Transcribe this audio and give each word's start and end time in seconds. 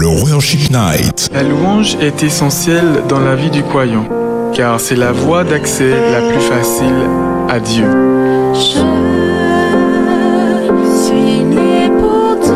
le 0.00 0.06
Worship 0.06 0.70
Night. 0.70 1.28
La 1.34 1.42
louange 1.42 1.96
est 2.00 2.22
essentielle 2.22 3.02
dans 3.06 3.20
la 3.20 3.36
vie 3.36 3.50
du 3.50 3.62
croyant, 3.62 4.08
car 4.54 4.80
c'est 4.80 4.96
la 4.96 5.12
voie 5.12 5.44
d'accès 5.44 5.90
la 5.90 6.22
plus 6.22 6.40
facile 6.40 6.94
à 7.50 7.60
Dieu. 7.60 7.84
Je 8.54 8.60
suis 11.04 11.44
né 11.44 11.90
pour 11.98 12.40
te 12.40 12.48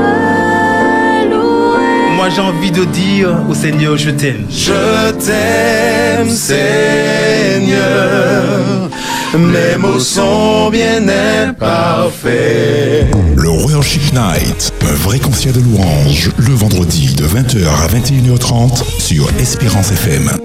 louer. 1.31 2.17
Moi 2.17 2.31
j'ai 2.35 2.41
envie 2.41 2.71
de 2.71 2.85
dire 2.85 3.29
au 3.51 3.55
Seigneur 3.55 3.99
je 3.99 4.11
t'aime. 4.11 4.47
Je 4.49 5.11
t'aime, 5.13 6.31
Seigneur. 6.31 7.75
Mes 9.37 9.77
mots 9.79 9.99
sont 9.99 10.71
bien 10.71 11.03
imparfaits. 11.47 13.13
Le 13.37 13.49
Worship 13.49 14.13
Night, 14.15 14.73
vrai 14.95 15.19
concert 15.19 15.53
de 15.53 15.61
louange, 15.61 16.31
le 16.39 16.55
vendredi 16.55 17.15
de 17.15 17.25
20h 17.25 17.67
à 17.67 17.89
21h30 17.89 19.01
sur 19.01 19.29
Espérance 19.39 19.91
FM. 19.91 20.44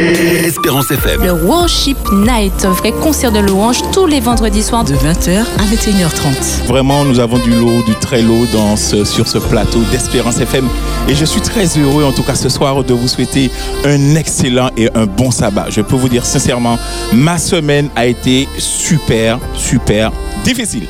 Espérance 0.00 0.88
FM. 0.92 1.20
Le 1.24 1.32
Worship 1.32 1.98
Night, 2.12 2.64
un 2.64 2.70
vrai 2.70 2.92
concert 2.92 3.32
de 3.32 3.40
louange 3.40 3.78
tous 3.92 4.06
les 4.06 4.20
vendredis 4.20 4.62
soirs 4.62 4.84
de 4.84 4.94
20h 4.94 5.40
à 5.58 5.64
21h30. 5.64 6.66
Vraiment, 6.68 7.04
nous 7.04 7.18
avons 7.18 7.38
du 7.38 7.50
lot, 7.50 7.82
du 7.84 7.94
très 7.96 8.22
lot 8.22 8.46
dans 8.52 8.76
ce- 8.76 9.04
sur 9.04 9.26
ce 9.26 9.38
plateau 9.38 9.80
d'Espérance 9.90 10.38
FM. 10.38 10.68
Et 11.08 11.14
je 11.16 11.24
suis 11.24 11.40
très 11.40 11.66
heureux, 11.76 12.04
en 12.04 12.12
tout 12.12 12.22
cas 12.22 12.36
ce 12.36 12.48
soir, 12.48 12.84
de 12.84 12.94
vous 12.94 13.08
souhaiter 13.08 13.50
un 13.84 14.14
excellent 14.14 14.70
et 14.76 14.88
un 14.94 15.06
bon 15.06 15.32
sabbat. 15.32 15.66
Je 15.70 15.80
peux 15.80 15.96
vous 15.96 16.08
dire 16.08 16.24
sincèrement, 16.24 16.78
ma 17.12 17.36
semaine 17.38 17.88
a 17.96 18.06
été 18.06 18.48
super, 18.58 19.40
super 19.56 20.12
difficile. 20.44 20.86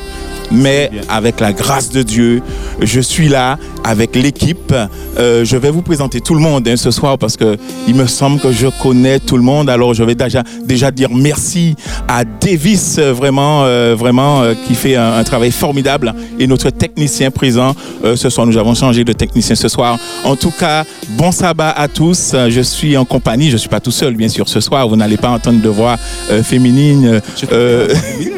Mais 0.51 0.91
avec 1.09 1.39
la 1.39 1.53
grâce 1.53 1.89
de 1.89 2.03
Dieu, 2.03 2.41
je 2.81 2.99
suis 2.99 3.29
là 3.29 3.57
avec 3.83 4.15
l'équipe. 4.15 4.73
Euh, 5.17 5.45
je 5.45 5.57
vais 5.57 5.71
vous 5.71 5.81
présenter 5.81 6.21
tout 6.21 6.33
le 6.33 6.41
monde 6.41 6.67
hein, 6.67 6.75
ce 6.75 6.91
soir 6.91 7.17
parce 7.17 7.37
que 7.37 7.57
il 7.87 7.95
me 7.95 8.05
semble 8.07 8.39
que 8.39 8.51
je 8.51 8.67
connais 8.81 9.19
tout 9.19 9.37
le 9.37 9.43
monde. 9.43 9.69
Alors 9.69 9.93
je 9.93 10.03
vais 10.03 10.15
déjà, 10.15 10.43
déjà 10.65 10.91
dire 10.91 11.09
merci 11.11 11.75
à 12.07 12.23
Davis, 12.25 12.97
euh, 12.99 13.13
vraiment, 13.13 13.63
euh, 13.63 13.95
vraiment, 13.97 14.41
euh, 14.41 14.53
qui 14.67 14.75
fait 14.75 14.95
un, 14.95 15.13
un 15.13 15.23
travail 15.23 15.51
formidable 15.51 16.13
et 16.39 16.47
notre 16.47 16.69
technicien 16.69 17.31
présent 17.31 17.75
ce 18.15 18.29
soir. 18.29 18.47
Nous 18.47 18.57
avons 18.57 18.73
changé 18.73 19.03
de 19.03 19.13
technicien 19.13 19.55
ce 19.55 19.67
soir. 19.67 19.97
En 20.23 20.35
tout 20.35 20.51
cas, 20.51 20.83
bon 21.09 21.31
sabbat 21.31 21.71
à 21.71 21.87
tous. 21.87 22.35
Je 22.49 22.61
suis 22.61 22.97
en 22.97 23.05
compagnie. 23.05 23.49
Je 23.49 23.57
suis 23.57 23.69
pas 23.69 23.79
tout 23.79 23.91
seul, 23.91 24.15
bien 24.15 24.27
sûr. 24.27 24.49
Ce 24.49 24.59
soir, 24.59 24.87
vous 24.87 24.95
n'allez 24.95 25.17
pas 25.17 25.29
entendre 25.29 25.61
de 25.61 25.69
voix 25.69 25.97
féminine. 26.43 27.21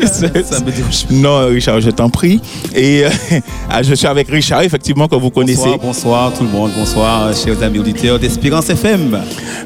Ça 0.04 0.59
me 0.59 0.72
dérange 0.72 1.06
non, 1.09 1.48
Richard, 1.48 1.80
je 1.82 1.90
t'en 1.90 2.03
prie. 2.09 2.40
Et 2.76 3.04
euh, 3.06 3.09
ah, 3.70 3.84
je 3.84 3.94
suis 3.94 4.08
avec 4.08 4.28
Richard, 4.30 4.62
effectivement, 4.62 5.08
que 5.08 5.16
vous 5.16 5.30
connaissez. 5.30 5.64
Bonsoir, 5.64 5.80
bonsoir 5.80 6.34
tout 6.34 6.44
le 6.44 6.50
monde, 6.50 6.72
bonsoir 6.78 7.28
euh, 7.28 7.34
chers 7.34 7.62
amis 7.64 7.80
auditeurs 7.80 8.20
d'Espérance 8.20 8.70
FM. 8.70 9.20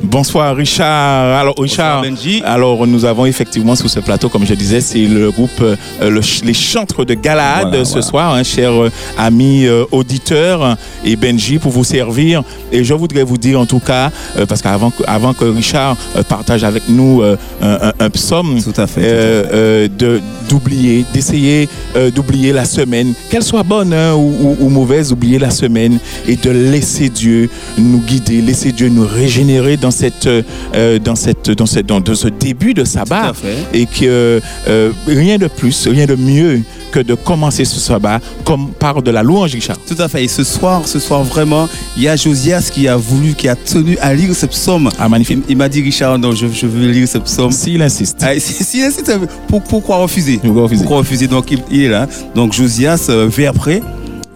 Bonsoir 0.03 0.55
Richard. 0.55 1.37
Alors 1.39 1.55
Richard, 1.57 2.01
Benji. 2.01 2.41
alors 2.45 2.85
nous 2.87 3.05
avons 3.05 3.25
effectivement 3.25 3.75
sous 3.75 3.87
ce 3.87 3.99
plateau, 3.99 4.29
comme 4.29 4.45
je 4.45 4.53
disais, 4.53 4.81
c'est 4.81 5.05
le 5.05 5.31
groupe 5.31 5.49
euh, 5.61 5.75
le 6.01 6.21
les 6.43 6.53
chantres 6.53 7.05
de 7.05 7.13
Galahad 7.13 7.69
Voilà, 7.69 7.85
ce 7.85 7.91
voilà. 7.91 8.07
soir, 8.07 8.33
hein, 8.35 8.43
chers 8.43 8.73
amis 9.17 9.65
auditeurs 9.91 10.77
et 11.05 11.15
Benji 11.15 11.57
pour 11.59 11.71
vous 11.71 11.83
servir. 11.83 12.43
Et 12.71 12.83
je 12.83 12.93
voudrais 12.93 13.23
vous 13.23 13.37
dire 13.37 13.59
en 13.59 13.65
tout 13.65 13.79
cas, 13.79 14.11
parce 14.47 14.61
qu'avant 14.61 14.91
que, 14.91 15.03
avant 15.07 15.33
que 15.33 15.45
Richard 15.45 15.95
partage 16.27 16.63
avec 16.63 16.83
nous 16.89 17.21
un, 17.23 17.37
un- 17.61 17.93
un 17.99 18.09
psaume, 18.09 18.59
Tout 18.63 18.79
à 18.79 18.87
fait. 18.87 19.01
euh, 19.03 19.87
de 19.87 20.21
d'oublier, 20.49 21.05
d'essayer 21.13 21.67
euh, 21.95 22.09
d'oublier 22.11 22.26
la 22.35 22.65
semaine, 22.65 23.13
qu'elle 23.29 23.43
soit 23.43 23.63
bonne 23.63 23.93
hein, 23.93 24.13
ou, 24.15 24.19
ou- 24.41 24.57
ou 24.59 24.69
mauvaise, 24.69 25.11
oublier 25.11 25.39
la 25.39 25.49
semaine 25.49 25.97
et 26.27 26.35
de 26.35 26.49
laisser 26.49 27.09
Dieu 27.09 27.49
nous 27.77 27.99
guider, 27.99 28.41
laisser 28.41 28.71
Dieu 28.71 28.89
nous 28.89 29.05
régénérer 29.07 29.77
dans 29.77 29.91
cette, 29.91 30.27
euh, 30.27 30.99
dans 30.99 31.15
cette, 31.15 31.49
dans 31.51 31.65
cette, 31.65 31.85
dans, 31.85 32.03
ce 32.15 32.27
début 32.27 32.73
de 32.73 32.83
sabbat 32.83 33.33
et 33.73 33.85
que 33.85 34.41
euh, 34.67 34.91
rien 35.07 35.37
de 35.37 35.47
plus, 35.47 35.87
rien 35.87 36.05
de 36.05 36.15
mieux 36.15 36.61
que 36.91 36.99
de 36.99 37.15
commencer 37.15 37.65
ce 37.65 37.79
sabbat 37.79 38.19
comme 38.43 38.69
par 38.71 39.01
de 39.01 39.11
la 39.11 39.23
louange, 39.23 39.53
Richard. 39.53 39.77
Tout 39.87 40.01
à 40.01 40.07
fait. 40.07 40.23
Et 40.23 40.27
ce 40.27 40.43
soir, 40.43 40.87
ce 40.87 40.99
soir 40.99 41.23
vraiment, 41.23 41.67
il 41.95 42.03
y 42.03 42.07
a 42.07 42.15
Josias 42.15 42.69
qui 42.71 42.87
a 42.87 42.95
voulu, 42.95 43.33
qui 43.33 43.47
a 43.49 43.55
tenu 43.55 43.97
à 43.99 44.13
lire 44.13 44.33
ce 44.35 44.45
psaume. 44.45 44.89
Ah, 44.99 45.09
magnifique. 45.09 45.39
Il, 45.47 45.51
il 45.51 45.57
m'a 45.57 45.67
dit 45.69 45.81
Richard, 45.81 46.17
non, 46.19 46.31
je, 46.33 46.47
je 46.47 46.65
veux 46.65 46.87
lire 46.89 47.07
ce 47.07 47.17
psaume. 47.17 47.51
S'il 47.51 47.81
insiste, 47.81 48.17
Ah, 48.21 48.33
si, 48.39 48.53
si, 48.53 48.63
si, 48.63 48.91
si, 48.91 49.01
pour- 49.47 49.61
pourquoi 49.63 49.97
refuser? 49.97 50.39
Pourquoi 50.41 50.63
refuser? 50.63 50.83
Pourquoi 50.83 50.97
refuser? 50.99 51.27
Donc 51.27 51.51
il, 51.51 51.59
il 51.71 51.81
est 51.83 51.89
là. 51.89 52.06
Donc 52.35 52.53
Josias, 52.53 53.07
euh, 53.09 53.27
vers 53.27 53.53
près 53.53 53.81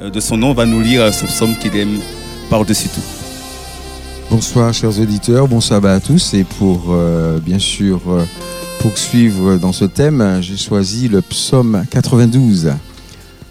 euh, 0.02 0.10
de 0.10 0.20
son 0.20 0.38
nom, 0.38 0.54
va 0.54 0.66
nous 0.66 0.82
lire 0.82 1.02
euh, 1.02 1.12
ce 1.12 1.26
psaume 1.26 1.56
qu'il 1.56 1.76
aime 1.78 2.00
par-dessus 2.50 2.90
tout. 2.90 3.02
Bonsoir 4.30 4.74
chers 4.74 5.00
auditeurs, 5.00 5.48
bon 5.48 5.62
sabbat 5.62 5.96
à 5.96 6.00
tous 6.00 6.34
et 6.34 6.46
pour 6.46 6.96
bien 7.44 7.60
sûr 7.60 8.00
poursuivre 8.80 9.58
dans 9.58 9.74
ce 9.74 9.84
thème, 9.84 10.38
j'ai 10.40 10.56
choisi 10.56 11.10
le 11.10 11.22
psaume 11.22 11.84
92. 11.92 12.72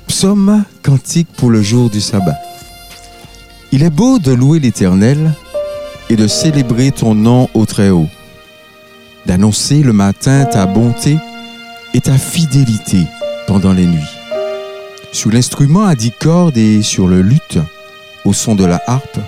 Psaume 0.07 0.65
cantique 0.83 1.29
pour 1.37 1.51
le 1.51 1.61
jour 1.61 1.91
du 1.91 2.01
sabbat. 2.01 2.39
Il 3.73 3.83
est 3.83 3.91
beau 3.91 4.19
de 4.19 4.33
louer 4.33 4.59
l'Éternel 4.59 5.35
et 6.09 6.17
de 6.17 6.27
célébrer 6.27 6.93
ton 6.93 7.15
nom 7.15 7.51
au 7.53 7.67
Très-Haut, 7.67 8.09
d'annoncer 9.27 9.83
le 9.83 9.93
matin 9.93 10.47
ta 10.47 10.65
bonté 10.65 11.19
et 11.93 12.01
ta 12.01 12.17
fidélité 12.17 13.07
pendant 13.51 13.73
les 13.73 13.87
nuits. 13.87 14.17
Sur 15.11 15.33
l'instrument 15.33 15.85
à 15.85 15.97
dix 15.97 16.13
cordes 16.13 16.57
et 16.57 16.83
sur 16.83 17.09
le 17.09 17.21
luth, 17.21 17.59
au 18.25 18.33
son 18.33 18.55
de 18.55 18.65
la 18.65 18.81
harpe, 18.87 19.19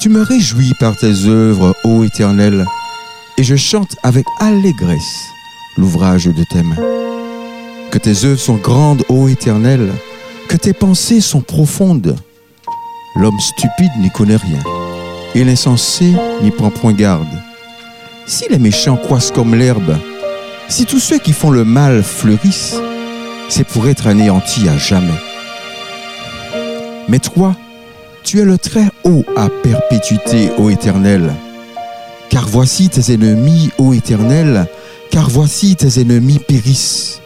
tu 0.00 0.08
me 0.08 0.22
réjouis 0.22 0.72
par 0.80 0.96
tes 0.96 1.26
œuvres, 1.26 1.76
ô 1.84 2.02
Éternel, 2.02 2.64
et 3.36 3.42
je 3.44 3.54
chante 3.54 3.94
avec 4.02 4.24
allégresse 4.40 5.26
l'ouvrage 5.76 6.24
de 6.24 6.44
tes 6.50 6.62
mains. 6.62 6.82
Que 7.90 7.98
tes 7.98 8.24
œuvres 8.24 8.40
sont 8.40 8.56
grandes, 8.56 9.02
ô 9.10 9.28
Éternel, 9.28 9.92
que 10.48 10.56
tes 10.56 10.72
pensées 10.72 11.20
sont 11.20 11.42
profondes. 11.42 12.16
L'homme 13.16 13.38
stupide 13.38 13.92
n'y 13.98 14.10
connaît 14.10 14.36
rien, 14.36 14.62
et 15.34 15.44
l'insensé 15.44 16.14
n'y 16.42 16.52
prend 16.52 16.70
point 16.70 16.94
garde. 16.94 17.28
Si 18.24 18.46
les 18.48 18.58
méchants 18.58 18.96
croissent 18.96 19.30
comme 19.30 19.54
l'herbe, 19.54 19.98
si 20.70 20.86
tous 20.86 21.00
ceux 21.00 21.18
qui 21.18 21.34
font 21.34 21.50
le 21.50 21.64
mal 21.64 22.02
fleurissent, 22.02 22.80
c'est 23.54 23.64
pour 23.64 23.86
être 23.86 24.06
anéantis 24.06 24.66
à 24.66 24.78
jamais. 24.78 25.20
Mais 27.06 27.18
toi, 27.18 27.54
tu 28.24 28.40
es 28.40 28.44
le 28.44 28.56
très 28.56 28.86
haut 29.04 29.26
à 29.36 29.50
perpétuité, 29.50 30.50
ô 30.56 30.70
Éternel. 30.70 31.34
Car 32.30 32.48
voici 32.48 32.88
tes 32.88 33.12
ennemis, 33.12 33.70
ô 33.76 33.92
Éternel, 33.92 34.66
car 35.10 35.28
voici 35.28 35.76
tes 35.76 36.00
ennemis 36.00 36.38
périssent. 36.38 37.20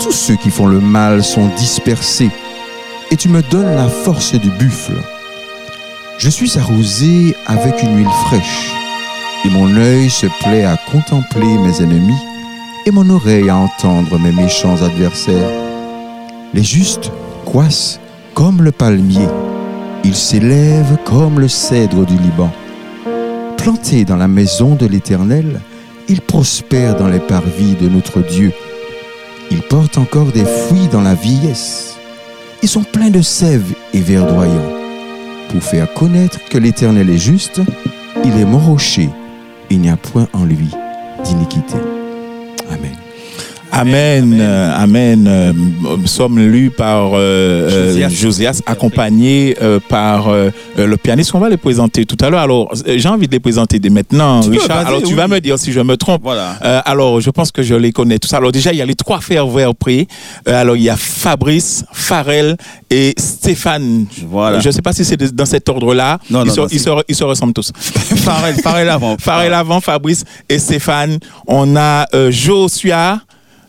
Tous 0.00 0.10
ceux 0.10 0.34
qui 0.34 0.50
font 0.50 0.66
le 0.66 0.80
mal 0.80 1.22
sont 1.22 1.50
dispersés, 1.56 2.30
et 3.12 3.16
tu 3.16 3.28
me 3.28 3.42
donnes 3.42 3.76
la 3.76 3.88
force 3.88 4.32
du 4.32 4.50
buffle. 4.50 5.00
Je 6.18 6.28
suis 6.28 6.58
arrosé 6.58 7.36
avec 7.46 7.80
une 7.80 7.96
huile 7.96 8.16
fraîche, 8.26 8.72
et 9.44 9.50
mon 9.50 9.72
œil 9.76 10.10
se 10.10 10.26
plaît 10.42 10.64
à 10.64 10.76
contempler 10.90 11.58
mes 11.58 11.80
ennemis, 11.80 12.24
et 12.86 12.92
mon 12.92 13.10
oreille 13.10 13.50
à 13.50 13.56
entendre 13.56 14.18
mes 14.18 14.32
méchants 14.32 14.80
adversaires. 14.82 15.50
Les 16.54 16.62
justes 16.62 17.10
croissent 17.44 18.00
comme 18.34 18.62
le 18.62 18.70
palmier, 18.70 19.26
ils 20.04 20.14
s'élèvent 20.14 20.96
comme 21.04 21.40
le 21.40 21.48
cèdre 21.48 22.06
du 22.06 22.16
Liban. 22.16 22.50
Plantés 23.56 24.04
dans 24.04 24.16
la 24.16 24.28
maison 24.28 24.76
de 24.76 24.86
l'Éternel, 24.86 25.60
ils 26.08 26.20
prospèrent 26.20 26.96
dans 26.96 27.08
les 27.08 27.18
parvis 27.18 27.74
de 27.74 27.88
notre 27.88 28.20
Dieu. 28.20 28.52
Ils 29.50 29.62
portent 29.62 29.98
encore 29.98 30.30
des 30.32 30.44
fruits 30.44 30.88
dans 30.92 31.02
la 31.02 31.14
vieillesse. 31.14 31.96
Ils 32.62 32.68
sont 32.68 32.84
pleins 32.84 33.10
de 33.10 33.22
sève 33.22 33.74
et 33.92 34.00
verdoyants. 34.00 34.72
Pour 35.50 35.62
faire 35.62 35.92
connaître 35.94 36.38
que 36.48 36.58
l'Éternel 36.58 37.10
est 37.10 37.18
juste, 37.18 37.60
il 38.24 38.38
est 38.38 38.44
mon 38.44 38.58
rocher, 38.58 39.08
il 39.70 39.80
n'y 39.80 39.90
a 39.90 39.96
point 39.96 40.28
en 40.32 40.44
lui 40.44 40.70
d'iniquité. 41.24 41.76
Amém. 42.68 43.05
Amen. 43.78 44.22
Amen, 44.22 44.40
euh, 44.40 44.74
amen. 44.74 45.26
Euh, 45.28 45.52
Psaume 46.04 46.38
lu 46.38 46.70
par 46.70 47.12
euh, 47.12 47.18
euh, 47.18 47.88
Josias. 47.90 48.08
Josias, 48.08 48.62
accompagné 48.64 49.54
euh, 49.60 49.78
par 49.86 50.28
euh, 50.28 50.50
le 50.78 50.96
pianiste. 50.96 51.34
On 51.34 51.38
va 51.38 51.50
les 51.50 51.58
présenter 51.58 52.06
tout 52.06 52.16
à 52.24 52.30
l'heure. 52.30 52.40
Alors, 52.40 52.72
j'ai 52.86 53.08
envie 53.08 53.26
de 53.26 53.32
les 53.32 53.40
présenter 53.40 53.78
dès 53.78 53.90
maintenant, 53.90 54.40
Tu 54.40 54.48
Richard. 54.50 54.86
Alors, 54.86 55.00
tu 55.02 55.08
oui. 55.08 55.14
vas 55.14 55.28
me 55.28 55.40
dire 55.40 55.58
si 55.58 55.72
je 55.72 55.80
me 55.80 55.96
trompe. 55.98 56.22
Voilà. 56.22 56.56
Euh, 56.64 56.80
alors, 56.86 57.20
je 57.20 57.28
pense 57.28 57.52
que 57.52 57.62
je 57.62 57.74
les 57.74 57.92
connais 57.92 58.18
tous. 58.18 58.32
Alors, 58.32 58.50
déjà, 58.50 58.72
il 58.72 58.78
y 58.78 58.82
a 58.82 58.86
les 58.86 58.94
trois 58.94 59.20
frères. 59.20 59.44
Euh, 59.46 60.02
alors, 60.46 60.76
il 60.76 60.82
y 60.82 60.90
a 60.90 60.96
Fabrice, 60.96 61.84
Farel 61.92 62.56
et 62.90 63.14
Stéphane. 63.18 64.06
Voilà. 64.26 64.60
Je 64.60 64.68
ne 64.68 64.72
sais 64.72 64.82
pas 64.82 64.94
si 64.94 65.04
c'est 65.04 65.22
dans 65.34 65.44
cet 65.46 65.68
ordre-là. 65.68 66.18
Non, 66.30 66.44
ils, 66.44 66.48
non, 66.48 66.54
se, 66.54 66.60
non, 66.60 66.66
ils, 66.70 66.80
se, 66.80 66.90
ils 67.08 67.14
se 67.14 67.24
ressemblent 67.24 67.52
tous. 67.52 67.72
Farel, 67.76 68.54
Farel 68.56 68.88
avant. 68.88 69.16
Farel 69.20 69.52
avant, 69.52 69.82
Fabrice 69.82 70.24
et 70.48 70.58
Stéphane. 70.58 71.18
On 71.46 71.76
a 71.76 72.06
euh, 72.14 72.30
Joshua. 72.30 73.20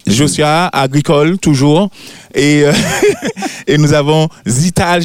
Josia 0.07 0.67
agricole 0.67 1.37
toujours. 1.37 1.89
Et 2.33 2.63
euh, 2.63 2.71
et 3.67 3.77
nous 3.77 3.93
avons 3.93 4.27
Zita 4.45 4.99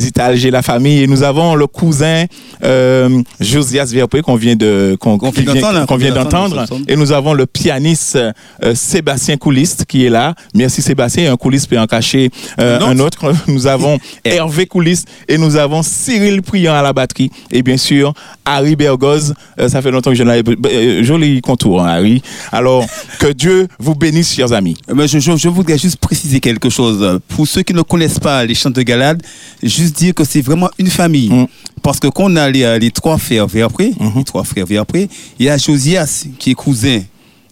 Zita 0.00 0.24
Alger 0.24 0.50
la 0.50 0.62
famille 0.62 1.02
et 1.02 1.06
nous 1.06 1.22
avons 1.22 1.54
le 1.54 1.66
cousin 1.66 2.24
euh, 2.64 3.22
Josias 3.40 3.90
Verpé 3.92 4.22
qu'on 4.22 4.36
vient 4.36 4.56
de 4.56 4.96
qu'on 4.98 5.16
vient 5.18 5.54
d'entendre, 5.54 5.86
vient 5.96 6.78
et 6.88 6.96
nous 6.96 7.12
avons 7.12 7.34
le 7.34 7.46
pianiste 7.46 8.16
euh, 8.16 8.74
Sébastien 8.74 9.36
Couliste 9.36 9.84
qui 9.86 10.06
est 10.06 10.10
là. 10.10 10.34
Merci 10.54 10.82
Sébastien. 10.82 11.32
Un 11.32 11.36
couliste 11.36 11.68
peut 11.68 11.78
en 11.78 11.86
cacher 11.86 12.30
euh, 12.60 12.80
Un 12.80 12.98
autre. 12.98 13.32
nous 13.48 13.66
avons 13.66 13.98
Hervé 14.24 14.66
Couliste 14.66 15.08
et 15.28 15.36
nous 15.38 15.56
avons 15.56 15.82
Cyril 15.82 16.42
Priant 16.42 16.74
à 16.74 16.82
la 16.82 16.92
batterie. 16.92 17.30
Et 17.50 17.62
bien 17.62 17.76
sûr 17.76 18.14
Harry 18.44 18.76
Bergoz. 18.76 19.34
Ça 19.68 19.82
fait 19.82 19.90
longtemps 19.90 20.10
que 20.10 20.16
je 20.16 20.24
euh, 20.24 21.02
joli 21.04 21.40
contour 21.40 21.82
hein, 21.82 21.88
Harry. 21.88 22.22
Alors 22.52 22.84
que 23.18 23.32
Dieu 23.32 23.68
vous 23.78 23.94
bénisse 23.94 24.34
chers 24.34 24.52
amis. 24.52 24.76
Mais 24.94 25.06
je, 25.08 25.18
je- 25.18 25.36
je 25.36 25.48
voudrais 25.48 25.78
juste 25.78 25.98
préciser 25.98 26.40
quelque 26.40 26.70
chose. 26.70 27.20
Pour 27.28 27.46
ceux 27.46 27.62
qui 27.62 27.74
ne 27.74 27.82
connaissent 27.82 28.18
pas 28.18 28.44
les 28.44 28.54
chants 28.54 28.70
de 28.70 28.82
Galade, 28.82 29.22
juste 29.62 29.89
dire 29.90 30.14
que 30.14 30.24
c'est 30.24 30.40
vraiment 30.40 30.70
une 30.78 30.88
famille. 30.90 31.30
Mm. 31.30 31.46
Parce 31.82 31.98
que 31.98 32.08
quand 32.08 32.24
on 32.30 32.36
a 32.36 32.50
les, 32.50 32.78
les 32.78 32.90
trois 32.90 33.18
frères 33.18 33.46
Verpré, 33.46 33.92
les 34.16 34.24
trois 34.24 34.44
frères 34.44 34.66
Verpré, 34.66 35.08
il 35.38 35.46
y 35.46 35.48
a 35.48 35.56
Josias 35.56 36.26
qui 36.38 36.50
est 36.50 36.54
cousin 36.54 37.02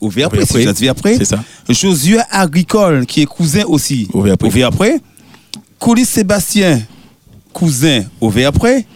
au 0.00 0.08
Verpré, 0.08 0.44
c'est 0.46 0.62
Josias 0.62 0.94
c'est 1.02 1.24
ça 1.24 1.42
Josué 1.68 2.18
Agricole 2.30 3.06
qui 3.06 3.22
est 3.22 3.26
cousin 3.26 3.64
aussi 3.66 4.08
Au 4.12 4.22
Verpré. 4.22 5.00
Coulis 5.78 6.04
Sébastien, 6.04 6.80
cousin 7.52 8.02
au 8.20 8.30
Verpré. 8.30 8.86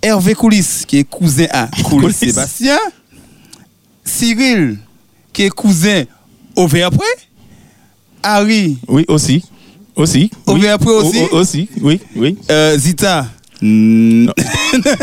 Hervé 0.00 0.34
Coulis 0.34 0.84
qui 0.86 0.98
est 0.98 1.04
cousin 1.04 1.46
à 1.50 1.66
Coulis 1.84 2.02
Coulis. 2.02 2.14
Sébastien. 2.14 2.78
Cyril 4.04 4.78
qui 5.32 5.42
est 5.44 5.50
cousin 5.50 6.04
au 6.56 6.66
Verpré. 6.66 7.06
Harry 8.22 8.78
oui 8.88 9.04
aussi 9.08 9.44
aussi 9.96 10.30
Au 10.46 10.54
oui. 10.54 10.60
Verpré 10.60 10.90
aussi 10.90 11.18
O- 11.30 11.36
o- 11.36 11.40
aussi 11.40 11.68
oui 11.80 12.00
oui 12.16 12.36
Euh, 12.50 12.76
Zita. 12.78 13.26
Mm. 13.66 14.28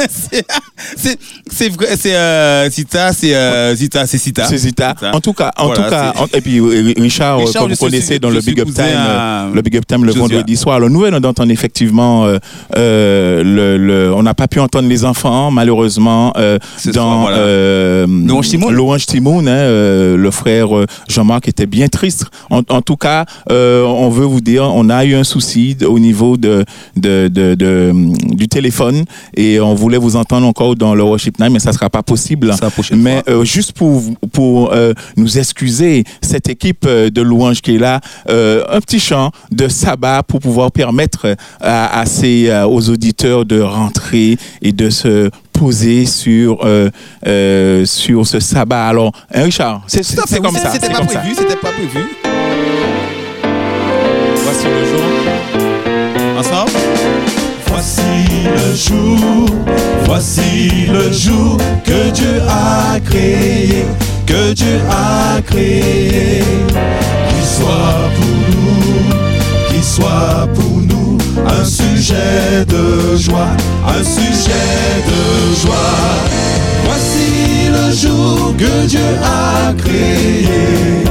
c'est 0.09 0.45
c'est- 0.95 1.17
c'est 1.49 1.69
vrai, 1.69 1.87
c'est 1.97 2.15
euh, 2.15 2.69
Zita, 2.69 3.11
c'est 3.11 3.33
euh, 3.35 3.73
Zita, 3.75 4.05
c'est 4.05 4.17
Zita. 4.19 4.45
C'est 4.45 4.57
Zita. 4.57 4.93
En 5.13 5.19
tout 5.19 5.33
cas, 5.33 5.51
en 5.57 5.65
Voilà, 5.67 5.83
tout 5.83 5.89
cas, 5.89 6.13
en- 6.17 6.27
et 6.37 6.41
puis 6.41 6.59
euh, 6.59 6.93
Richard, 6.97 7.39
euh, 7.39 7.45
Richard, 7.45 7.63
comme 7.63 7.71
vous 7.71 7.75
suis- 7.75 7.85
connaissez 7.85 8.19
dans 8.19 8.29
le 8.29 8.39
Big 8.41 8.59
Up 8.59 8.67
Time, 8.73 8.83
à- 8.95 9.45
euh, 9.45 9.53
le 9.53 9.61
Big 9.61 9.77
Up 9.77 9.85
Time 9.87 10.05
le 10.05 10.11
vendredi 10.13 10.55
soir. 10.55 10.75
Alors 10.75 10.89
nous 10.89 10.99
venons 10.99 11.19
d'entendre 11.19 11.51
effectivement, 11.51 12.25
euh, 12.25 12.37
euh, 12.77 13.43
le, 13.43 13.77
le- 13.77 14.13
on 14.13 14.21
n'a 14.23 14.33
pas 14.33 14.47
pu 14.47 14.59
entendre 14.59 14.87
les 14.87 15.05
enfants 15.05 15.49
malheureusement 15.51 16.33
euh, 16.37 16.59
Ce 16.77 16.89
dans 16.91 16.93
soir, 16.93 17.21
voilà. 17.21 17.37
euh, 17.37 18.07
Louange 18.07 18.49
Timoun. 18.49 18.73
Louange 18.73 19.05
Timoun, 19.07 19.47
hein, 19.47 19.51
euh, 19.51 20.17
le 20.17 20.31
frère 20.31 20.75
euh, 20.77 20.85
Jean-Marc 21.09 21.47
était 21.47 21.65
bien 21.65 21.87
triste. 21.87 22.25
En, 22.49 22.61
en 22.69 22.81
tout 22.81 22.97
cas, 22.97 23.25
euh, 23.49 23.83
on 23.83 24.09
veut 24.09 24.25
vous 24.25 24.41
dire, 24.41 24.63
on 24.63 24.89
a 24.89 25.03
eu 25.05 25.15
un 25.15 25.23
souci 25.23 25.75
au 25.85 25.97
niveau 25.99 26.37
de, 26.37 26.63
de, 26.95 27.27
de- 27.27 27.55
de- 27.55 27.91
du 28.35 28.47
téléphone 28.51 29.05
et 29.35 29.59
on 29.59 29.73
voulait 29.73 29.97
vous 29.97 30.15
entendre 30.15 30.45
encore 30.45 30.75
dans 30.75 30.93
le 30.93 31.03
worship 31.03 31.39
night, 31.39 31.51
mais 31.51 31.59
ça 31.59 31.73
sera 31.73 31.89
pas 31.89 32.03
possible. 32.03 32.53
Mais 32.95 33.23
euh, 33.27 33.43
juste 33.43 33.71
pour, 33.73 34.03
pour 34.31 34.71
euh, 34.73 34.93
nous 35.17 35.37
excuser, 35.39 36.03
cette 36.21 36.47
équipe 36.49 36.85
euh, 36.85 37.09
de 37.09 37.21
louanges 37.21 37.61
qui 37.61 37.75
est 37.75 37.79
là, 37.79 37.99
euh, 38.29 38.63
un 38.69 38.81
petit 38.81 38.99
chant 38.99 39.31
de 39.51 39.67
sabbat 39.67 40.21
pour 40.23 40.39
pouvoir 40.39 40.71
permettre 40.71 41.35
à, 41.59 41.99
à 42.01 42.05
ces, 42.05 42.51
aux 42.67 42.89
auditeurs 42.89 43.45
de 43.45 43.59
rentrer 43.61 44.37
et 44.61 44.71
de 44.71 44.89
se 44.89 45.29
poser 45.53 46.05
sur, 46.05 46.59
euh, 46.65 46.89
euh, 47.27 47.85
sur 47.85 48.25
ce 48.27 48.39
sabbat. 48.39 48.87
Alors, 48.87 49.11
hein, 49.33 49.43
Richard, 49.43 49.83
c'est 49.87 50.03
comme 50.41 50.55
ça. 50.55 50.71
C'était 50.71 50.89
pas 50.89 51.01
prévu, 51.05 51.35
c'était 51.35 51.55
pas 51.55 51.71
prévu. 51.71 52.05
Voici 54.43 54.65
le 54.65 54.85
jour. 54.85 55.05
Ensemble? 56.39 57.40
Voici 57.71 58.01
le 58.43 58.75
jour, 58.75 59.45
voici 60.05 60.87
le 60.91 61.09
jour 61.11 61.57
que 61.85 62.11
Dieu 62.11 62.41
a 62.47 62.99
créé, 62.99 63.85
que 64.25 64.53
Dieu 64.53 64.79
a 64.89 65.41
créé. 65.41 66.43
Qu'il 67.29 67.45
soit 67.45 68.09
pour 68.17 68.37
nous, 68.51 69.69
qu'il 69.69 69.83
soit 69.83 70.47
pour 70.53 70.81
nous 70.81 71.17
un 71.47 71.63
sujet 71.63 72.65
de 72.67 73.15
joie, 73.15 73.55
un 73.87 74.03
sujet 74.03 74.91
de 75.07 75.55
joie. 75.61 75.97
Voici 76.83 77.69
le 77.71 77.93
jour 77.95 78.53
que 78.57 78.85
Dieu 78.85 79.09
a 79.23 79.73
créé, 79.73 81.05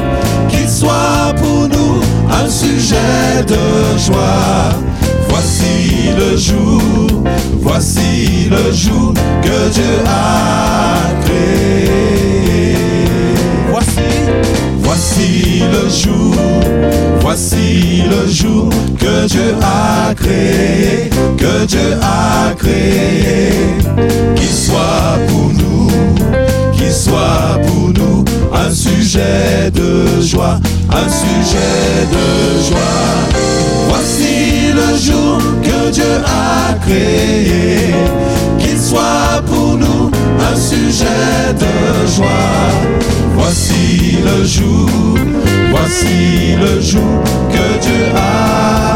qu'il 0.50 0.68
soit 0.68 1.34
pour 1.36 1.68
nous 1.68 2.02
un 2.30 2.48
sujet 2.50 3.44
de 3.48 3.98
joie. 3.98 4.76
Voici 5.30 6.10
le 6.18 6.36
jour, 6.36 7.22
voici 7.60 8.48
le 8.50 8.72
jour 8.72 9.14
que 9.42 9.70
Dieu 9.72 9.94
a 10.04 11.08
créé. 11.24 12.74
Voici, 13.70 14.00
voici 14.80 15.62
le 15.72 15.88
jour, 15.88 16.34
voici 17.20 18.02
le 18.10 18.28
jour 18.30 18.70
que 18.98 19.26
Dieu 19.28 19.54
a 19.62 20.14
créé, 20.14 21.10
que 21.38 21.64
Dieu 21.64 21.96
a 22.02 22.52
créé. 22.54 23.52
Qu'il 24.34 24.48
soit 24.48 25.16
pour 25.28 25.52
nous, 25.52 25.90
qu'il 26.72 26.92
soit 26.92 27.60
pour 27.66 27.90
nous 27.90 28.24
un 28.52 28.70
sujet 28.72 29.70
de 29.72 30.20
joie, 30.20 30.58
un 30.90 31.08
sujet 31.08 32.06
de 32.10 32.68
joie. 32.68 33.29
Dieu 35.90 36.04
a 36.24 36.74
créé, 36.74 37.92
qu'il 38.58 38.78
soit 38.78 39.42
pour 39.46 39.76
nous 39.76 40.10
un 40.40 40.56
sujet 40.56 41.52
de 41.58 42.06
joie. 42.14 42.26
Voici 43.34 44.18
le 44.24 44.44
jour, 44.44 44.88
voici 45.70 46.54
le 46.56 46.80
jour 46.80 47.22
que 47.50 47.80
Dieu 47.80 48.12
a 48.14 48.89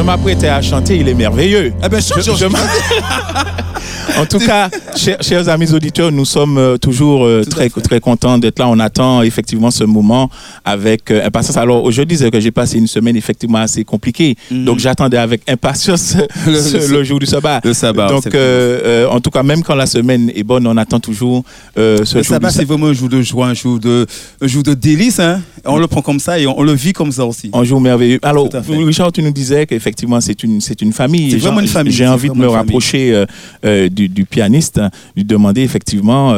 je 0.00 0.04
m'apprêtais 0.06 0.48
à 0.48 0.62
chanter, 0.62 0.96
il 0.96 1.08
est 1.08 1.14
merveilleux. 1.14 1.74
Eh 1.84 1.88
ben, 1.90 2.00
chante, 2.00 2.22
Je-. 2.22 2.46
En 4.18 4.26
tout 4.26 4.38
cas, 4.38 4.68
chers, 4.96 5.22
chers 5.22 5.48
amis 5.48 5.72
auditeurs, 5.72 6.10
nous 6.12 6.24
sommes 6.24 6.58
euh, 6.58 6.76
toujours 6.76 7.24
euh, 7.24 7.42
très, 7.48 7.68
très 7.70 8.00
contents 8.00 8.38
d'être 8.38 8.58
là. 8.58 8.68
On 8.68 8.78
attend 8.78 9.22
effectivement 9.22 9.70
ce 9.70 9.84
moment 9.84 10.28
avec 10.64 11.10
euh, 11.10 11.24
impatience. 11.24 11.56
Alors, 11.56 11.90
je 11.90 12.02
disais 12.02 12.30
que 12.30 12.40
j'ai 12.40 12.50
passé 12.50 12.78
une 12.78 12.86
semaine 12.86 13.16
effectivement 13.16 13.58
assez 13.58 13.84
compliquée. 13.84 14.36
Donc, 14.50 14.78
j'attendais 14.78 15.16
avec 15.16 15.42
impatience 15.48 16.16
Le- 16.46 16.60
ce- 16.60 16.76
le- 16.90 16.98
le, 16.98 17.04
jour 17.04 17.18
du 17.18 17.26
sabbat. 17.26 17.60
le 17.64 17.72
sabbat, 17.72 18.08
Donc, 18.08 18.26
euh, 18.34 19.06
en 19.08 19.20
tout 19.20 19.30
cas, 19.30 19.42
même 19.42 19.62
quand 19.62 19.74
la 19.74 19.86
semaine 19.86 20.30
est 20.34 20.42
bonne, 20.42 20.66
on 20.66 20.76
attend 20.76 21.00
toujours 21.00 21.44
ce 21.76 21.98
Le 21.98 22.04
jour 22.04 22.24
sabbat, 22.24 22.50
c'est 22.50 22.64
vraiment 22.64 22.88
un 22.88 22.92
jour 22.92 23.08
de 23.08 23.22
joie, 23.22 23.46
un 23.46 23.54
jour 23.54 23.78
de, 23.78 24.06
un 24.42 24.46
jour 24.46 24.62
de 24.62 24.74
délice. 24.74 25.20
Hein. 25.20 25.40
On 25.64 25.78
le 25.78 25.86
prend 25.86 26.02
comme 26.02 26.20
ça 26.20 26.38
et 26.38 26.46
on, 26.46 26.58
on 26.58 26.62
le 26.62 26.72
vit 26.72 26.92
comme 26.92 27.12
ça 27.12 27.24
aussi. 27.24 27.50
Un 27.52 27.64
jour 27.64 27.80
merveilleux. 27.80 28.18
Alors. 28.22 28.48
Richard, 28.68 29.12
tu 29.12 29.22
nous 29.22 29.30
disais 29.32 29.66
qu'effectivement, 29.66 29.89
c'est 30.20 30.42
une, 30.42 30.60
c'est 30.60 30.80
une 30.82 30.92
famille. 30.92 31.30
C'est 31.30 31.36
vraiment 31.38 31.60
une 31.60 31.66
famille, 31.66 31.92
J'ai 31.92 32.06
envie 32.06 32.28
de 32.28 32.34
me 32.36 32.48
rapprocher 32.48 33.12
euh, 33.14 33.26
euh, 33.64 33.88
du, 33.88 34.08
du 34.08 34.24
pianiste, 34.24 34.78
hein, 34.78 34.90
lui 35.16 35.24
demander 35.24 35.62
effectivement 35.62 36.32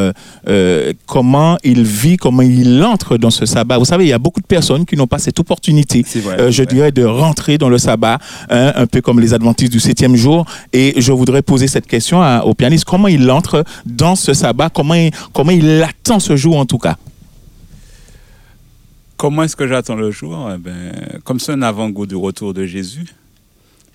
euh, 0.49 0.93
comment 1.07 1.57
il 1.65 1.83
vit, 1.83 2.17
comment 2.17 2.43
il 2.43 2.83
entre 2.83 3.17
dans 3.17 3.31
ce 3.31 3.47
sabbat. 3.47 3.79
Vous 3.79 3.85
savez, 3.85 4.05
il 4.05 4.09
y 4.09 4.13
a 4.13 4.19
beaucoup 4.19 4.41
de 4.41 4.47
personnes 4.47 4.85
qui 4.87 4.97
n'ont 4.97 5.07
pas 5.07 5.19
cette 5.19 5.39
opportunité, 5.39 6.03
vrai, 6.03 6.51
je 6.53 6.63
vrai. 6.63 6.67
dirais, 6.75 6.93
de 6.93 7.05
rentrer 7.05 7.59
dans 7.59 7.69
le 7.69 7.79
sabbat, 7.79 8.19
hein, 8.51 8.73
un 8.75 8.87
peu 8.87 9.01
comme 9.01 9.21
les 9.21 9.35
adventistes 9.35 9.73
du 9.73 9.81
septième 9.81 10.17
jour. 10.17 10.45
Et 10.73 10.95
je 11.01 11.13
voudrais 11.13 11.43
poser 11.43 11.67
cette 11.69 11.87
question 11.87 12.23
à- 12.23 12.43
au 12.45 12.55
pianiste. 12.55 12.85
Comment 12.85 13.09
il 13.09 13.31
entre 13.31 13.65
dans 13.87 14.17
ce 14.17 14.33
sabbat? 14.35 14.71
Comment 14.71 14.95
il, 14.95 15.11
comment 15.33 15.51
il 15.51 15.83
attend 15.83 16.19
ce 16.21 16.37
jour 16.37 16.57
en 16.59 16.67
tout 16.67 16.79
cas? 16.79 16.97
Comment 19.17 19.45
est-ce 19.45 19.55
que 19.55 19.69
j'attends 19.69 19.95
le 19.95 20.11
jour? 20.11 20.51
Eh 20.53 20.59
ben, 20.59 20.93
Comme 21.25 21.39
c'est 21.39 21.53
un 21.53 21.63
avant-goût 21.63 22.07
du 22.07 22.17
retour 22.17 22.53
de 22.55 22.67
Jésus. 22.67 23.07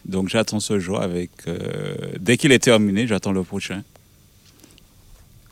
Donc 0.08 0.30
j'attends 0.30 0.60
ce 0.60 0.80
jour 0.80 1.02
avec... 1.02 1.32
euh, 1.48 1.96
dès 2.20 2.38
qu'il 2.38 2.52
est 2.52 2.60
terminé, 2.60 3.08
j'attends 3.08 3.34
le 3.34 3.44
prochain. 3.44 3.84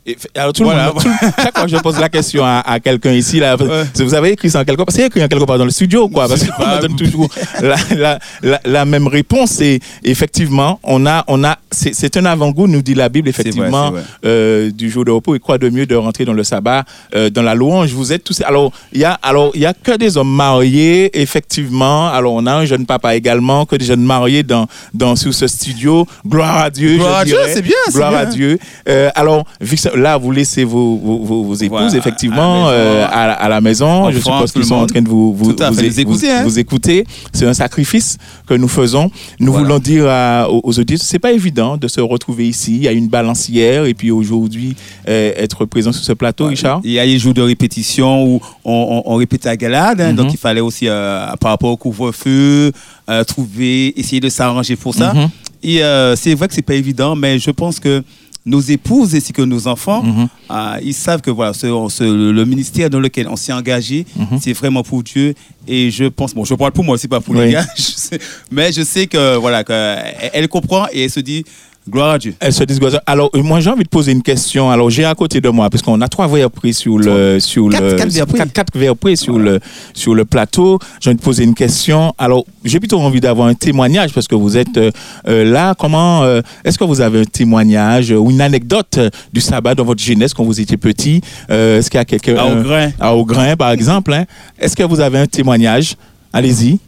Et 0.06 0.16
alors, 0.36 0.52
tout 0.52 0.62
Voilà, 0.62 0.86
le 0.88 0.92
monde, 0.92 1.02
tout- 1.02 1.10
chaque 1.42 1.56
fois 1.56 1.64
que 1.64 1.70
je 1.70 1.76
pose 1.78 1.98
la 1.98 2.08
question 2.08 2.44
à, 2.44 2.60
à 2.64 2.78
quelqu'un 2.80 3.12
ici, 3.12 3.40
là, 3.40 3.56
Ouais. 3.56 3.84
vous 3.96 4.14
avez 4.14 4.30
écrit 4.30 4.48
ça 4.50 4.60
en 4.60 4.64
quelque 4.64 4.78
part, 4.82 4.86
c'est 4.94 5.06
écrit 5.06 5.22
en 5.22 5.26
quelque 5.28 5.44
part 5.44 5.58
dans 5.58 5.64
le 5.64 5.70
studio, 5.70 6.08
quoi, 6.08 6.28
parce 6.28 6.44
qu'on 6.44 6.66
me 6.66 6.80
donne 6.80 6.94
toujours 6.96 7.28
la, 7.60 7.74
la, 7.96 8.18
la, 8.42 8.60
la 8.64 8.84
même 8.84 9.08
réponse. 9.08 9.60
Et 9.60 9.80
effectivement, 10.04 10.78
on 10.84 11.06
a, 11.06 11.24
on 11.26 11.42
a, 11.42 11.58
c'est 11.72 12.16
un 12.16 12.24
avant-goût, 12.26 12.68
nous 12.68 12.82
dit 12.82 12.94
la 12.94 13.08
Bible, 13.08 13.28
effectivement, 13.28 13.90
vrai. 13.90 14.02
euh, 14.24 14.70
du 14.70 14.90
jour 14.90 15.04
de 15.04 15.10
repos. 15.10 15.34
Et 15.34 15.38
quoi 15.40 15.58
de 15.58 15.68
mieux 15.70 15.86
de 15.86 15.96
rentrer 15.96 16.24
dans 16.24 16.32
le 16.34 16.44
sabbat, 16.44 16.84
euh, 17.14 17.28
dans 17.30 17.42
la 17.42 17.54
louange. 17.54 17.90
Vous 17.92 18.12
êtes 18.12 18.22
tous. 18.22 18.40
Alors, 18.42 18.72
il 18.92 19.00
y 19.00 19.04
a, 19.04 19.18
alors, 19.22 19.50
il 19.54 19.60
y 19.62 19.66
a 19.66 19.74
que 19.74 19.96
des 19.96 20.16
hommes 20.16 20.32
mariés, 20.32 21.10
effectivement. 21.20 22.08
Alors, 22.08 22.32
on 22.34 22.46
a 22.46 22.52
un 22.52 22.64
jeune 22.64 22.86
papa 22.86 23.16
également, 23.16 23.66
que 23.66 23.76
des 23.76 23.84
jeunes 23.84 24.04
mariés 24.04 24.42
dans, 24.42 24.66
dans 24.94 25.16
sur 25.16 25.34
ce 25.34 25.46
studio. 25.48 26.06
Gloire 26.26 26.58
à 26.58 26.70
Dieu. 26.70 26.96
Gloire 26.96 27.16
je 27.18 27.20
à 27.22 27.24
Dieu, 27.24 27.38
c'est 27.52 27.62
bien, 27.62 27.74
Gloire 27.90 28.10
bien. 28.10 28.18
à 28.20 28.26
Dieu. 28.26 28.58
Euh, 28.88 29.10
alors, 29.14 29.44
ça- 29.76 29.90
là, 29.96 30.16
vous 30.16 30.30
laissez 30.30 30.64
vos, 30.64 30.96
vos, 30.96 31.18
vos- 31.18 31.44
vos 31.44 31.54
épouses, 31.54 31.68
Voilà, 31.80 31.96
effectivement, 31.96 32.68
à 32.68 32.70
la 32.70 32.72
maison. 32.72 32.72
euh, 32.72 33.06
à, 33.06 33.32
à 33.32 33.48
la 33.48 33.60
maison. 33.60 34.10
Je 34.10 34.18
Enfants, 34.18 34.34
suppose 34.36 34.52
qu'ils 34.52 34.64
sont 34.64 34.74
en 34.76 34.86
train 34.86 35.02
de 35.02 35.08
vous, 35.08 35.32
vous, 35.34 35.52
Tout 35.52 35.62
à 35.62 35.70
vous, 35.70 35.76
fait, 35.76 35.82
les 35.82 36.00
écouter, 36.00 36.30
hein. 36.30 36.42
vous 36.44 36.58
écouter. 36.58 37.04
C'est 37.32 37.46
un 37.46 37.54
sacrifice 37.54 38.18
que 38.46 38.54
nous 38.54 38.68
faisons. 38.68 39.10
Nous 39.40 39.52
Voilà. 39.52 39.66
voulons 39.66 39.78
dire 39.78 40.06
à- 40.08 40.48
aux, 40.50 40.60
aux 40.62 40.78
auditeurs, 40.78 41.06
c'est 41.06 41.18
pas 41.18 41.32
évident 41.32 41.76
de 41.76 41.88
se 41.88 42.00
retrouver 42.00 42.46
ici. 42.48 42.76
Il 42.76 42.82
y 42.82 42.88
a 42.88 42.92
une 42.92 43.08
balance 43.08 43.48
hier 43.48 43.84
et 43.86 43.94
puis 43.94 44.10
aujourd'hui 44.10 44.76
euh, 45.08 45.32
être 45.36 45.64
présent 45.64 45.92
sur 45.92 46.04
ce 46.04 46.12
plateau, 46.12 46.46
Richard. 46.46 46.80
Il 46.84 46.90
y 46.92 46.98
a 46.98 47.04
les 47.06 47.18
jours 47.18 47.34
de 47.34 47.42
répétition 47.42 48.24
où 48.24 48.40
on, 48.64 49.02
on, 49.06 49.12
on 49.12 49.16
répétait 49.16 49.48
à 49.48 49.56
Galade, 49.56 50.00
hein, 50.00 50.10
Mhm. 50.10 50.16
donc 50.16 50.32
il 50.32 50.38
fallait 50.38 50.60
aussi, 50.60 50.86
euh, 50.88 51.26
par 51.40 51.50
rapport 51.52 51.70
au 51.70 51.76
couvre-feu, 51.76 52.72
euh, 53.08 53.24
trouver, 53.24 53.98
essayer 53.98 54.20
de 54.20 54.28
s'arranger 54.28 54.76
pour 54.76 54.94
ça. 54.94 55.12
Mhm. 55.14 55.28
Et 55.62 55.80
c'est 56.16 56.34
vrai 56.34 56.46
que 56.46 56.54
c'est 56.54 56.62
pas 56.62 56.74
évident, 56.74 57.16
mais 57.16 57.38
je 57.40 57.50
pense 57.50 57.80
que 57.80 58.02
nos 58.46 58.60
épouses 58.60 59.14
ainsi 59.14 59.32
que 59.32 59.42
nos 59.42 59.66
enfants, 59.66 60.02
Mhm. 60.04 60.28
euh, 60.52 60.76
ils 60.82 60.94
savent 60.94 61.20
que 61.20 61.30
voilà, 61.32 61.52
ce, 61.52 61.66
ce- 61.90 62.04
le 62.32 62.44
ministère 62.44 62.88
dans 62.88 63.00
lequel 63.00 63.26
on 63.28 63.34
s'est 63.36 63.52
engagé, 63.52 64.06
Mhm. 64.16 64.38
c'est 64.40 64.52
vraiment 64.52 64.82
pour 64.84 65.02
Dieu. 65.02 65.34
Et 65.66 65.90
je 65.90 66.04
pense, 66.04 66.32
bon, 66.32 66.44
je 66.44 66.54
parle 66.54 66.70
pour 66.72 66.84
moi, 66.84 66.96
c'est 66.96 67.08
pas 67.08 67.20
pour 67.20 67.34
Oui. 67.34 67.46
les 67.46 67.52
gars, 67.52 67.66
je 67.76 67.82
sais- 67.82 68.20
mais 68.52 68.70
je 68.72 68.82
sais 68.82 69.06
que 69.08 69.36
voilà, 69.36 69.64
que 69.64 69.72
elle, 69.72 70.30
elle 70.32 70.48
comprend 70.48 70.86
et 70.92 71.02
elle 71.04 71.10
se 71.10 71.18
dit 71.20 71.44
gloire 71.88 72.10
à 72.12 72.18
Dieu. 72.18 72.34
Elle 72.40 72.52
se. 72.52 72.62
Alors, 73.06 73.30
euh, 73.34 73.42
moi, 73.42 73.60
j'ai 73.60 73.70
envie 73.70 73.84
de 73.84 73.88
poser 73.88 74.12
une 74.12 74.22
question. 74.22 74.70
Alors, 74.70 74.90
j'ai 74.90 75.04
à 75.04 75.14
côté 75.14 75.40
de 75.40 75.48
moi, 75.48 75.70
parce 75.70 75.82
qu'on 75.82 76.00
a 76.00 76.08
trois 76.08 76.26
verres 76.26 76.50
pris 76.50 76.74
sur 76.74 76.98
le, 76.98 77.38
sur 77.40 77.68
Quatre- 77.70 77.82
le, 77.84 77.92
quatre 77.96 78.12
verres 78.12 78.26
pris. 78.26 78.38
quatre- 78.38 78.52
quatre 78.52 78.78
verres 78.78 78.96
pris 78.96 79.16
sur 79.16 79.38
le, 79.38 79.60
sur 79.94 80.14
le 80.14 80.24
plateau. 80.24 80.78
J'ai 81.00 81.10
envie 81.10 81.18
de 81.18 81.22
poser 81.22 81.44
une 81.44 81.54
question. 81.54 82.12
Alors, 82.18 82.44
j'ai 82.64 82.78
plutôt 82.80 82.98
envie 83.00 83.20
d'avoir 83.20 83.48
un 83.48 83.54
témoignage, 83.54 84.12
parce 84.12 84.26
que 84.28 84.34
vous 84.34 84.56
êtes 84.56 84.76
euh, 84.76 84.90
euh, 85.28 85.44
là. 85.44 85.74
Comment, 85.78 86.22
euh, 86.24 86.42
est-ce 86.64 86.78
que 86.78 86.84
vous 86.84 87.00
avez 87.00 87.20
un 87.20 87.24
témoignage 87.24 88.10
ou 88.10 88.30
une 88.30 88.40
anecdote 88.40 88.98
du 89.32 89.40
sabbat 89.40 89.74
dans 89.74 89.84
votre 89.84 90.02
jeunesse 90.02 90.34
quand 90.34 90.44
vous 90.44 90.60
étiez 90.60 90.76
petit? 90.76 91.20
Euh, 91.50 91.78
est-ce 91.78 91.90
qu'il 91.90 91.98
y 91.98 92.00
a 92.00 92.04
quelqu'un? 92.04 92.36
À 92.36 92.44
Augrain. 92.46 92.90
à 93.00 93.14
Augrain, 93.14 93.56
par 93.56 93.70
exemple. 93.70 94.12
hein? 94.12 94.24
Est-ce 94.58 94.74
que 94.76 94.82
vous 94.82 95.00
avez 95.00 95.18
un 95.18 95.26
témoignage? 95.26 95.96
Allez-y. 96.32 96.78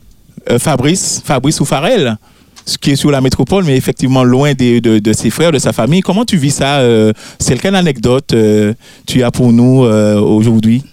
Fabrice, 0.59 1.21
Fabrice 1.25 1.61
ou 1.61 1.65
Farel, 1.67 2.17
qui 2.77 2.91
est 2.91 2.97
sur 2.97 3.11
la 3.11 3.21
métropole, 3.21 3.65
mais 3.65 3.77
effectivement 3.77 4.25
loin 4.25 4.53
de, 4.53 4.99
de 4.99 5.13
ses 5.13 5.31
frères, 5.31 5.53
de 5.53 5.59
sa 5.59 5.73
famille. 5.73 6.03
Comment 6.03 6.25
tu 6.25 6.37
vis 6.37 6.51
ça 6.51 6.81
euh, 6.81 7.13
C'est 7.39 7.57
quelle 7.59 7.75
anecdote 7.77 8.33
euh, 8.35 8.75
tu 9.07 9.23
as 9.23 9.31
pour 9.31 9.53
nous 9.53 9.85
euh, 9.85 10.21
aujourd'hui? 10.21 10.85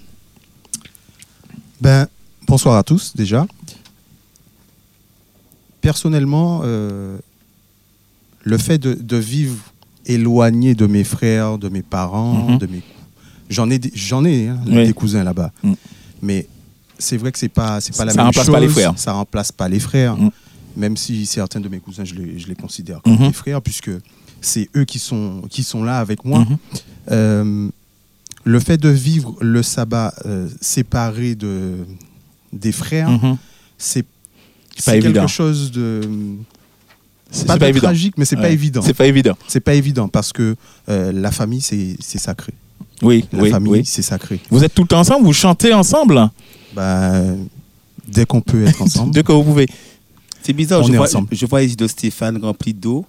Ben, 1.81 2.07
bonsoir 2.47 2.77
à 2.77 2.83
tous 2.83 3.13
déjà. 3.15 3.45
Personnellement, 5.81 6.61
euh, 6.63 7.17
le 8.43 8.57
fait 8.57 8.77
de, 8.77 8.93
de 8.93 9.17
vivre 9.17 9.57
éloigné 10.05 10.73
de 10.75 10.87
mes 10.87 11.03
frères, 11.03 11.57
de 11.57 11.69
mes 11.69 11.81
parents, 11.83 12.33
Mhm. 12.51 12.57
de 12.57 12.67
mes 12.67 12.81
j'en 13.49 13.69
ai 13.69 13.77
des- 13.77 13.91
j'en 13.93 14.25
ai 14.25 14.47
hein, 14.47 14.57
Oui. 14.67 14.87
des 14.87 14.93
cousins 14.93 15.23
là-bas. 15.23 15.51
Mm. 15.63 15.73
Mais 16.23 16.47
c'est 16.97 17.17
vrai 17.17 17.31
que 17.31 17.37
c'est 17.37 17.49
pas 17.49 17.79
c'est 17.81 17.95
pas 17.95 18.05
la 18.05 18.11
Ça 18.13 18.17
même 18.17 18.25
remplace 18.27 18.45
chose. 18.45 18.53
pas 18.55 18.59
les 18.59 18.67
frères. 18.69 18.93
Ça 18.97 19.13
remplace 19.13 19.51
pas 19.51 19.67
les 19.69 19.79
frères. 19.79 20.15
Mm. 20.17 20.29
Même 20.75 20.97
si 20.97 21.25
certains 21.25 21.59
de 21.59 21.69
mes 21.69 21.79
cousins 21.79 22.03
je 22.03 22.15
les, 22.15 22.37
je 22.39 22.47
les 22.47 22.55
considère 22.55 23.01
comme 23.01 23.13
Mhm. 23.13 23.27
des 23.27 23.33
frères 23.33 23.61
puisque 23.61 23.91
c'est 24.41 24.69
eux 24.75 24.83
qui 24.85 24.99
sont 24.99 25.41
qui 25.49 25.63
sont 25.63 25.83
là 25.83 25.99
avec 25.99 26.25
moi. 26.25 26.39
Mhm. 26.39 26.57
Euh, 27.11 27.69
le 28.43 28.59
fait 28.59 28.77
de 28.77 28.89
vivre 28.89 29.35
le 29.41 29.63
sabbat 29.63 30.13
euh, 30.25 30.47
séparé 30.61 31.35
de, 31.35 31.77
des 32.53 32.71
frères, 32.71 33.09
Mhm. 33.09 33.37
c'est 33.77 34.05
C'est 34.77 34.85
pas 34.85 34.91
c'est 34.91 34.97
évident. 34.97 35.21
quelque 35.21 35.31
chose 35.31 35.71
de 35.71 36.01
C'est 37.31 37.47
pas, 37.47 37.57
pas 37.57 37.69
évident. 37.69 37.87
tragique, 37.87 38.15
mais 38.17 38.25
c'est 38.25 38.35
pas 38.35 38.43
Ouais. 38.43 38.53
évident. 38.53 38.81
C'est 38.81 38.93
pas 38.93 39.07
évident. 39.07 39.37
C'est 39.47 39.59
pas 39.61 39.73
évident 39.73 40.07
parce 40.09 40.31
que 40.33 40.55
euh, 40.89 41.11
la 41.11 41.31
famille 41.31 41.61
c'est 41.61 41.95
c'est 41.99 42.19
sacré. 42.19 42.53
Oui, 43.01 43.25
La 43.33 43.43
oui, 43.43 43.49
famille 43.51 43.71
oui. 43.71 43.85
c'est 43.85 44.01
sacré. 44.01 44.39
Vous 44.51 44.63
êtes 44.63 44.73
tout 44.73 44.83
le 44.83 44.87
temps 44.87 44.99
ensemble? 44.99 45.25
Vous 45.25 45.33
chantez 45.33 45.73
ensemble? 45.73 46.29
Bah, 46.75 47.13
dès 48.07 48.25
qu'on 48.25 48.41
peut 48.41 48.65
être 48.65 48.81
ensemble. 48.87 49.11
Dès 49.13 49.23
que 49.23 49.31
vous 49.31 49.43
pouvez. 49.43 49.67
C'est 50.45 50.53
bizarre, 50.53 50.81
On 50.81 50.83
je 50.87 50.93
est 50.93 50.97
vois, 50.97 51.07
ensemble. 51.07 51.29
je 51.31 51.45
vois 51.47 51.61
les 51.61 51.75
de 51.75 51.87
Stéphane 51.87 52.37
remplis 52.39 52.75
d'eau. 52.75 53.03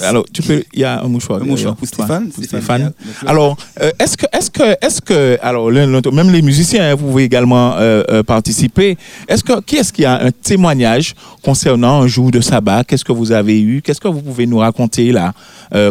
Alors, 0.00 0.24
tu 0.32 0.42
peux. 0.42 0.62
Il 0.72 0.78
y 0.80 0.84
a 0.84 1.02
un 1.02 1.08
mouchoir. 1.08 1.42
Un 1.42 1.44
mouchoir 1.44 1.74
pour. 1.74 1.88
Stéphane. 1.88 2.30
Pour 2.30 2.44
Stéphane, 2.44 2.92
Alors, 3.26 3.56
euh, 3.80 3.90
est-ce 3.98 4.16
que, 4.16 4.26
est-ce 4.32 4.48
que, 4.50 4.76
est-ce 4.80 5.00
que, 5.00 5.38
alors, 5.42 5.70
même 5.72 6.30
les 6.30 6.42
musiciens, 6.42 6.88
hein, 6.90 6.94
vous 6.94 7.06
pouvez 7.08 7.24
également 7.24 7.74
euh, 7.76 8.04
euh, 8.10 8.22
participer. 8.22 8.96
Est-ce 9.26 9.42
que, 9.42 9.60
qui 9.62 9.76
est-ce 9.76 9.92
qui 9.92 10.04
a 10.04 10.22
un 10.24 10.30
témoignage 10.30 11.14
concernant 11.42 12.02
un 12.02 12.06
jour 12.06 12.30
de 12.30 12.40
sabbat? 12.40 12.84
Qu'est-ce 12.84 13.04
que 13.04 13.12
vous 13.12 13.32
avez 13.32 13.60
eu? 13.60 13.82
Qu'est-ce 13.82 14.00
que 14.00 14.08
vous 14.08 14.22
pouvez 14.22 14.46
nous 14.46 14.58
raconter 14.58 15.10
là 15.10 15.32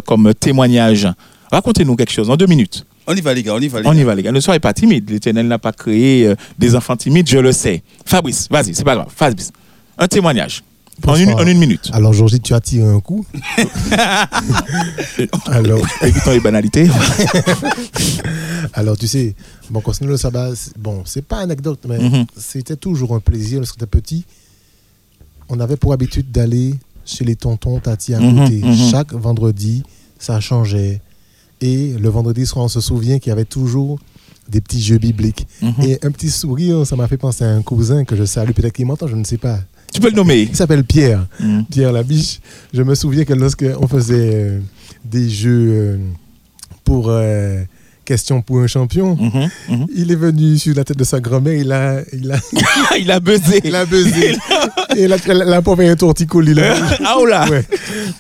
comme 0.06 0.34
témoignage? 0.34 1.06
Racontez-nous 1.52 1.96
quelque 1.98 2.14
chose 2.14 2.30
en 2.30 2.38
deux 2.38 2.48
minutes. 2.48 2.86
On 3.08 3.14
y 3.16 3.22
va 3.22 3.34
les 3.34 3.42
gars, 3.44 3.56
on 3.56 3.60
y 3.60 3.68
va 3.68 3.82
les 3.82 3.88
On 3.88 3.92
gars. 3.94 4.00
y 4.00 4.04
va, 4.04 4.16
les 4.16 4.24
gars. 4.24 4.32
Ne 4.32 4.40
soyez 4.40 4.60
pas 4.60 4.72
timides. 4.72 5.10
L'Éternel 5.10 5.48
n'a 5.48 5.58
pas 5.58 5.72
créé 5.74 6.34
des 6.58 6.76
enfants 6.76 6.96
timides, 6.96 7.28
je 7.28 7.40
le 7.40 7.52
sais. 7.52 7.82
Fabrice, 8.06 8.48
vas-y, 8.50 8.76
c'est 8.76 8.84
pas 8.84 8.96
grave. 8.96 9.08
Fabrice, 9.16 9.52
un 10.00 10.08
témoignage. 10.08 10.64
En 11.08 11.16
une, 11.16 11.28
Bonsoir. 11.28 11.46
en 11.46 11.48
une 11.48 11.58
minute. 11.60 11.90
Alors, 11.94 12.12
Georgie, 12.12 12.42
tu 12.42 12.54
as 12.54 12.60
tiré 12.60 12.86
un 12.86 13.00
coup. 13.00 13.26
alors, 15.48 15.80
Évitons 16.02 16.32
les 16.32 16.40
banalités. 16.42 16.90
alors, 18.74 18.98
tu 18.98 19.08
sais, 19.08 19.34
bon, 19.70 19.80
concernant 19.82 20.12
le 20.12 20.18
sabbat, 20.18 20.52
bon, 20.78 21.04
c'est 21.06 21.22
pas 21.24 21.40
anecdote, 21.40 21.80
mais 21.88 22.00
Mhm. 22.00 22.26
c'était 22.38 22.76
toujours 22.76 23.16
un 23.16 23.20
plaisir 23.20 23.60
lorsque 23.60 23.78
tu 23.78 23.84
étais 23.84 23.90
petit. 24.00 24.26
On 25.48 25.60
avait 25.60 25.78
pour 25.78 25.94
habitude 25.94 26.32
d'aller 26.32 26.76
chez 27.06 27.24
les 27.26 27.36
tontons, 27.36 27.80
tati 27.80 28.14
à 28.14 28.20
Mhm, 28.20 28.40
côté. 28.44 28.62
mhm. 28.62 28.76
Chaque 28.92 29.14
vendredi, 29.14 29.84
ça 30.20 30.40
changeait. 30.40 31.02
Et 31.62 31.94
le 32.00 32.10
vendredi 32.10 32.46
soir, 32.46 32.66
on 32.66 32.70
se 32.70 32.82
souvient 32.82 33.20
qu'il 33.20 33.30
y 33.30 33.34
avait 33.34 33.46
toujours 33.46 34.00
des 34.48 34.62
petits 34.62 34.82
jeux 34.82 34.98
bibliques. 34.98 35.48
Et 35.84 36.00
un 36.04 36.12
petit 36.12 36.30
sourire, 36.30 36.86
ça 36.86 36.96
m'a 36.96 37.08
fait 37.08 37.18
penser 37.18 37.44
à 37.44 37.50
un 37.50 37.62
cousin 37.62 38.04
que 38.06 38.16
je 38.16 38.24
salue, 38.26 38.52
peut-être 38.52 38.74
qu'il 38.74 38.86
m'entend, 38.86 39.08
je 39.08 39.16
ne 39.16 39.24
sais 39.24 39.38
pas. 39.38 39.60
Tu 39.94 40.00
peux 40.02 40.10
le 40.10 40.16
nommer. 40.16 40.42
Il 40.42 40.56
s'appelle 40.56 40.84
Pierre. 40.84 41.26
Mhm. 41.40 41.66
Pierre 41.70 41.92
Labiche. 41.92 42.40
Je 42.74 42.82
me 42.84 42.96
souviens 42.96 43.26
que 43.26 43.34
lorsqu'on 43.34 43.88
faisait 43.88 44.32
euh, 44.34 44.60
des 45.04 45.30
jeux 45.30 45.68
euh, 45.72 45.98
pour 46.84 47.08
euh, 47.10 47.64
question 48.06 48.42
pour 48.42 48.60
un 48.60 48.68
champion, 48.68 49.16
Mhm, 49.16 49.50
mhm. 49.70 49.88
il 49.96 50.12
est 50.12 50.16
venu 50.16 50.58
sur 50.58 50.76
la 50.76 50.84
tête 50.84 50.98
de 50.98 51.04
sa 51.04 51.20
grand-mère, 51.20 51.54
il 51.54 51.72
a, 51.72 52.02
il 52.14 52.32
a, 52.32 52.40
il 53.00 53.12
a 53.12 53.20
buzzé. 53.20 53.62
il 53.64 53.76
a 53.76 53.86
buzzé. 53.86 54.36
Et 54.98 55.08
la, 55.08 55.18
la, 55.28 55.46
la 55.46 55.62
pauvre 55.62 55.84
a 55.84 55.92
un 55.92 55.96
torticolis 55.96 56.54
là. 56.56 56.76
Ah, 57.06 57.16
oh 57.20 57.26
là. 57.26 57.48
Ouais. 57.50 57.64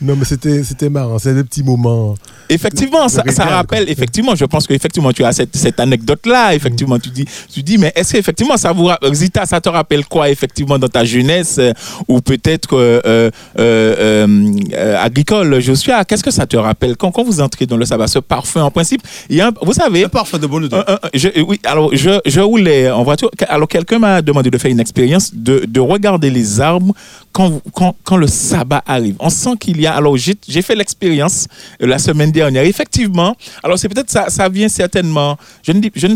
Non, 0.01 0.15
mais 0.15 0.25
c'était, 0.25 0.63
c'était 0.63 0.89
marrant. 0.89 1.17
C'est 1.19 1.33
des 1.33 1.43
petits 1.43 1.63
moments. 1.63 2.15
Effectivement, 2.49 3.03
Le 3.03 3.09
ça, 3.09 3.23
ça 3.29 3.45
rappelle, 3.45 3.83
quoi. 3.85 3.91
effectivement, 3.91 4.35
je 4.35 4.45
pense 4.45 4.65
qu'effectivement, 4.67 5.11
tu 5.13 5.23
as 5.23 5.31
cette, 5.33 5.55
cette 5.55 5.79
anecdote-là, 5.79 6.55
effectivement, 6.55 6.97
tu 6.99 7.09
dis, 7.09 7.25
tu 7.53 7.61
dis, 7.63 7.77
mais 7.77 7.91
est-ce 7.95 8.13
qu'effectivement, 8.13 8.57
ça 8.57 8.71
vous, 8.71 8.89
Zita, 9.13 9.45
ça 9.45 9.61
te 9.61 9.69
rappelle 9.69 10.05
quoi, 10.05 10.29
effectivement, 10.29 10.77
dans 10.79 10.87
ta 10.87 11.05
jeunesse, 11.05 11.57
euh, 11.59 11.71
ou 12.07 12.21
peut-être 12.21 12.75
euh, 12.75 12.99
euh, 13.05 13.29
euh, 13.59 14.53
euh, 14.73 14.97
agricole, 14.97 15.59
Joshua, 15.59 16.03
qu'est-ce 16.05 16.23
que 16.23 16.31
ça 16.31 16.45
te 16.47 16.57
rappelle? 16.57 16.95
Quand, 16.97 17.11
quand 17.11 17.23
vous 17.23 17.39
entrez 17.41 17.65
dans 17.65 17.77
le 17.77 17.85
sabbat, 17.85 18.07
ce 18.07 18.19
parfum, 18.19 18.63
en 18.63 18.71
principe, 18.71 19.01
il 19.29 19.35
y 19.37 19.41
a 19.41 19.47
un- 19.49 19.53
vous 19.61 19.73
savez, 19.73 20.05
Un 20.05 20.09
parfum 20.09 20.37
de 20.39 20.47
bonne 20.47 20.65
odeur. 20.65 20.83
un- 20.89 20.93
un- 20.93 21.09
je- 21.13 21.41
oui, 21.41 21.59
alors 21.63 21.89
je, 21.93 22.19
je 22.25 22.39
roulais 22.39 22.89
en 22.89 23.03
voiture. 23.03 23.29
Alors 23.47 23.67
quelqu'un 23.67 23.99
m'a 23.99 24.21
demandé 24.21 24.49
de 24.49 24.57
faire 24.57 24.71
une 24.71 24.79
expérience 24.79 25.31
de, 25.33 25.63
de 25.67 25.79
regarder 25.79 26.29
les 26.29 26.59
arbres 26.59 26.93
quand, 27.31 27.61
quand, 27.73 27.95
quand 28.03 28.17
le 28.17 28.27
sabbat 28.27 28.83
arrive. 28.87 29.15
On 29.19 29.29
sent 29.29 29.51
qu'il 29.59 29.79
y 29.79 29.85
a. 29.87 29.93
Alors 29.93 30.17
j'ai 30.17 30.61
fait 30.61 30.75
l'expérience 30.75 31.47
la 31.79 31.99
semaine 31.99 32.31
Effectivement, 32.47 33.35
alors 33.63 33.77
c'est 33.77 33.89
peut-être 33.89 34.09
ça, 34.09 34.29
ça 34.29 34.49
vient 34.49 34.69
certainement. 34.69 35.37
Je 35.63 35.71
ne, 35.71 35.79
dis, 35.79 35.91
je, 35.95 36.07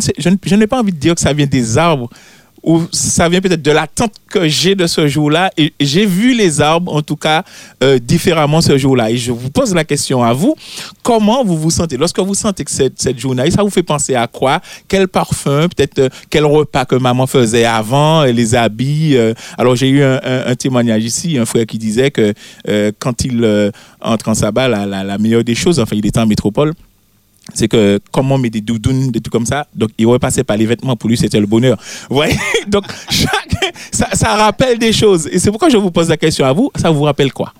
je 0.46 0.56
n'ai 0.56 0.68
pas 0.68 0.80
envie 0.80 0.92
de 0.92 0.98
dire 0.98 1.16
que 1.16 1.22
ça 1.22 1.34
vient 1.34 1.46
des 1.46 1.78
arbres 1.78 2.10
ou 2.64 2.82
ça 2.92 3.28
vient 3.28 3.42
peut-être 3.42 3.62
de 3.62 3.72
l'attente 3.72 4.14
que 4.30 4.48
j'ai 4.48 4.74
de 4.74 4.88
ce 4.88 5.08
jour-là. 5.08 5.52
Et 5.58 5.74
j'ai 5.80 6.06
vu 6.06 6.34
les 6.34 6.62
arbres, 6.62 6.94
en 6.94 7.02
tout 7.02 7.18
cas, 7.18 7.44
euh, 7.84 8.00
différemment 8.00 8.62
ce 8.62 8.78
jour-là. 8.78 9.12
Et 9.12 9.18
je 9.18 9.32
vous 9.32 9.50
pose 9.50 9.76
la 9.76 9.84
question 9.84 10.24
à 10.24 10.34
vous. 10.34 10.56
Comment 11.04 11.44
vous 11.44 11.58
vous 11.58 11.70
sentez? 11.70 11.98
Lorsque 11.98 12.20
vous 12.20 12.34
sentez 12.34 12.64
que 12.64 12.72
cette, 12.72 13.20
journée, 13.20 13.52
ça 13.52 13.64
vous 13.64 13.70
fait 13.70 13.84
penser 13.84 14.16
à 14.16 14.28
quoi? 14.28 14.62
Quel 14.88 15.10
parfum 15.10 15.68
Peut-être 15.76 16.00
euh, 16.00 16.10
quel 16.30 16.46
repas 16.46 16.86
que 16.86 16.96
maman 16.96 17.28
faisait 17.28 17.66
avant 17.66 18.22
euh, 18.22 18.32
Les 18.32 18.56
habits. 18.56 19.18
Alors, 19.58 19.76
j'ai 19.76 19.90
eu 19.90 20.04
un, 20.04 20.56
témoignage 20.56 21.04
ici, 21.04 21.38
un 21.38 21.46
frère 21.46 21.66
qui 21.66 21.78
disait 21.78 22.12
que 22.12 22.34
quand 23.00 23.26
il 23.26 23.72
entre 24.02 24.30
en 24.30 24.34
sabbat, 24.34 24.68
la 24.68 25.18
meilleure 25.18 25.44
des 25.44 25.56
choses, 25.56 25.80
enfin, 25.80 25.96
il 25.96 26.06
était 26.06 26.20
en 26.20 26.26
métropole, 26.26 26.74
c'est 27.54 27.68
que 27.68 28.00
comme 28.12 28.32
on 28.32 28.38
met 28.38 28.50
des 28.50 28.62
doudounes, 28.62 29.12
des 29.12 29.20
trucs 29.22 29.32
comme 29.34 29.46
ça, 29.46 29.68
donc 29.76 29.90
il 29.98 30.08
repassait 30.08 30.44
par 30.44 30.58
les 30.58 30.66
vêtements, 30.66 30.96
pour 30.96 31.10
lui 31.10 31.18
c'était 31.18 31.40
le 31.40 31.46
bonheur. 31.46 31.78
Vous 32.10 32.16
voyez? 32.16 32.36
Donc 32.68 32.86
chaque, 33.10 33.74
ça, 33.92 34.08
ça 34.14 34.36
rappelle 34.36 34.80
des 34.80 34.94
choses. 34.94 35.28
Et 35.28 35.40
c'est 35.40 35.50
pourquoi 35.52 35.70
je 35.70 35.78
vous 35.78 35.92
pose 35.92 36.08
la 36.10 36.18
question 36.18 36.46
à 36.46 36.54
vous, 36.54 36.72
ça 36.76 36.90
vous 36.90 37.04
rappelle 37.04 37.34
quoi? 37.34 37.54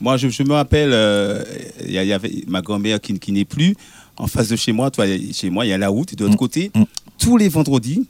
Moi, 0.00 0.16
je, 0.16 0.28
je 0.28 0.42
me 0.42 0.52
rappelle, 0.54 0.90
euh, 0.92 1.42
il 1.84 1.90
y, 1.92 1.96
il 1.98 2.06
y 2.06 2.12
avait 2.12 2.44
ma 2.48 2.62
grand-mère 2.62 3.00
qui, 3.00 3.18
qui 3.18 3.32
n'est 3.32 3.44
plus. 3.44 3.74
En 4.16 4.26
face 4.26 4.48
de 4.48 4.56
chez 4.56 4.72
moi, 4.72 4.90
toi, 4.90 5.04
chez 5.32 5.50
moi, 5.50 5.66
il 5.66 5.68
y 5.68 5.72
a 5.72 5.78
la 5.78 5.88
route. 5.90 6.12
Et 6.12 6.16
de 6.16 6.24
l'autre 6.24 6.36
Mm. 6.36 6.38
côté, 6.38 6.70
Mm. 6.74 6.82
tous 7.18 7.36
les 7.36 7.48
vendredis, 7.48 8.06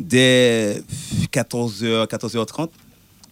dès 0.00 0.82
14h, 1.32 2.06
14h30, 2.06 2.68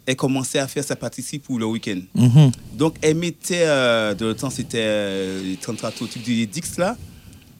elle 0.07 0.17
commençait 0.17 0.59
à 0.59 0.69
faire 0.69 0.85
sa 0.85 0.95
pâtisserie 0.95 1.39
pour 1.39 1.59
le 1.59 1.67
week-end. 1.67 1.99
Mhm. 2.15 2.53
Donc, 2.75 2.97
elle 3.03 3.17
mettait, 3.17 3.65
euh, 3.65 4.15
de 4.15 4.27
le 4.27 4.35
temps, 4.35 4.51
c'était 4.51 4.79
euh, 4.81 5.43
les 5.43 5.57
33 5.57 5.91
trucs 5.91 6.23
du 6.23 6.47
Dix 6.47 6.77
là. 6.79 6.97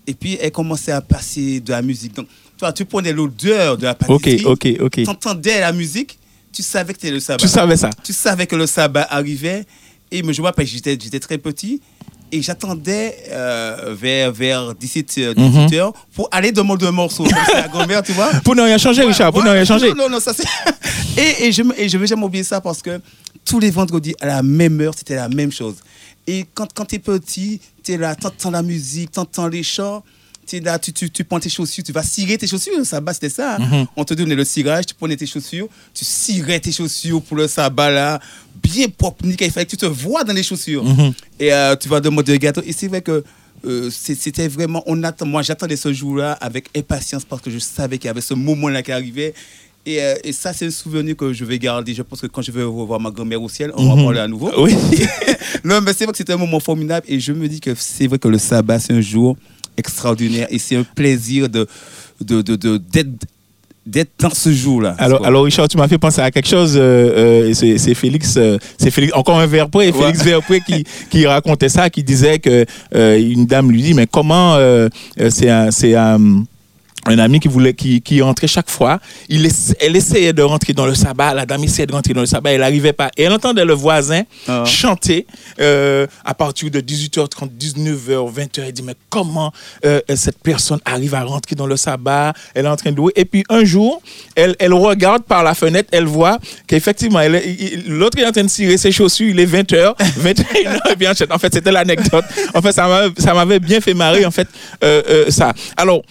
Et 0.07 0.15
puis, 0.15 0.39
elle 0.41 0.53
commençait 0.53 0.93
à 0.93 1.01
passer 1.01 1.61
de 1.61 1.71
la 1.73 1.83
musique. 1.83 2.15
Donc, 2.15 2.29
toi, 2.59 2.73
tu 2.73 2.85
prenais 2.85 3.13
l'odeur 3.13 3.77
de 3.77 3.85
la 3.85 3.97
Ok, 4.09 4.23
pâtisserie. 4.23 4.45
ok, 4.45 4.69
ok. 4.81 4.93
Tu 5.03 5.09
entendais 5.09 5.61
la 5.61 5.73
musique, 5.73 6.19
tu 6.53 6.63
savais 6.63 6.93
que 6.95 7.01
c'était 7.01 7.13
le 7.13 7.21
sabbat. 7.21 7.39
Tu 7.43 7.49
savais 7.49 7.77
ça 7.77 7.91
Tu 8.03 8.13
savais 8.13 8.47
que 8.47 8.57
le 8.57 8.67
sabbat 8.67 9.07
arrivait. 9.11 9.65
Et 10.11 10.23
je 10.23 10.41
me 10.41 10.47
rappelle, 10.47 10.67
j'étais 10.67 10.97
j'étais 11.01 11.21
très 11.21 11.39
petit. 11.39 11.81
Et 12.33 12.43
j'attendais 12.43 13.17
euh, 13.31 13.95
vers, 13.97 14.33
vers 14.33 14.75
17h, 14.75 15.35
18h 15.35 15.93
pour 16.15 16.29
aller 16.33 16.51
demander 16.51 16.87
un 16.87 16.91
morceau. 16.93 17.25
La 17.55 17.69
grand-mère, 17.69 18.03
tu 18.03 18.13
vois. 18.13 18.31
Pour 18.45 18.57
ne 18.57 18.63
rien 18.63 18.79
changer, 18.79 19.05
Richard, 19.05 19.33
pour 19.33 19.45
ne 19.45 19.51
rien 19.51 19.65
changer. 19.65 19.91
Non, 19.91 19.95
non, 20.05 20.11
non, 20.11 20.21
ça 20.21 20.33
c'est. 20.35 20.43
et, 21.21 21.47
et 21.47 21.53
je 21.53 21.63
ne 21.63 21.73
et 21.79 21.89
je 21.89 21.97
vais 21.97 22.07
jamais 22.09 22.25
oublier 22.25 22.43
ça 22.43 22.61
parce 22.61 22.83
que 22.83 23.01
tous 23.45 23.61
les 23.61 23.71
vendredis, 23.71 24.15
à 24.21 24.27
la 24.27 24.43
même 24.43 24.81
heure, 24.81 24.93
c'était 24.97 25.15
la 25.15 25.29
même 25.29 25.53
chose. 25.53 25.77
Et 26.27 26.45
quand, 26.53 26.67
quand 26.75 26.85
tu 26.87 26.97
es 26.97 26.99
petit, 26.99 27.61
tu 27.87 27.93
es 27.93 27.97
là, 27.97 28.17
tu 28.17 28.27
entends 28.27 28.51
la 28.51 28.63
musique, 28.63 29.13
tu 29.13 29.21
entends 29.21 29.47
les 29.47 29.63
chants. 29.63 30.03
Tu 30.47 30.57
es 30.57 30.61
là, 30.61 30.79
tu, 30.79 30.93
tu, 30.93 31.11
tu 31.11 31.25
prends 31.25 31.41
tes 31.41 31.49
chaussures, 31.49 31.83
tu 31.83 31.93
vas 31.93 32.03
cirer 32.03 32.39
tes 32.39 32.47
chaussures. 32.47 32.73
Le 32.79 32.85
sabbat, 32.85 33.15
c'était 33.15 33.29
ça. 33.29 33.59
Mhm. 33.59 33.87
On 33.97 34.05
te 34.05 34.15
donnait 34.15 34.35
le 34.35 34.45
cirage, 34.45 34.87
tu 34.87 34.95
prenais 34.95 35.17
tes 35.17 35.27
chaussures, 35.27 35.69
tu 35.93 36.05
cirais 36.05 36.61
tes 36.61 36.71
chaussures 36.71 37.21
pour 37.23 37.37
le 37.37 37.49
sabbat, 37.49 37.91
là, 37.91 38.21
bien 38.63 38.87
propre, 38.89 39.25
nickel. 39.27 39.49
Il 39.49 39.53
fallait 39.53 39.67
que 39.67 39.71
tu 39.71 39.77
te 39.77 39.87
vois 39.87 40.25
dans 40.25 40.33
les 40.33 40.45
chaussures. 40.45 40.85
Mhm. 40.85 41.13
Et 41.41 41.53
euh, 41.53 41.75
tu 41.77 41.89
vas 41.89 42.01
demander 42.01 42.35
un 42.35 42.37
gâteau. 42.37 42.63
Et 42.65 42.73
c'est 42.73 42.89
vrai 42.89 43.03
que 43.03 43.25
euh, 43.65 43.91
c'était 43.91 44.47
vraiment. 44.47 44.83
On 44.87 45.03
attend, 45.03 45.27
moi, 45.27 45.43
j'attendais 45.43 45.77
ce 45.77 45.93
jour-là 45.93 46.33
avec 46.33 46.69
impatience 46.77 47.25
parce 47.25 47.43
que 47.43 47.51
je 47.51 47.59
savais 47.59 47.99
qu'il 47.99 48.07
y 48.07 48.11
avait 48.11 48.21
ce 48.21 48.35
moment-là 48.35 48.83
qui 48.83 48.93
arrivait. 48.93 49.35
Et, 49.87 50.03
euh, 50.03 50.15
et 50.25 50.33
ça, 50.33 50.53
c'est 50.53 50.67
un 50.67 50.71
souvenir 50.71 51.17
que 51.17 51.33
je 51.33 51.45
vais 51.45 51.59
garder. 51.59 51.95
Je 51.95 52.03
pense 52.03 52.21
que 52.21 52.27
quand 52.27 52.43
je 52.43 52.51
vais 52.51 52.65
revoir 52.65 52.99
ma 53.01 53.11
grand-mère 53.11 53.41
au 53.41 53.49
ciel, 53.49 53.71
on 53.77 53.89
va 53.89 53.95
Mhm. 53.97 54.05
parler 54.05 54.19
à 54.21 54.27
nouveau. 54.29 54.51
Oui. 54.59 54.75
non, 55.65 55.81
mais 55.81 55.93
c'est 55.93 56.05
vrai 56.05 56.13
que 56.13 56.19
c'était 56.19 56.33
un 56.33 56.37
moment 56.39 56.59
formidable. 56.61 57.07
Et 57.09 57.21
je 57.21 57.33
me 57.33 57.47
dis 57.49 57.61
que 57.61 57.71
c'est 57.77 58.07
vrai 58.09 58.19
que 58.19 58.27
le 58.29 58.39
sabbat, 58.39 58.81
c'est 58.81 58.93
un 58.93 59.01
jour 59.01 59.37
extraordinaire. 59.77 60.49
Et 60.51 60.59
c'est 60.59 60.75
un 60.77 60.83
plaisir 60.85 61.49
de, 61.49 61.67
de, 62.21 62.43
de, 62.43 62.57
de- 62.57 62.79
d'être, 62.79 63.11
d'être 63.87 64.11
dans 64.19 64.31
ce 64.35 64.51
jour-là. 64.53 64.97
Alors, 64.99 65.25
alors 65.25 65.45
Richard, 65.45 65.69
tu 65.69 65.77
m'as 65.77 65.87
fait 65.87 65.99
penser 65.99 66.21
à 66.21 66.33
quelque 66.33 66.49
chose. 66.49 66.75
euh, 66.77 67.51
euh, 67.53 67.55
c'est 67.55 67.95
Félix, 67.95 68.35
euh, 68.37 68.59
c'est 68.79 68.91
Félix, 68.91 69.13
encore 69.15 69.39
un 69.39 69.47
Verpré, 69.47 69.93
Félix 69.93 70.25
Verpré 70.25 70.61
qui, 70.67 70.83
qui 71.11 71.25
racontait 71.27 71.69
ça, 71.69 71.89
qui 71.91 72.03
disait 72.03 72.41
que 72.41 72.65
une 72.93 73.47
dame 73.47 73.71
lui 73.71 73.83
dit 73.83 73.95
mais 73.95 74.09
comment 74.09 74.57
c'est 75.31 75.49
un 75.51 75.71
c'est 75.71 75.95
un 75.95 76.43
un 77.07 77.19
ami 77.19 77.41
qui 77.41 77.49
voulait 77.49 77.75
qui, 77.75 78.01
qui 78.01 78.21
entrait 78.23 78.47
chaque 78.47 78.71
fois, 78.71 78.99
il 79.29 79.49
elle 79.81 79.97
essayait 79.97 80.33
de 80.33 80.43
rentrer 80.43 80.73
dans 80.73 80.87
le 80.87 80.95
sabbat, 80.95 81.35
la 81.35 81.47
dame 81.47 81.65
essayait 81.65 81.87
de 81.87 81.93
rentrer 81.93 82.13
dans 82.15 82.21
le 82.21 82.27
sabbat, 82.27 82.53
elle 82.53 82.61
n'arrivait 82.61 82.93
pas. 82.93 83.11
Et 83.17 83.23
elle 83.25 83.33
entendait 83.33 83.65
le 83.65 83.75
voisin 83.75 84.23
Ah. 84.49 84.65
chanter 84.65 85.27
euh, 85.61 86.07
à 86.25 86.35
partir 86.35 86.71
de 86.71 86.81
18h30, 86.81 87.51
19h, 87.59 88.33
20h. 88.33 88.61
Elle 88.67 88.73
dit 88.73 88.83
mais 88.83 88.95
comment 89.11 89.53
euh, 89.85 90.01
cette 90.15 90.39
personne 90.43 90.81
arrive 90.85 91.15
à 91.15 91.23
rentrer 91.23 91.55
dans 91.55 91.67
le 91.67 91.77
sabbat? 91.77 92.33
Elle 92.55 92.67
est 92.67 92.69
en 92.69 92.77
train 92.77 92.91
de 92.93 92.97
louer. 92.97 93.13
Et 93.17 93.25
puis 93.25 93.45
un 93.49 93.65
jour, 93.65 94.03
elle, 94.35 94.57
elle 94.59 94.73
regarde 94.75 95.23
par 95.25 95.43
la 95.45 95.55
fenêtre, 95.55 95.89
elle 95.93 96.07
voit 96.07 96.39
qu'effectivement, 96.67 97.21
l'autre 97.87 98.19
est 98.19 98.27
en 98.27 98.33
train 98.33 98.43
de 98.45 98.49
cirer 98.49 98.77
ses 98.77 98.93
chaussures, 98.93 99.29
il 99.29 99.39
est 99.41 99.47
20h, 99.47 99.95
21h, 100.21 100.81
et 100.93 100.97
bien 100.97 101.13
en 101.31 101.39
fait, 101.39 101.53
c'était 101.55 101.73
l'anecdote. 101.73 102.25
En 102.55 102.63
fait, 102.63 102.73
ça 102.73 102.87
m'a- 102.89 103.09
ça 103.19 103.35
m'avait 103.35 103.61
bien 103.61 103.81
fait 103.81 103.95
marrer, 103.95 104.25
en 104.27 104.31
fait, 104.31 104.49
euh, 104.85 105.31
ça. 105.31 105.53
Alors, 105.77 106.03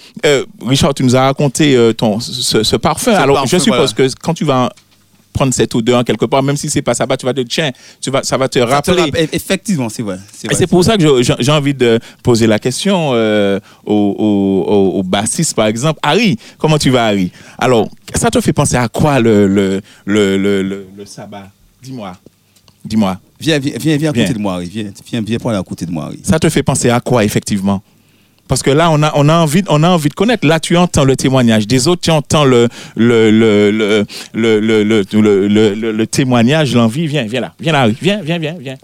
Richard, 0.65 0.84
tu 0.93 1.03
nous 1.03 1.15
as 1.15 1.21
raconté 1.25 1.75
euh, 1.75 1.93
ton, 1.93 2.19
ce, 2.19 2.63
ce 2.63 2.75
parfum. 2.75 3.11
Ce 3.13 3.17
Alors, 3.17 3.35
parfum, 3.37 3.57
je 3.57 3.63
suppose 3.63 3.93
voilà. 3.95 4.09
que 4.09 4.15
quand 4.21 4.33
tu 4.33 4.45
vas 4.45 4.71
prendre 5.33 5.53
cette 5.53 5.75
odeur 5.75 6.05
quelque 6.05 6.23
part, 6.25 6.41
même 6.41 6.55
si 6.55 6.69
c'est 6.69 6.81
pas 6.81 6.93
sabbat, 6.93 7.17
tu 7.17 7.25
vas 7.25 7.33
te 7.33 7.41
tiens, 7.41 7.71
tu 7.99 8.09
vas, 8.09 8.23
ça 8.23 8.37
va 8.37 8.47
te 8.47 8.57
Ça 8.57 8.65
rappeler. 8.65 9.11
effectivement, 9.33 9.89
c'est 9.89 10.01
vrai. 10.01 10.17
C'est 10.33 10.45
Et 10.45 10.47
vrai, 10.47 10.55
c'est 10.57 10.65
pour 10.67 10.81
ça 10.83 10.95
que 10.97 11.21
j'ai 11.21 11.51
envie 11.51 11.73
de 11.73 11.99
poser 12.23 12.47
la 12.47 12.57
question 12.57 13.09
euh, 13.13 13.59
au, 13.85 13.93
au, 13.93 14.71
au- 14.71 14.99
au 14.99 15.03
bassiste, 15.03 15.53
par 15.53 15.67
exemple. 15.67 15.99
Harry, 16.03 16.37
comment 16.57 16.77
tu 16.77 16.89
vas, 16.89 17.07
Harry? 17.07 17.31
Alors, 17.57 17.89
ça 18.13 18.29
te 18.29 18.39
fait 18.39 18.53
penser 18.53 18.77
à 18.77 18.87
quoi 18.87 19.19
le, 19.19 19.45
le, 19.47 19.81
le, 20.05 20.37
le, 20.63 21.05
sabbat 21.05 21.49
Dis-moi. 21.83 22.13
Dis-moi. 22.85 23.19
Viens, 23.37 23.59
viens, 23.59 23.73
viens, 23.77 23.97
viens 23.97 24.09
à 24.11 24.13
côté 24.13 24.33
de 24.33 24.39
moi, 24.39 24.53
Harry. 24.53 24.69
Viens, 24.71 24.91
viens, 25.11 25.21
viens 25.21 25.37
prendre 25.37 25.57
à 25.57 25.63
côté 25.63 25.85
de 25.85 25.91
moi, 25.91 26.05
Harry. 26.05 26.19
Ça 26.23 26.39
te 26.39 26.47
fait 26.49 26.63
penser 26.63 26.89
à 26.89 27.01
quoi, 27.01 27.25
effectivement? 27.25 27.81
Parce 28.47 28.61
que 28.61 28.71
là, 28.71 28.89
on 28.91 29.01
a, 29.03 29.11
on, 29.15 29.27
a 29.29 29.37
envie, 29.37 29.63
on 29.69 29.81
a 29.83 29.89
envie 29.89 30.09
de 30.09 30.13
connaître. 30.13 30.45
Là, 30.47 30.59
tu 30.59 30.77
entends 30.77 31.03
le 31.03 31.15
témoignage 31.15 31.67
des 31.67 31.87
autres, 31.87 32.01
tu 32.01 32.11
entends 32.11 32.45
le, 32.45 32.67
le, 32.95 33.31
le, 33.31 33.71
le, 33.71 34.05
le, 34.33 34.83
le, 34.83 35.47
le, 35.47 35.91
le- 35.91 36.07
témoignage, 36.07 36.73
l'envie. 36.75 37.07
Viens, 37.07 37.23
viens 37.25 37.41
là. 37.41 37.53
Viens 37.59 37.73
là. 37.73 37.87
Viens, 38.01 38.21
viens, 38.21 38.37
viens, 38.37 38.55
viens. 38.59 38.75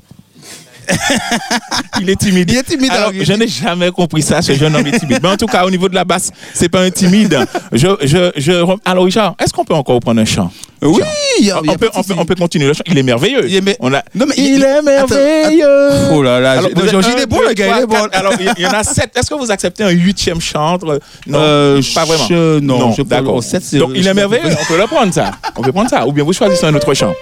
Il 2.02 2.10
est 2.10 2.16
timide. 2.16 2.50
Il 2.52 2.58
est 2.58 2.64
timide, 2.64 2.92
Alors, 2.92 3.12
je 3.14 3.34
n'ai 3.34 3.48
jamais 3.48 3.92
compris 3.92 4.22
ça, 4.22 4.42
ce 4.42 4.54
jeune 4.54 4.76
homme 4.76 4.88
est 4.88 5.00
timide. 5.00 5.20
Mais 5.22 5.30
en 5.30 5.38
tout 5.38 5.46
cas, 5.46 5.66
au 5.66 5.70
niveau 5.72 5.88
de 5.90 5.96
la 5.96 6.04
basse, 6.04 6.32
c'est 6.54 6.70
pas 6.70 6.82
un 6.82 6.90
timide. 6.90 7.38
Je, 7.72 7.88
je, 8.04 8.32
je... 8.36 8.52
Alors, 8.86 9.06
Richard, 9.06 9.36
est-ce 9.42 9.54
qu'on 9.54 9.64
peut 9.66 9.74
encore 9.74 10.00
prendre 10.00 10.22
un 10.22 10.26
chant? 10.26 10.52
Oui, 10.84 11.00
il 11.40 11.46
y 11.46 11.52
a- 11.52 11.60
il 11.64 11.68
y 11.68 11.70
a 11.70 11.74
on, 11.74 11.78
peut, 11.78 11.78
pas 11.78 11.86
de 11.86 11.92
on, 11.94 12.02
peut, 12.02 12.08
souci. 12.08 12.20
on 12.20 12.26
peut 12.26 12.36
continuer 12.36 12.66
le 12.68 12.74
chant. 12.74 12.82
Il 12.88 12.98
est 12.98 13.04
merveilleux. 13.04 13.48
Il 13.48 13.56
est 13.56 13.62
mer- 13.62 13.76
On 13.82 13.94
a... 13.94 14.02
Non, 14.16 14.26
mais 14.28 14.34
il, 14.38 14.56
il- 14.56 14.64
est 14.64 14.82
merveilleux. 14.82 15.90
Oh 16.12 16.24
là 16.24 16.40
là, 16.40 16.52
Alors, 16.54 16.70
Georges, 16.90 17.06
il 17.14 17.20
un, 17.20 17.24
est 17.24 17.26
bon, 17.28 17.40
le 17.48 17.54
gars, 17.54 17.78
il 17.78 17.84
est 17.84 17.86
bon. 17.86 17.96
quatre. 17.96 18.18
Alors, 18.18 18.34
il 18.40 18.64
y 18.64 18.66
en 18.66 18.72
a 18.72 18.84
sept. 18.84 19.12
Est-ce 19.16 19.30
que 19.30 19.36
vous 19.36 19.52
acceptez 19.52 19.84
un 19.84 19.92
huitième 19.92 20.42
chantre? 20.42 21.00
Non, 21.28 21.40
Euh, 21.40 21.82
pas 21.94 22.06
vraiment. 22.06 22.26
je- 22.28 22.60
non, 22.60 22.94
je 22.94 23.04
d'accord. 23.04 23.42
Donc, 23.74 23.92
il 23.96 24.08
est 24.08 24.14
merveilleux. 24.14 24.56
On 24.60 24.66
peut 24.66 24.78
le 24.80 24.88
prendre, 24.88 25.14
ça. 25.14 25.32
On 25.56 25.62
peut 25.62 25.72
prendre 25.72 25.90
ça. 25.90 26.08
Ou 26.08 26.12
bien 26.12 26.24
vous 26.24 26.34
choisissez 26.34 26.66
un 26.66 26.74
autre 26.74 26.94
chant. 26.96 27.14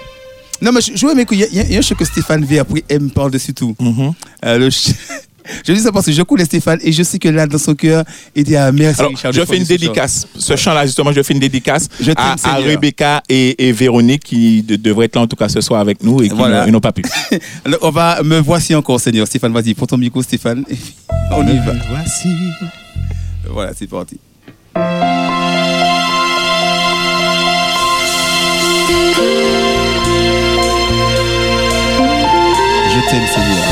Non, 0.62 0.72
mais 0.72 0.80
je, 0.80 0.92
je 0.96 1.06
veux 1.06 1.14
mais 1.14 1.26
il 1.30 1.38
y, 1.38 1.44
a- 1.44 1.48
y 1.64 1.74
a- 1.74 1.76
a 1.76 1.78
un 1.78 1.82
chant 1.82 1.94
que 1.94 2.04
Stéphane 2.04 2.44
V 2.44 2.58
après 2.58 2.84
aime 2.88 3.10
par-dessus 3.10 3.54
tout. 3.54 3.74
Mhm. 3.80 4.12
Euh, 4.44 4.58
le 4.58 4.68
je 5.66 5.72
dis 5.72 5.80
ça 5.80 5.90
parce 5.90 6.06
que 6.06 6.12
je 6.12 6.20
connais 6.22 6.44
Stéphane 6.44 6.78
et 6.82 6.92
je 6.92 7.02
sais 7.02 7.18
que 7.18 7.28
là, 7.28 7.46
dans 7.46 7.58
son 7.58 7.74
cœur, 7.74 8.04
il 8.36 8.44
dit 8.44 8.56
ah, 8.56 8.70
merci 8.70 9.00
Alors, 9.00 9.12
Richard. 9.12 9.32
je 9.32 9.44
fais 9.44 9.56
une 9.56 9.64
dédicace. 9.64 10.26
Ce 10.36 10.54
chant-là, 10.56 10.84
justement, 10.86 11.12
je 11.12 11.22
fais 11.22 11.32
une 11.32 11.40
dédicace 11.40 11.88
à, 12.16 12.36
à. 12.44 12.56
Rebecca 12.56 13.22
et, 13.28 13.68
et 13.68 13.72
Véronique 13.72 14.22
qui 14.24 14.62
de- 14.62 14.76
devraient 14.76 15.06
être 15.06 15.16
là, 15.16 15.22
en 15.22 15.26
tout 15.26 15.36
cas, 15.36 15.48
ce 15.48 15.60
soir 15.62 15.80
avec 15.80 16.02
nous 16.04 16.22
et 16.22 16.28
qui 16.28 16.34
Voilà. 16.36 16.66
n'ont- 16.66 16.80
pas 16.80 16.92
pu. 16.92 17.02
Alors, 17.64 17.78
on 17.82 17.90
va, 17.90 18.22
me 18.22 18.38
voici 18.38 18.74
encore, 18.74 19.00
Seigneur. 19.00 19.26
Stéphane, 19.26 19.52
vas-y, 19.52 19.72
prends 19.74 19.86
ton 19.86 19.96
micro, 19.98 20.22
Stéphane. 20.22 20.64
on 21.32 21.46
y 21.46 21.56
va. 21.58 21.72
Voici. 21.90 22.28
Voilà, 23.50 23.72
c'est 23.76 23.88
parti. 23.88 24.18
Je 32.92 33.00
t'aime, 33.08 33.26
Seigneur. 33.26 33.66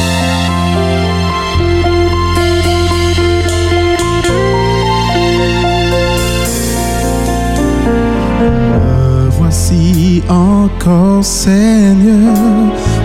Voici 9.38 10.22
encore, 10.28 11.24
Seigneur, 11.24 12.36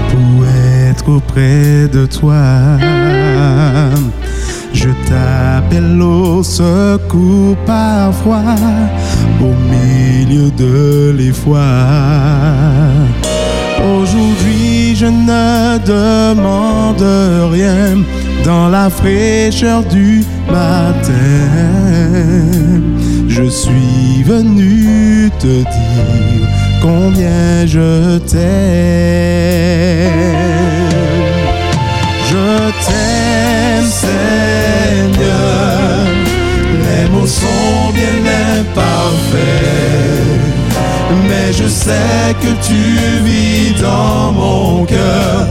pour 0.09 0.45
être 0.87 1.09
auprès 1.09 1.87
de 1.87 2.05
toi. 2.05 2.77
Je 4.71 4.89
t'appelle 5.07 5.99
au 5.99 6.43
secours 6.43 7.55
parfois, 7.65 8.55
au 9.41 9.53
milieu 9.71 10.51
de 10.51 11.11
l'effroi. 11.17 11.63
Aujourd'hui, 13.83 14.95
je 14.95 15.07
ne 15.07 15.77
demande 15.85 17.03
rien 17.51 17.97
dans 18.45 18.69
la 18.69 18.89
fraîcheur 18.89 19.83
du 19.83 20.23
matin. 20.49 21.11
Je 23.27 23.43
suis 23.43 24.23
venu 24.25 25.29
te 25.39 25.47
dire 25.47 26.47
combien 26.81 27.65
je 27.65 28.19
t'aime. 28.19 28.41
Je 32.29 32.71
t'aime, 32.85 33.89
Seigneur. 33.89 35.33
Les 36.83 37.09
mots 37.09 37.27
sont 37.27 37.91
bien 37.93 38.17
imparfaits. 38.59 39.92
Sais 41.73 42.35
que 42.39 42.51
tu 42.65 42.81
vis 43.25 43.73
dans 43.81 44.31
mon 44.31 44.85
cœur 44.85 45.47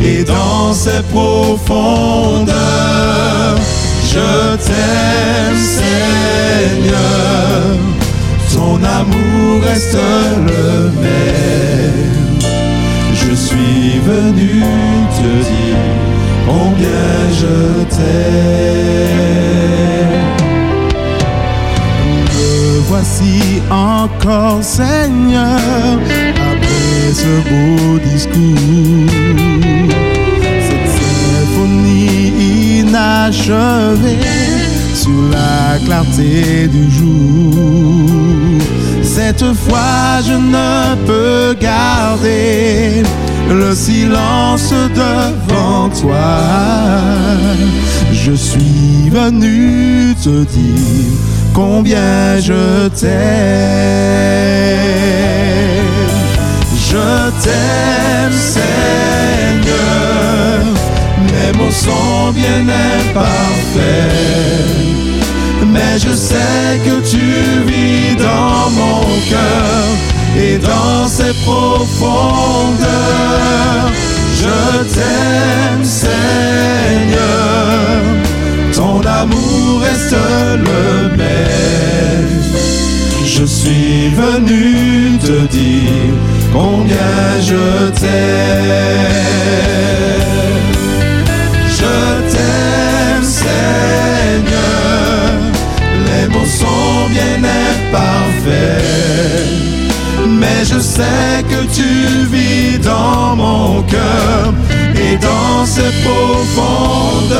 et 0.00 0.22
dans 0.22 0.72
ses 0.72 1.02
profondeurs. 1.12 2.54
Je 4.06 4.56
t'aime, 4.64 5.58
Seigneur. 5.78 6.94
Ton 8.54 8.76
amour 8.76 9.62
reste 9.66 9.98
le 10.46 10.90
même. 11.02 12.40
Je 13.12 13.34
suis 13.34 13.98
venu 13.98 14.62
te 15.18 15.30
dire 15.50 15.82
combien 16.46 17.14
je 17.40 17.56
t'aime. 17.96 19.93
Voici 22.94 23.60
encore, 23.70 24.62
Seigneur, 24.62 25.58
après 26.52 27.12
ce 27.12 27.32
beau 27.48 27.98
discours. 27.98 29.10
Cette 30.68 30.90
symphonie 31.00 32.78
inachevée 32.78 34.18
sur 34.94 35.28
clarté 35.84 36.68
du 36.68 36.88
jour. 36.88 38.60
Cette 39.02 39.46
fois, 39.64 40.20
je 40.24 40.34
ne 40.56 40.94
peux 41.06 41.56
garder 41.60 43.02
le 43.50 43.74
silence 43.74 44.72
devant 44.94 45.88
toi. 46.00 46.34
Je 48.12 48.32
suis 48.32 49.10
venu 49.10 50.14
te 50.22 50.44
dire 50.44 51.33
combien 51.54 52.38
je 52.40 52.88
t'aime. 52.88 53.10
Je 56.90 57.30
t'aime, 57.42 58.32
Seigneur. 58.32 58.74
Mes 61.32 61.52
mots 61.56 61.70
sont 61.70 62.32
bien 62.32 62.66
imparfaits. 62.98 64.14
Mais 65.72 65.98
je 65.98 66.12
sais 66.14 66.80
que 66.84 67.00
tu 67.08 67.26
vis 67.66 68.16
dans 68.16 68.70
mon 68.70 69.02
cœur 69.30 69.84
et 70.36 70.58
dans 70.58 71.06
ses 71.08 71.32
profondeurs. 71.44 72.84
Je 74.36 74.84
t'aime, 74.94 75.84
Seigneur. 75.84 76.14
Ton 78.74 79.00
amour 79.00 79.82
reste 79.82 80.16
le 80.68 81.16
même. 81.16 82.42
Je 83.24 83.44
suis 83.44 84.08
venu 84.08 85.16
te 85.18 85.46
dire 85.46 86.14
combien 86.52 87.40
je 87.40 87.90
t'aime. 87.90 88.10
Je 91.68 91.94
t'aime, 92.32 93.22
Seigneur. 93.22 94.64
Les 96.06 96.26
mots 96.28 96.44
sont 96.44 97.08
bien 97.10 97.48
imparfaits. 97.68 98.84
Mais 100.28 100.64
je 100.64 100.80
sais 100.80 101.44
que 101.48 101.60
tu 101.72 101.90
vis 102.26 102.78
dans 102.78 103.36
mon 103.36 103.82
cœur 103.82 104.52
et 105.04 105.16
dans 105.16 105.64
ses 105.66 105.92
profondeurs. 106.04 107.38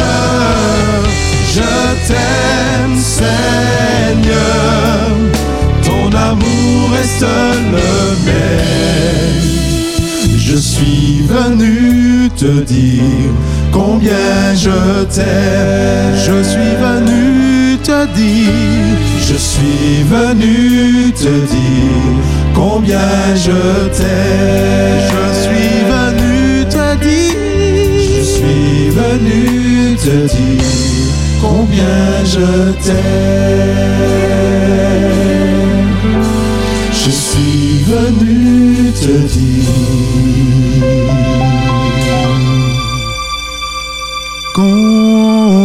Je 1.54 1.72
t'aime, 2.08 2.96
Seigneur. 2.98 4.34
Ton 5.82 6.06
amour 6.16 6.90
reste 6.96 7.26
le 7.76 7.92
même. 8.26 9.44
Je 10.36 10.56
suis 10.56 11.22
venu 11.28 12.30
te 12.36 12.62
dire 12.62 13.32
combien 13.72 14.54
je 14.54 15.04
t'aime. 15.14 16.14
Je 16.26 16.42
suis 16.42 16.74
venu 16.86 17.78
te 17.78 18.06
dire, 18.14 18.96
je 19.20 19.36
suis 19.36 20.02
venu 20.16 21.12
te 21.12 21.32
dire 21.54 22.14
combien 22.54 23.34
je 23.36 23.88
t'aime. 23.96 25.43
Venu 28.98 29.96
te 29.96 30.16
dire 30.34 30.62
combien 31.40 32.24
je 32.24 32.72
t'aime. 32.84 32.98
Je 36.92 37.10
suis 37.10 37.82
venu 37.92 38.92
te 38.92 39.14
dire 39.36 40.74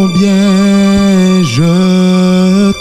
combien 0.09 1.43
je 1.43 2.71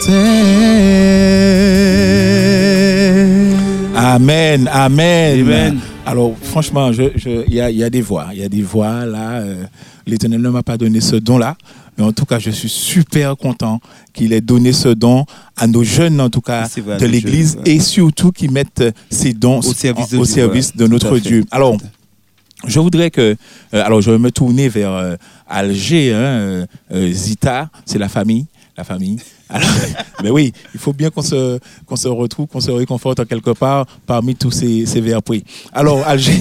t'aime. 2.69 3.57
Amen, 3.97 4.69
amen. 4.73 5.79
Alors, 6.07 6.33
franchement, 6.43 6.91
il 6.91 7.11
je, 7.17 7.49
y, 7.51 7.61
a, 7.61 7.71
y 7.71 7.85
a 7.85 7.91
des 7.91 8.01
voix. 8.01 8.29
Il 8.33 8.41
y 8.41 8.45
a 8.45 8.49
des 8.49 8.63
voix 8.63 9.05
là. 9.05 9.41
euh, 9.41 9.65
L'Éternel 10.09 10.41
ne 10.41 10.49
m'a 10.49 10.63
pas 10.63 10.77
donné 10.77 11.01
ce 11.01 11.17
don-là. 11.17 11.57
Mais 11.97 12.05
en 12.05 12.13
tout 12.13 12.25
cas, 12.25 12.39
je 12.39 12.51
suis 12.51 12.69
super 12.69 13.37
content 13.37 13.81
qu'il 14.13 14.33
ait 14.33 14.41
donné 14.41 14.73
ce 14.73 14.89
don 14.89 15.27
à 15.57 15.67
nos 15.67 15.83
jeunes, 15.83 16.21
en 16.21 16.31
tout 16.31 16.41
cas, 16.41 16.69
vrai, 16.79 16.97
de 16.97 17.07
l'Église, 17.07 17.57
ouais. 17.57 17.73
et 17.73 17.81
surtout 17.81 18.31
qu'ils 18.31 18.53
mettent 18.53 18.85
ces 19.11 19.33
dons 19.33 19.59
Au 19.59 19.63
service 19.75 20.11
de 20.11 20.19
au 20.19 20.25
Dieu, 20.25 20.35
service 20.35 20.69
ouais. 20.69 20.79
de 20.79 20.85
Tout 20.87 20.93
notre. 20.93 21.19
Dieu. 21.19 21.45
Alors, 21.51 21.77
je 22.67 22.79
voudrais 22.81 23.11
que, 23.11 23.37
euh, 23.75 23.85
alors 23.85 24.01
je 24.01 24.11
vais 24.11 24.19
me 24.19 24.31
tourner 24.31 24.69
vers 24.69 24.93
euh, 24.93 25.17
Alger, 25.49 26.13
hein, 26.15 26.67
euh, 26.93 27.13
Zita, 27.13 27.71
c'est 27.85 27.99
la 27.99 28.09
famille, 28.09 28.47
la 28.77 28.85
famille. 28.85 29.19
Alors, 29.49 29.69
mais 30.23 30.31
oui, 30.31 30.53
il 30.75 30.81
faut 30.81 30.93
bien 30.93 31.11
qu'on 31.11 31.23
se, 31.23 31.59
qu'on 31.87 31.97
se 31.97 32.09
retrouve, 32.09 32.47
qu'on 32.47 32.61
se 32.61 32.71
réconforte 32.71 33.21
en 33.21 33.25
quelque 33.25 33.51
part 33.51 33.87
parmi 34.07 34.35
tous 34.35 34.51
ces, 34.51 34.87
ces 34.87 35.01
vers 35.01 35.23
pris. 35.23 35.45
Alors, 35.73 36.07
Alger, 36.07 36.41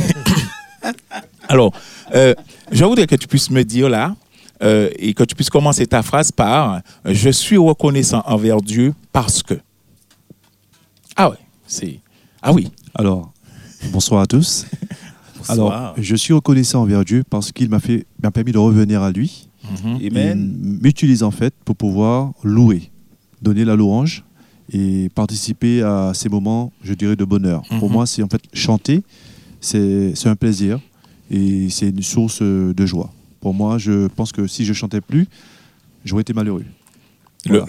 alors, 1.47 1.71
euh, 2.13 2.33
je 2.71 2.83
voudrais 2.85 3.07
que 3.07 3.15
tu 3.15 3.27
puisses 3.27 3.49
me 3.51 3.63
dire 3.63 3.89
là, 3.89 4.15
euh, 4.63 4.89
et 4.97 5.13
que 5.13 5.23
tu 5.23 5.35
puisses 5.35 5.49
commencer 5.49 5.85
ta 5.85 6.01
phrase 6.01 6.31
par 6.31 6.75
euh, 6.75 6.79
Je 7.05 7.29
suis 7.29 7.57
reconnaissant 7.57 8.23
envers 8.25 8.61
Dieu 8.61 8.93
parce 9.11 9.43
que. 9.43 9.53
Ah 11.15 11.29
ouais, 11.29 11.37
c'est. 11.67 11.99
Ah 12.41 12.51
oui. 12.53 12.71
Alors, 12.95 13.31
bonsoir 13.91 14.21
à 14.21 14.25
tous. 14.27 14.65
Bonsoir. 15.47 15.81
Alors, 15.81 15.93
je 15.97 16.15
suis 16.15 16.33
reconnaissant 16.33 16.81
envers 16.81 17.05
Dieu 17.05 17.23
parce 17.29 17.51
qu'il 17.51 17.69
m'a 17.69 17.79
fait, 17.79 18.05
m'a 18.21 18.31
permis 18.31 18.51
de 18.51 18.57
revenir 18.57 19.01
à 19.03 19.11
lui. 19.11 19.47
Et 20.01 20.07
Amen. 20.07 20.57
m'utilise 20.81 21.23
en 21.23 21.31
fait 21.31 21.53
pour 21.63 21.75
pouvoir 21.75 22.31
louer, 22.43 22.89
donner 23.41 23.63
la 23.63 23.75
louange 23.75 24.23
et 24.73 25.09
participer 25.13 25.83
à 25.83 26.11
ces 26.15 26.27
moments, 26.29 26.71
je 26.83 26.93
dirais, 26.93 27.15
de 27.15 27.23
bonheur. 27.23 27.61
Pour 27.79 27.87
Mhm. 27.89 27.93
moi, 27.93 28.05
c'est 28.07 28.23
en 28.23 28.27
fait 28.27 28.41
chanter, 28.53 29.03
c'est 29.61 30.13
c'est 30.15 30.27
un 30.29 30.35
plaisir 30.35 30.79
et 31.31 31.67
c'est 31.69 31.89
une 31.89 32.03
source 32.03 32.39
euh, 32.41 32.73
de 32.73 32.85
joie. 32.85 33.09
Pour 33.41 33.53
moi, 33.53 33.77
je 33.77 34.07
pense 34.07 34.31
que 34.31 34.47
si 34.47 34.65
je 34.65 34.73
chantais 34.73 35.01
plus, 35.01 35.27
j'aurais 36.05 36.21
été 36.21 36.33
malheureux. 36.33 36.65
Voilà. 37.47 37.65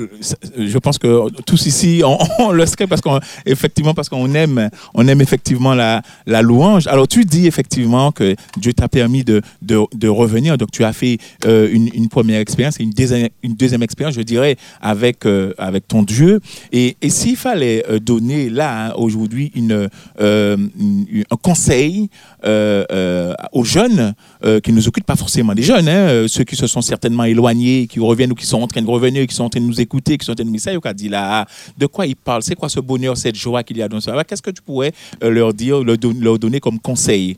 le- 0.57 0.67
je 0.67 0.79
pense 0.79 0.99
que 0.99 1.29
tous 1.43 1.67
ici, 1.67 2.03
on, 2.05 2.19
on 2.43 2.51
le 2.53 2.67
serait 2.67 2.87
parce 2.89 3.01
qu'on 3.01 3.21
effectivement 3.47 3.95
parce 3.95 4.09
qu'on 4.09 4.35
aime, 4.35 4.71
on 4.95 5.07
aime 5.07 5.21
effectivement 5.21 5.73
la, 5.75 6.03
la 6.27 6.43
louange. 6.43 6.87
Alors 6.89 7.07
tu 7.07 7.25
dis 7.25 7.47
effectivement 7.47 8.11
que 8.11 8.35
Dieu 8.57 8.73
t'a 8.73 8.89
permis 8.89 9.23
de, 9.25 9.41
de, 9.63 9.79
de 9.95 10.09
revenir, 10.09 10.57
donc 10.59 10.71
tu 10.73 10.83
as 10.85 10.93
fait 10.93 11.19
euh, 11.45 11.69
une, 11.71 11.91
une 11.95 12.09
première 12.09 12.41
expérience 12.41 12.81
et 12.81 12.83
une 12.83 12.91
deuxième, 12.91 13.29
une 13.45 13.55
deuxième 13.55 13.83
expérience, 13.85 14.15
je 14.17 14.23
dirais, 14.23 14.57
avec 14.81 15.27
euh, 15.27 15.53
avec 15.59 15.87
ton 15.87 16.03
Dieu. 16.03 16.41
Et, 16.73 16.97
et 17.01 17.11
s'il 17.11 17.37
fallait 17.37 17.85
euh, 17.89 18.01
donner 18.01 18.49
là 18.51 18.89
hein, 18.89 18.95
aujourd'hui 18.97 19.53
une, 19.55 19.89
euh, 20.21 20.57
une- 20.81 21.25
un 21.31 21.37
conseil 21.37 22.09
euh, 22.38 22.38
euh, 22.38 22.38
aux 22.45 23.65
jeunes 23.65 24.15
euh, 24.45 24.61
qui 24.61 24.73
nous 24.73 24.87
occupent, 24.89 25.07
pas 25.07 25.17
forcément 25.17 25.55
des 25.55 25.63
jeunes, 25.63 25.89
hein, 25.89 26.09
euh, 26.09 26.29
ceux 26.29 26.45
qui 26.45 26.55
se 26.57 26.67
sont 26.67 26.81
certainement 26.83 27.25
éloignés, 27.25 27.87
qui 27.87 27.99
reviennent 28.01 28.33
ou 28.33 28.35
qui 28.35 28.47
sont 28.47 28.61
en 28.63 28.67
train 28.69 28.83
de 28.83 28.87
revenir, 28.89 29.27
qui 29.27 29.35
sont 29.35 29.45
en 29.45 29.51
train 29.51 29.61
de 29.61 29.67
nous 29.67 29.81
écouter, 29.81 30.17
qui 30.19 30.25
sont 30.25 30.33
en 30.33 30.35
train 30.37 30.45
de 30.45 30.51
nous 30.51 30.57
dire, 30.57 30.81
dit 30.95 31.09
là, 31.09 31.47
de 31.77 31.87
quoi 31.87 32.07
ils 32.07 32.15
parlent, 32.17 32.43
c'est 32.43 32.55
quoi 32.55 32.69
ce 32.69 32.81
bonheur, 32.81 33.17
cette 33.17 33.37
joie 33.37 33.63
qu'il 33.65 33.77
y 33.79 33.83
a 33.83 33.89
dans 33.89 34.01
ça? 34.01 34.23
Qu'est-ce 34.25 34.43
que 34.43 34.51
tu 34.51 34.63
pourrais 34.63 34.93
euh, 35.23 35.31
leur 35.31 35.53
dire, 35.55 35.83
leur, 35.83 35.99
don- 35.99 36.17
leur 36.21 36.39
donner 36.39 36.61
comme 36.61 36.79
conseil? 36.79 37.37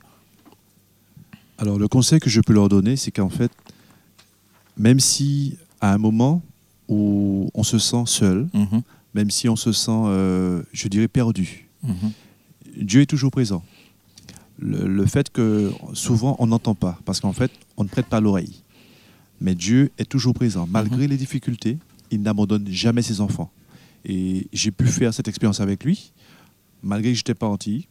Alors, 1.59 1.79
le 1.79 1.89
conseil 1.89 2.21
que 2.21 2.31
je 2.31 2.41
peux 2.41 2.53
leur 2.55 2.69
donner, 2.69 2.97
c'est 2.97 3.11
qu'en 3.11 3.29
fait, 3.29 3.51
même 4.77 5.01
si 5.01 5.57
à 5.81 5.93
un 5.93 5.99
moment 5.99 6.43
où 6.89 7.51
on 7.55 7.63
se 7.63 7.79
sent 7.79 8.03
seul, 8.07 8.49
Mhm. 8.55 8.83
même 9.15 9.31
si 9.31 9.49
on 9.49 9.57
se 9.57 9.73
sent, 9.73 9.91
euh, 10.07 10.63
je 10.73 10.89
dirais, 10.89 11.09
perdu, 11.09 11.69
Mhm. 11.83 12.13
Dieu 12.83 13.03
est 13.03 13.07
toujours 13.07 13.31
présent. 13.31 13.63
Le, 14.63 14.87
le 14.87 15.07
fait 15.07 15.31
que 15.31 15.73
souvent 15.95 16.37
on 16.39 16.47
n'entend 16.47 16.75
pas, 16.75 16.99
parce 17.07 17.19
qu'en 17.21 17.33
fait, 17.33 17.51
on 17.77 17.85
ne 17.85 17.89
prête 17.89 18.07
pas 18.07 18.21
l'oreille. 18.21 18.63
Mais 19.41 19.55
Dieu 19.55 19.91
est 19.97 20.05
toujours 20.09 20.35
présent. 20.35 20.67
Malgré 20.71 21.09
les 21.09 21.17
difficultés, 21.17 21.79
il 22.11 22.21
n'abandonne 22.21 22.69
jamais 22.69 23.01
ses 23.03 23.21
enfants. 23.23 23.51
Et 24.05 24.49
j'ai 24.53 24.71
pu 24.71 24.87
faire 24.87 25.15
cette 25.15 25.29
expérience 25.29 25.61
avec 25.61 25.83
lui. 25.85 26.13
Malgré 26.83 27.11
que 27.13 27.17
je 27.17 27.21
n'étais 27.21 27.35
pas 27.35 27.47
anti, 27.47 27.89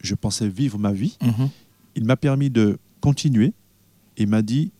je 0.00 0.14
pensais 0.16 0.48
vivre 0.48 0.76
ma 0.78 0.92
vie. 0.92 1.16
Mhm. 1.22 1.48
Il 1.94 2.04
m'a 2.04 2.16
permis 2.16 2.50
de 2.50 2.78
continuer 3.00 3.52
et 4.16 4.26
m'a 4.26 4.42
dit, 4.42 4.72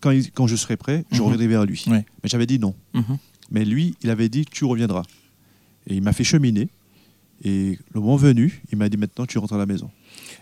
quand, 0.00 0.10
il- 0.10 0.30
quand 0.32 0.46
je 0.46 0.56
serai 0.56 0.76
prêt, 0.76 1.04
je 1.10 1.16
Mhm. 1.18 1.22
reviendrai 1.24 1.46
vers 1.48 1.64
lui. 1.64 1.84
Mais 1.88 2.04
j'avais 2.24 2.46
dit 2.46 2.58
non. 2.58 2.74
Mhm. 2.92 3.16
Mais 3.50 3.64
lui, 3.64 3.94
il 4.02 4.10
avait 4.10 4.28
dit, 4.28 4.44
tu 4.44 4.66
reviendras. 4.66 5.04
Et 5.86 5.94
il 5.96 6.02
m'a 6.02 6.12
fait 6.12 6.24
cheminer. 6.24 6.68
Et 7.42 7.78
le 7.94 8.00
moment 8.00 8.16
venu, 8.16 8.62
il 8.70 8.76
m'a 8.76 8.88
dit, 8.90 8.98
maintenant, 8.98 9.24
tu 9.24 9.38
rentres 9.38 9.54
à 9.54 9.58
la 9.58 9.64
maison. 9.66 9.90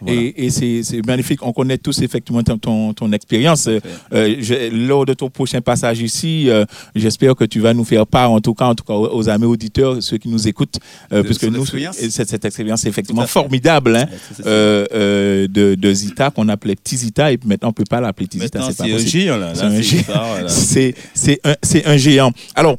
Voilà. 0.01 0.21
Et, 0.21 0.47
et 0.47 0.51
c'est 0.51 1.07
magnifique. 1.07 1.41
On 1.43 1.53
connaît 1.53 1.79
tous 1.79 2.03
effectivement 2.03 2.43
ton, 2.43 2.59
ton, 2.59 2.93
ton 2.93 3.13
expérience. 3.13 3.69
Euh, 4.13 4.71
lors 4.73 5.07
de 5.07 5.15
ton 5.15 5.31
prochain 5.31 5.61
passage 5.61 6.01
ici, 6.01 6.51
euh, 6.51 6.65
j'espère 6.95 7.35
que 7.35 7.45
tu 7.45 7.61
vas 7.61 7.73
nous 7.73 7.85
faire 7.85 8.07
part, 8.07 8.31
en 8.31 8.41
tout 8.41 8.55
cas, 8.55 8.67
en 8.67 8.75
tout 8.75 8.85
cas 8.85 8.95
aux, 8.95 9.29
amis 9.29 9.47
auditeurs, 9.47 10.03
ceux 10.03 10.19
qui 10.19 10.29
nous 10.29 10.47
écoutent, 10.47 10.79
euh, 11.13 11.23
puisque 11.23 11.45
nous, 11.45 11.63
expérience. 11.63 11.97
cette, 11.97 12.29
cette 12.29 12.45
expérience 12.45 12.85
est 12.85 12.89
effectivement 12.89 13.27
formidable, 13.27 13.97
hein, 13.97 14.07
euh, 14.45 15.49
de, 15.49 15.75
de 15.75 15.93
Zita 15.93 16.31
qu'on 16.31 16.49
appelait 16.49 16.77
Petit 16.77 16.99
Zita, 16.99 17.33
et 17.33 17.39
maintenant 17.45 17.71
on 17.71 17.73
peut 17.73 17.85
pas 17.89 18.01
l'appeler 18.01 18.27
Petit 18.27 18.41
Zita. 18.41 18.61
C'est 18.71 18.93
un 18.93 18.99
géant, 18.99 19.37
là. 19.39 19.55
C'est 20.49 20.95
un 21.45 21.51
un, 21.51 21.93
un 21.93 21.97
géant. 21.97 22.33
Alors, 22.55 22.77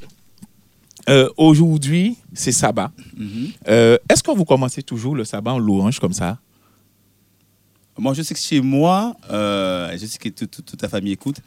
euh, 1.10 1.30
aujourd'hui, 1.38 2.18
c'est 2.34 2.52
sabbat. 2.52 2.92
Mhm. 3.16 3.48
Euh, 3.70 3.98
Est-ce 4.10 4.22
que 4.22 4.32
vous 4.32 4.46
commencez 4.46 4.84
toujours 4.84 5.16
le 5.16 5.24
sabbat 5.24 5.54
en 5.54 5.60
louange 5.60 6.00
comme 6.00 6.14
ça? 6.14 6.38
Moi, 7.98 8.14
je 8.14 8.22
sais 8.22 8.34
que 8.34 8.40
chez 8.40 8.62
moi, 8.62 9.16
euh, 9.32 9.92
je 10.00 10.06
sais 10.06 10.18
que 10.18 10.30
tout- 10.30 10.46
tout- 10.48 10.62
toute 10.62 10.80
ta 10.80 10.88
famille 10.90 11.14
écoute. 11.14 11.38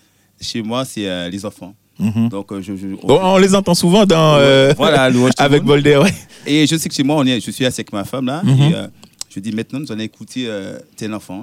Chez 0.41 0.63
moi, 0.63 0.85
c'est 0.85 1.09
euh, 1.09 1.29
les 1.29 1.45
enfants. 1.45 1.75
Mhm. 1.99 2.29
Donc, 2.31 2.51
euh, 2.51 2.63
je, 2.63 2.75
je- 2.77 2.87
Bon, 3.07 3.21
On 3.23 3.37
les 3.39 3.55
entend 3.55 3.75
souvent 3.75 4.07
dans, 4.07 4.37
euh, 4.37 4.73
Voilà, 4.77 5.03
avec. 5.39 5.63
Bolder. 5.63 5.97
ouais. 5.99 6.15
Et 6.47 6.67
je 6.67 6.77
sais 6.77 6.89
que 6.89 6.95
chez 6.95 7.03
moi, 7.03 7.17
on 7.17 7.27
est, 7.27 7.41
je 7.41 7.51
suis 7.51 7.65
assis 7.67 7.81
avec 7.81 7.93
ma 7.93 8.05
femme 8.05 8.27
là. 8.27 8.43
Mhm. 8.43 8.63
Et, 8.63 8.75
euh, 8.75 8.87
je 9.29 9.39
dis 9.41 9.53
maintenant, 9.53 9.81
nous 9.81 9.93
allons 9.93 10.01
écouter 10.03 10.45
euh, 10.49 10.79
tel 10.97 11.13
enfant. 11.15 11.43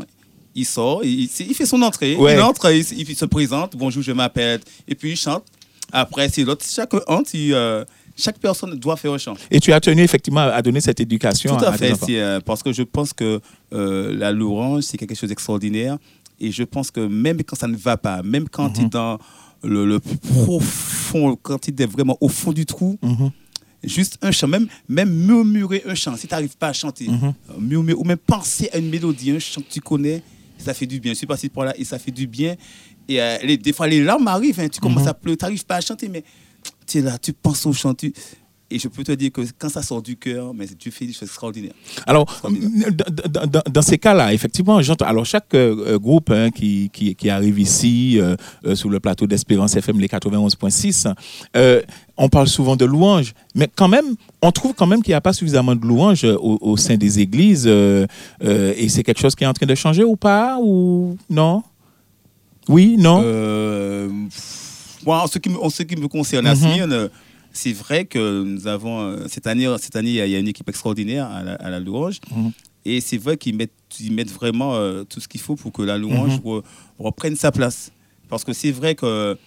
Il 0.55 0.65
sort, 0.65 1.03
il, 1.05 1.27
fait 1.29 1.65
son 1.67 1.81
entrée. 1.83 2.15
Ouais. 2.15 2.33
Il 2.33 2.41
entre, 2.41 2.71
il, 2.73 2.83
il 3.09 3.15
se 3.15 3.25
présente. 3.25 3.75
Bonjour, 3.75 4.01
je 4.01 4.11
m'appelle. 4.11 4.59
Et 4.87 4.95
puis 4.95 5.11
il 5.11 5.15
chante. 5.15 5.43
Après, 5.91 6.27
c'est 6.29 6.43
l'autre. 6.43 6.65
Chaque 6.67 6.93
entre, 7.07 7.35
il, 7.35 7.53
chaque 8.17 8.39
personne 8.39 8.73
doit 8.75 8.97
faire 8.97 9.13
un 9.13 9.17
chant. 9.17 9.35
Et 9.51 9.59
tu 9.59 9.71
as 9.71 9.79
tenu 9.79 10.01
effectivement 10.01 10.41
à 10.41 10.61
donner 10.61 10.81
cette 10.81 10.99
éducation 10.99 11.55
Tout 11.55 11.65
à 11.65 11.77
tes 11.77 11.93
fait. 11.95 12.19
euh, 12.19 12.39
parce 12.41 12.63
que 12.63 12.73
je 12.73 12.83
pense 12.83 13.13
que 13.13 13.39
euh, 13.73 14.15
la 14.17 14.31
louange, 14.31 14.83
c'est 14.83 14.97
quelque 14.97 15.15
chose 15.15 15.29
d'extraordinaire. 15.29 15.97
Et 16.39 16.51
je 16.51 16.63
pense 16.63 16.91
que 16.91 16.99
même 16.99 17.41
quand 17.43 17.55
ça 17.55 17.67
ne 17.67 17.75
va 17.77 17.97
pas, 17.97 18.21
même 18.23 18.47
quand 18.49 18.69
Mhm. 18.69 18.73
tu 18.73 18.81
es 18.81 18.89
dans 18.89 19.17
le, 19.63 19.85
le 19.85 19.99
plus 19.99 20.17
profond, 20.17 21.35
quand 21.41 21.59
tu 21.59 21.73
es 21.77 21.85
vraiment 21.85 22.17
au 22.21 22.29
fond 22.29 22.51
du 22.51 22.65
trou, 22.65 22.97
Mhm. 23.01 23.31
juste 23.83 24.17
un 24.21 24.31
chant, 24.31 24.47
même, 24.47 24.67
même 24.87 25.09
murmurer 25.11 25.83
un 25.87 25.95
chant, 25.95 26.15
si 26.15 26.27
tu 26.27 26.33
n'arrives 26.33 26.57
pas 26.57 26.69
à 26.69 26.73
chanter, 26.73 27.07
Mhm. 27.07 27.33
euh, 27.49 27.53
murmurer, 27.59 27.97
ou 27.97 28.03
même 28.03 28.17
penser 28.17 28.69
à 28.73 28.77
une 28.77 28.89
mélodie, 28.89 29.31
un 29.31 29.39
chant 29.39 29.61
que 29.61 29.69
tu 29.71 29.81
connais, 29.81 30.21
ça 30.57 30.73
fait 30.73 30.85
du 30.87 30.99
bien. 30.99 31.13
Je 31.13 31.17
suis 31.17 31.27
passé 31.27 31.49
par 31.49 31.65
là 31.65 31.73
et 31.77 31.83
ça 31.83 31.97
fait 31.99 32.11
du 32.11 32.27
bien. 32.27 32.55
Et 33.09 33.21
euh, 33.21 33.37
les- 33.43 33.57
des 33.57 33.73
fois, 33.73 33.87
les 33.87 34.03
larmes 34.03 34.27
arrivent, 34.27 34.59
hein, 34.59 34.67
tu 34.69 34.79
commences 34.79 35.07
à 35.07 35.13
pleurer, 35.13 35.37
tu 35.37 35.45
n'arrives 35.45 35.65
pas 35.65 35.75
à 35.77 35.81
chanter, 35.81 36.09
mais 36.09 36.23
tu 36.87 36.99
es 36.99 37.01
là, 37.01 37.17
tu 37.17 37.33
penses 37.33 37.65
au 37.65 37.73
chant. 37.73 37.93
tu- 37.93 38.13
Et 38.69 38.79
je 38.79 38.89
peux 38.89 39.01
te 39.01 39.13
dire 39.13 39.31
que 39.31 39.39
quand 39.57 39.69
ça 39.69 39.81
sort 39.81 40.01
du 40.01 40.17
cœur, 40.17 40.53
mais 40.53 40.67
tu 40.67 40.91
fais 40.91 41.05
des 41.05 41.13
choses 41.13 41.29
extraordinaires. 41.29 41.71
Alors, 42.05 42.25
dans, 42.43 43.47
dans- 43.47 43.61
dans 43.71 43.81
ces 43.81 43.97
cas-là, 43.97 44.33
effectivement, 44.33 44.81
j'entends. 44.81 45.05
Alors, 45.05 45.25
chaque 45.25 45.53
euh, 45.53 45.93
euh, 45.93 45.97
groupe 45.97 46.29
hein, 46.31 46.49
qui, 46.51 46.89
qui, 46.91 47.15
qui 47.15 47.29
arrive 47.29 47.59
ici, 47.59 48.19
euh, 48.19 48.35
euh, 48.65 48.75
sur 48.75 48.89
le 48.89 48.99
plateau 48.99 49.25
d'Espérance 49.25 49.73
FM, 49.77 50.01
les 50.01 50.09
91.6, 50.09 51.07
euh, 51.55 51.81
on 52.17 52.27
parle 52.27 52.49
souvent 52.49 52.75
de 52.75 52.83
louanges, 52.83 53.33
mais 53.55 53.69
quand 53.73 53.87
même, 53.87 54.15
on 54.41 54.51
trouve 54.51 54.73
quand 54.73 54.85
même 54.87 55.01
qu'il 55.01 55.11
n'y 55.11 55.15
a 55.15 55.21
pas 55.21 55.31
suffisamment 55.31 55.73
de 55.75 55.85
louanges 55.85 56.25
au, 56.25 56.57
au 56.59 56.75
sein 56.75 56.97
des 56.97 57.19
églises. 57.21 57.63
euh, 57.67 58.05
euh, 58.43 58.73
et 58.75 58.89
c'est 58.89 59.03
quelque 59.03 59.21
chose 59.21 59.33
qui 59.35 59.45
est 59.45 59.47
en 59.47 59.53
train 59.53 59.65
de 59.65 59.75
changer 59.75 60.03
ou 60.03 60.17
pas 60.17 60.57
Ou 60.61 61.15
non? 61.29 61.63
Oui, 62.67 62.97
non? 62.99 63.21
Moi, 65.05 65.21
en 65.21 65.27
ce 65.27 65.37
qui 65.39 65.49
me, 65.49 65.57
en 65.61 65.69
ce 65.69 65.83
qui 65.83 65.95
me 65.95 66.07
concerne, 66.07 66.47
à 66.47 66.55
Mhm. 66.55 66.61
Smyrne, 66.61 66.93
euh, 66.93 67.07
c'est 67.53 67.73
vrai 67.73 68.05
que 68.05 68.43
nous 68.43 68.67
avons 68.67 68.99
euh, 69.01 69.25
cette 69.29 69.47
année, 69.47 69.67
cette 69.79 69.95
année, 69.95 70.09
il 70.09 70.15
y 70.29 70.35
a- 70.35 70.39
une 70.39 70.47
équipe 70.47 70.67
extraordinaire 70.69 71.27
à 71.31 71.43
la, 71.43 71.53
à 71.55 71.69
la 71.69 71.79
louange, 71.79 72.19
Mhm. 72.35 72.51
et 72.85 73.01
c'est 73.01 73.17
vrai 73.17 73.37
qu'ils 73.37 73.55
mettent, 73.55 73.71
ils 73.99 74.11
mettent 74.13 74.31
vraiment 74.31 74.75
euh, 74.75 75.03
tout 75.03 75.19
ce 75.19 75.27
qu'il 75.27 75.41
faut 75.41 75.55
pour 75.55 75.71
que 75.71 75.81
la 75.81 75.97
louange 75.97 76.39
Mhm. 76.39 76.45
re- 76.45 76.63
reprenne 76.99 77.35
sa 77.35 77.51
place, 77.51 77.91
parce 78.29 78.43
que 78.43 78.53
c'est 78.53 78.71
vrai 78.71 78.95
que 78.95 79.37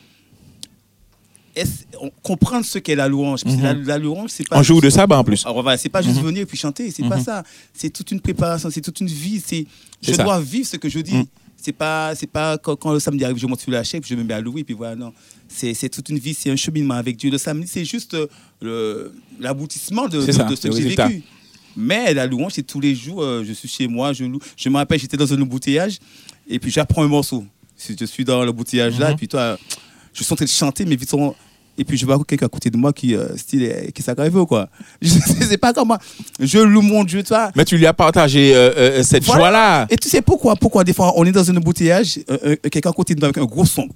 on- 2.00 2.10
comprendre 2.22 2.64
ce 2.64 2.78
qu'est 2.78 2.94
la 2.94 3.08
louange, 3.08 3.40
la, 3.44 3.74
la 3.74 3.98
louange, 3.98 4.30
c'est 4.30 4.48
pas 4.48 4.56
En 4.58 4.62
jour 4.62 4.80
de 4.80 4.88
sabbat 4.88 5.18
en 5.18 5.24
plus. 5.24 5.44
alors, 5.44 5.62
voilà, 5.62 5.76
c'est 5.76 5.88
pas 5.88 6.00
juste 6.00 6.20
venir 6.20 6.42
et 6.42 6.46
puis 6.46 6.56
chanter, 6.56 6.90
c'est 6.90 7.06
pas 7.08 7.20
ça. 7.20 7.42
C'est 7.74 7.90
toute 7.90 8.10
une 8.12 8.20
préparation, 8.20 8.70
c'est 8.70 8.80
toute 8.80 9.00
une 9.00 9.08
vie. 9.08 9.42
C'est 9.44 9.66
je 10.00 10.12
ça. 10.12 10.22
dois 10.24 10.40
vivre 10.40 10.66
ce 10.66 10.76
que 10.78 10.88
je 10.88 11.00
dis. 11.00 11.28
C'est 11.62 11.72
pas, 11.72 12.14
c'est 12.14 12.26
pas 12.26 12.56
quand, 12.58 12.76
quand 12.76 12.92
le 12.92 13.00
samedi 13.00 13.24
arrive, 13.24 13.36
je 13.38 13.46
monte 13.46 13.60
sur 13.60 13.70
la 13.70 13.82
puis 13.82 14.00
je 14.04 14.14
me 14.14 14.24
mets 14.24 14.34
à 14.34 14.40
louer, 14.40 14.64
puis 14.64 14.74
voilà, 14.74 14.96
non. 14.96 15.12
C'est, 15.48 15.74
c'est 15.74 15.88
toute 15.88 16.08
une 16.08 16.18
vie, 16.18 16.32
c'est 16.32 16.50
un 16.50 16.56
cheminement 16.56 16.94
avec 16.94 17.16
Dieu. 17.16 17.30
Le 17.30 17.38
samedi, 17.38 17.66
c'est 17.68 17.84
juste 17.84 18.14
euh, 18.14 18.26
le, 18.62 19.12
l'aboutissement 19.38 20.08
de, 20.08 20.20
C'est 20.20 20.28
de- 20.28 20.32
ça, 20.32 20.44
de 20.44 20.54
ce 20.54 20.68
que 20.68 20.74
j'ai 20.76 20.88
vécu. 20.88 21.22
Mais 21.76 22.14
la 22.14 22.26
louange, 22.26 22.52
c'est 22.54 22.62
tous 22.66 22.80
les 22.80 22.94
jours. 22.94 23.22
euh, 23.22 23.44
je 23.46 23.52
suis 23.52 23.68
chez 23.68 23.86
moi, 23.88 24.12
je 24.12 24.24
loue. 24.24 24.40
Je 24.56 24.68
me 24.68 24.76
rappelle, 24.76 24.98
j'étais 24.98 25.16
dans 25.16 25.32
un 25.32 25.40
embouteillage, 25.40 25.98
et 26.48 26.58
puis 26.58 26.70
j'apprends 26.70 27.02
un 27.02 27.08
morceau. 27.08 27.44
Si 27.76 27.96
je 27.98 28.04
suis 28.04 28.24
dans 28.24 28.44
l'embouteillage 28.44 28.98
là, 28.98 29.08
Mhm. 29.08 29.12
et 29.12 29.16
puis 29.16 29.28
toi, 29.28 29.58
je 30.12 30.24
suis 30.24 30.32
en 30.32 30.36
train 30.36 30.44
de 30.44 30.50
chanter, 30.50 30.84
mais 30.84 30.96
vite, 30.96 31.12
on- 31.14 31.34
et 31.80 31.84
puis 31.84 31.96
je 31.96 32.04
vois 32.04 32.22
quelqu'un 32.28 32.44
à 32.44 32.48
côté 32.50 32.68
de 32.68 32.76
moi 32.76 32.92
qui, 32.92 33.14
euh, 33.14 33.34
style, 33.38 33.62
euh, 33.64 33.90
qui 33.94 34.02
s'aggrave, 34.02 34.44
quoi. 34.44 34.68
Je 35.00 35.08
sais 35.08 35.56
pas 35.56 35.72
comment. 35.72 35.96
Je 36.38 36.58
loue 36.58 36.82
mon 36.82 37.04
Dieu, 37.04 37.22
toi. 37.22 37.50
Mais 37.56 37.64
tu 37.64 37.78
lui 37.78 37.86
as 37.86 37.94
partagé 37.94 38.54
euh, 38.54 38.70
euh, 38.76 39.02
cette 39.02 39.24
Voilà. 39.24 39.40
joie-là. 39.40 39.86
Et 39.88 39.96
tu 39.96 40.10
sais 40.10 40.20
pourquoi 40.20 40.56
Pourquoi 40.56 40.84
des 40.84 40.92
fois 40.92 41.14
on 41.16 41.24
est 41.24 41.32
dans 41.32 41.50
un 41.50 41.56
embouteillage, 41.56 42.20
quelqu'un 42.70 42.90
à 42.90 42.92
côté 42.92 43.14
de 43.14 43.20
nous 43.20 43.24
avec 43.24 43.38
un 43.38 43.46
gros 43.46 43.64
son. 43.64 43.88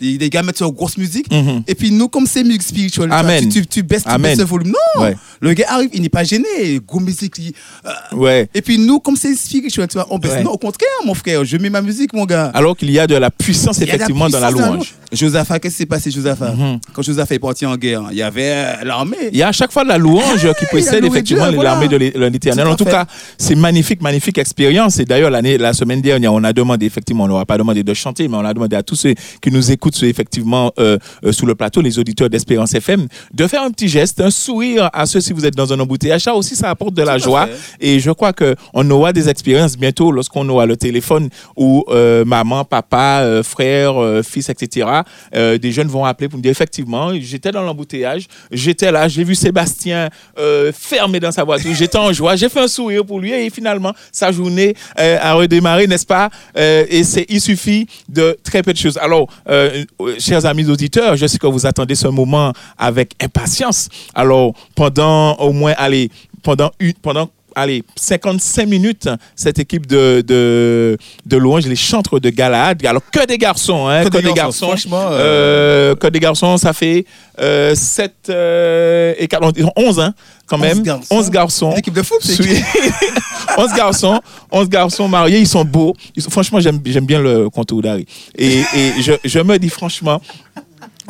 Les, 0.00 0.30
gars 0.30 0.42
mettent 0.42 0.60
une 0.60 0.68
grosse 0.68 0.96
musique. 0.96 1.30
Mhm. 1.32 1.62
Et 1.66 1.74
puis 1.74 1.90
nous, 1.90 2.08
comme 2.08 2.26
c'est 2.26 2.44
musique 2.44 2.62
spirituelle, 2.62 3.04
tu 3.06 3.10
vois, 3.10 3.18
Amen. 3.18 3.42
tu, 3.48 3.60
tu, 3.62 3.66
tu 3.66 3.82
baisses, 3.82 4.04
tu 4.04 4.08
Amen. 4.10 4.30
baisses 4.30 4.38
le 4.38 4.44
volume. 4.44 4.68
Non 4.96 5.02
Ouais. 5.02 5.16
Le 5.40 5.52
gars 5.52 5.66
arrive, 5.70 5.90
il 5.92 6.02
n'est 6.02 6.08
pas 6.08 6.24
gêné. 6.24 6.80
Gros 6.86 7.00
musique. 7.00 7.34
il- 7.38 7.52
euh, 7.86 8.16
Ouais. 8.16 8.48
Et 8.54 8.62
puis 8.62 8.78
nous, 8.78 8.98
comme 9.00 9.16
c'est 9.16 9.34
spirituel, 9.34 9.86
tu 9.88 9.94
vois, 9.94 10.06
on 10.10 10.18
baisse. 10.18 10.32
Ouais. 10.32 10.42
Non, 10.42 10.52
au 10.52 10.58
contraire, 10.58 10.88
mon 11.04 11.14
frère, 11.14 11.44
je 11.44 11.56
mets 11.56 11.70
ma 11.70 11.82
musique, 11.82 12.12
mon 12.12 12.24
gars. 12.24 12.46
Alors 12.54 12.76
qu'il 12.76 12.90
y 12.90 12.98
a 12.98 13.06
de 13.06 13.14
la 13.14 13.30
puissance 13.30 13.80
effectivement 13.80 14.28
dans 14.28 14.40
la 14.40 14.50
louange. 14.50 14.94
Josaphat, 15.12 15.58
qu'est-ce 15.58 15.74
qui 15.74 15.78
s'est 15.78 15.86
passé, 15.86 16.10
Josaphat? 16.10 16.52
Mhm. 16.52 16.80
Quand 16.92 17.02
Josaphat 17.02 17.34
est 17.34 17.38
parti 17.38 17.64
en 17.66 17.76
guerre, 17.76 18.02
il 18.10 18.18
y 18.18 18.22
avait 18.22 18.42
euh, 18.52 18.84
l'armée. 18.84 19.16
Il 19.32 19.38
y 19.38 19.42
a 19.42 19.48
à 19.48 19.52
chaque 19.52 19.72
fois 19.72 19.82
de 19.84 19.88
la 19.88 19.96
louange 19.98 20.46
qui 20.58 20.66
précède 20.70 21.04
effectivement 21.04 21.46
Dieu, 21.46 21.54
voilà. 21.54 21.70
l'armée 21.70 21.88
de 21.88 21.96
l'é- 21.96 22.10
de 22.10 22.24
l'Éternel. 22.26 22.66
En 22.66 22.76
tout 22.76 22.84
fait. 22.84 22.90
cas, 22.90 23.06
c'est 23.38 23.54
magnifique, 23.54 24.02
magnifique 24.02 24.36
expérience. 24.38 24.98
Et 24.98 25.04
d'ailleurs, 25.04 25.30
la 25.30 25.72
semaine 25.72 26.02
dernière, 26.02 26.32
on 26.34 26.44
a 26.44 26.52
demandé 26.52 26.84
effectivement, 26.86 27.24
on 27.24 27.28
n'aura 27.28 27.46
pas 27.46 27.56
demandé 27.56 27.82
de 27.82 27.94
chanter, 27.94 28.28
mais 28.28 28.36
on 28.36 28.44
a 28.44 28.52
demandé 28.52 28.76
à 28.76 28.82
tous 28.82 28.96
ceux 28.96 29.14
qui 29.40 29.50
nous 29.50 29.70
écoutent 29.70 29.77
sur- 29.92 30.06
effectivement 30.08 30.72
euh, 30.78 30.98
euh, 31.24 31.32
sous 31.32 31.46
le 31.46 31.54
plateau, 31.54 31.80
les 31.80 31.98
auditeurs 31.98 32.28
d'Espérance 32.30 32.74
FM, 32.74 33.06
de 33.32 33.46
faire 33.46 33.62
un 33.62 33.70
petit 33.70 33.88
geste, 33.88 34.20
un 34.20 34.30
sourire 34.30 34.90
à 34.92 35.06
ceux 35.06 35.20
si 35.20 35.32
vous 35.32 35.44
êtes 35.46 35.54
dans 35.54 35.72
un 35.72 35.80
embouteillage. 35.80 36.22
Ça 36.22 36.34
aussi, 36.34 36.56
ça 36.56 36.70
apporte 36.70 36.94
de 36.94 37.02
la 37.02 37.18
joie. 37.18 37.46
fait. 37.46 37.76
Et 37.80 38.00
je 38.00 38.10
crois 38.10 38.32
que 38.32 38.54
on 38.74 38.88
aura 38.90 39.12
des 39.12 39.28
expériences 39.28 39.76
bientôt 39.76 40.10
lorsqu'on 40.12 40.48
aura 40.48 40.66
le 40.66 40.76
téléphone 40.76 41.28
où 41.56 41.84
euh, 41.88 42.24
maman, 42.24 42.64
papa, 42.64 43.20
euh, 43.22 43.42
frère, 43.42 44.00
euh, 44.02 44.22
fils, 44.22 44.48
etc. 44.48 44.86
des 45.34 45.72
jeunes 45.72 45.88
vont 45.88 46.04
appeler 46.04 46.28
pour 46.28 46.38
me 46.38 46.42
dire 46.42 46.50
effectivement, 46.50 47.12
j'étais 47.20 47.52
dans 47.52 47.62
l'embouteillage, 47.62 48.26
j'étais 48.50 48.90
là, 48.92 49.08
j'ai 49.08 49.24
vu 49.24 49.34
Sébastien 49.34 50.08
fermé 50.72 51.20
dans 51.20 51.32
sa 51.32 51.44
voiture, 51.44 51.74
j'étais 51.74 51.98
en 51.98 52.12
joie, 52.12 52.36
j'ai 52.36 52.48
fait 52.48 52.60
un 52.60 52.68
sourire 52.68 53.04
pour 53.04 53.20
lui 53.20 53.32
et 53.32 53.50
finalement 53.50 53.92
sa 54.12 54.32
journée 54.32 54.74
a 54.96 55.34
redémarré, 55.34 55.86
n'est-ce 55.86 56.06
pas? 56.06 56.30
Et 56.56 57.04
c'est 57.04 57.26
il 57.28 57.40
suffit 57.40 57.86
de 58.08 58.36
très 58.42 58.62
peu 58.62 58.72
de 58.72 58.78
choses. 58.78 58.98
Alors, 58.98 59.28
euh, 59.48 59.67
euh, 60.00 60.14
chers 60.18 60.44
amis 60.46 60.68
auditeurs, 60.68 61.16
je 61.16 61.26
sais 61.26 61.38
que 61.38 61.46
vous 61.46 61.66
attendez 61.66 61.94
ce 61.94 62.08
moment 62.08 62.52
avec 62.76 63.12
impatience. 63.22 63.88
Alors, 64.14 64.52
pendant 64.74 65.34
au 65.36 65.52
moins, 65.52 65.74
allez, 65.76 66.10
pendant 66.42 66.70
une, 66.80 66.94
pendant 66.94 67.30
allez, 67.60 67.82
55 67.96 68.66
minutes, 68.68 69.08
cette 69.36 69.58
équipe 69.58 69.86
de, 69.86 70.22
de, 70.26 70.96
de 71.26 71.36
louanges, 71.36 71.66
les 71.66 71.76
chantres 71.76 72.20
de 72.20 72.30
Galahad. 72.30 72.84
Alors, 72.86 73.02
que 73.10 73.24
des 73.26 73.38
garçons, 73.38 73.86
hein, 73.88 74.04
que, 74.04 74.18
des 74.18 74.32
garçons. 74.32 74.66
Franchement, 74.68 75.06
euh, 75.10 75.18
Euh, 75.18 75.94
que 75.96 76.06
des 76.08 76.20
garçons, 76.20 76.56
ça 76.56 76.72
fait 76.72 77.04
euh, 77.40 77.74
7 77.74 78.12
euh, 78.30 79.14
et 79.18 79.28
40, 79.28 79.54
ils 79.58 79.64
ont 79.64 79.72
11, 79.76 80.00
hein, 80.00 80.14
quand 80.46 80.56
11 80.56 80.62
même. 80.62 80.82
garçons. 80.82 81.06
11 81.14 81.30
garçons. 81.30 81.74
De 81.92 82.02
foot, 82.02 82.18
c'est 82.22 82.34
Suis- 82.42 82.62
11 83.58 83.72
garçons, 83.74 84.20
11 84.52 84.68
garçons 84.68 85.08
mariés, 85.08 85.38
ils 85.38 85.46
sont 85.48 85.64
beaux. 85.64 85.94
Ils 86.16 86.22
sont- 86.22 86.30
franchement, 86.30 86.60
j'aime 86.60 86.80
j'aime 86.84 87.06
bien 87.06 87.20
le 87.20 87.48
contour 87.50 87.82
d'Harry. 87.82 88.06
Et, 88.36 88.58
et 88.60 88.92
je, 89.00 89.12
je 89.24 89.38
me 89.40 89.58
dis 89.58 89.68
franchement 89.68 90.20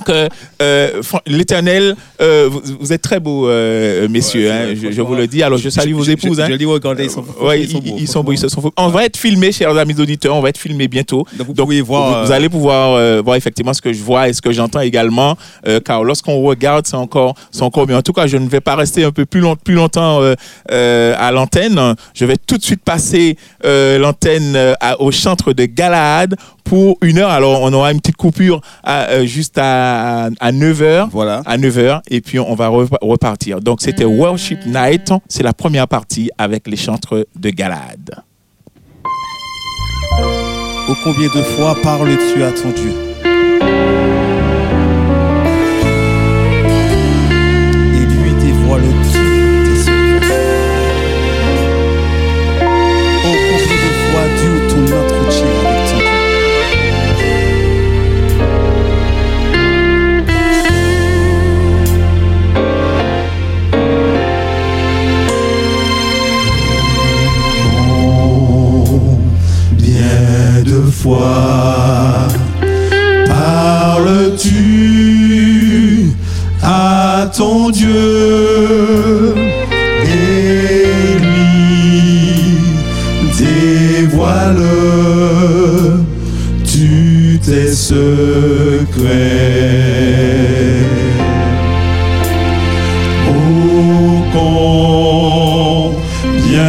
que 0.04 0.28
euh, 0.62 1.02
l'éternel, 1.26 1.94
euh, 2.20 2.48
vous, 2.50 2.60
vous 2.80 2.92
êtes 2.92 3.02
très 3.02 3.20
beaux, 3.20 3.48
euh, 3.48 4.08
messieurs, 4.08 4.48
Ouais, 4.48 4.50
hein, 4.72 4.74
je, 4.80 4.90
je 4.90 5.02
vous 5.02 5.14
le 5.14 5.26
dis. 5.26 5.42
Alors, 5.42 5.58
je 5.58 5.68
salue 5.68 5.92
vos 5.92 6.04
Je- 6.04 6.12
épouses. 6.12 6.36
je- 6.38 6.42
hein. 6.42 6.46
je 6.48 6.54
les 6.54 6.64
regarde, 6.64 6.98
ils 7.00 7.10
sont- 7.10 7.24
Ouais, 7.40 7.60
ils 7.62 7.68
sont 7.70 7.78
beaux, 7.78 7.96
ils 7.98 8.08
sont 8.08 8.24
beaux, 8.24 8.32
ils 8.32 8.38
se 8.38 8.48
sont 8.48 8.60
beaux. 8.60 8.72
On 8.76 8.88
va 8.88 9.04
être 9.04 9.16
filmés, 9.16 9.52
chers 9.52 9.76
amis 9.76 9.94
auditeurs, 9.98 10.34
on 10.36 10.40
va 10.40 10.48
être 10.50 10.58
filmés 10.58 10.88
bientôt. 10.88 11.24
Donc, 11.36 11.70
vous 11.70 11.84
voir, 11.84 12.28
euh, 12.30 12.32
allez 12.34 12.48
pouvoir 12.48 12.94
euh, 12.94 13.22
voir 13.24 13.36
effectivement 13.36 13.72
ce 13.74 13.82
que 13.82 13.92
je 13.92 14.02
vois 14.02 14.28
et 14.28 14.32
ce 14.32 14.40
que 14.42 14.52
j'entends 14.52 14.80
également, 14.80 15.36
euh, 15.66 15.80
car 15.80 16.02
lorsqu'on 16.04 16.40
regarde, 16.42 16.86
c'est 16.86 16.96
encore, 16.96 17.34
c'est 17.50 17.62
encore 17.62 17.86
mieux. 17.86 17.96
En 17.96 18.02
tout 18.02 18.12
cas, 18.12 18.26
je 18.26 18.36
ne 18.36 18.48
vais 18.48 18.60
pas 18.60 18.76
rester 18.76 19.04
un 19.04 19.10
peu 19.12 19.26
plus, 19.26 19.40
long- 19.40 19.56
plus 19.56 19.74
longtemps 19.74 20.20
euh, 20.22 20.34
euh, 20.70 21.14
à 21.18 21.30
l'antenne. 21.32 21.94
Je 22.14 22.24
vais 22.24 22.36
tout 22.36 22.56
de 22.58 22.62
suite 22.64 22.82
passer 22.84 23.36
euh, 23.64 23.98
l'antenne 23.98 24.54
euh, 24.56 24.74
au 24.98 25.10
chantre 25.10 25.52
de 25.52 25.64
Galahad 25.66 26.34
pour 26.68 26.98
une 27.02 27.18
heure. 27.18 27.30
Alors, 27.30 27.62
on 27.62 27.72
aura 27.72 27.92
une 27.92 28.00
petite 28.00 28.16
coupure 28.16 28.60
à, 28.84 29.08
euh, 29.08 29.24
juste 29.26 29.56
à, 29.58 30.26
à 30.38 30.52
9h. 30.52 31.08
Voilà. 31.10 31.42
À 31.46 31.56
9h, 31.56 32.00
et 32.10 32.20
puis 32.20 32.38
on 32.38 32.54
va 32.54 32.68
repa- 32.68 32.98
repartir. 33.00 33.60
Donc, 33.60 33.80
c'était 33.80 34.04
Worship 34.04 34.58
Night. 34.66 35.12
C'est 35.28 35.42
la 35.42 35.54
première 35.54 35.88
partie 35.88 36.30
avec 36.36 36.66
les 36.68 36.76
chantres 36.76 37.26
de 37.38 37.50
Galahad. 37.50 38.22
Ô 40.88 40.94
combien 41.04 41.28
de 41.28 41.42
fois 41.42 41.76
parles-tu 41.82 42.42
à 42.42 42.52
ton 42.52 42.70
Dieu? 42.70 43.07
parles-tu 73.26 74.52
à 76.62 77.26
ton 77.36 77.70
Dieu? 77.70 79.34
Et 80.04 81.18
lui 81.20 82.58
dévoile 83.38 84.64
tu 86.64 87.38
tes 87.44 87.72
secrets. 87.72 88.98
Oh, 93.28 94.22
combien 95.92 96.62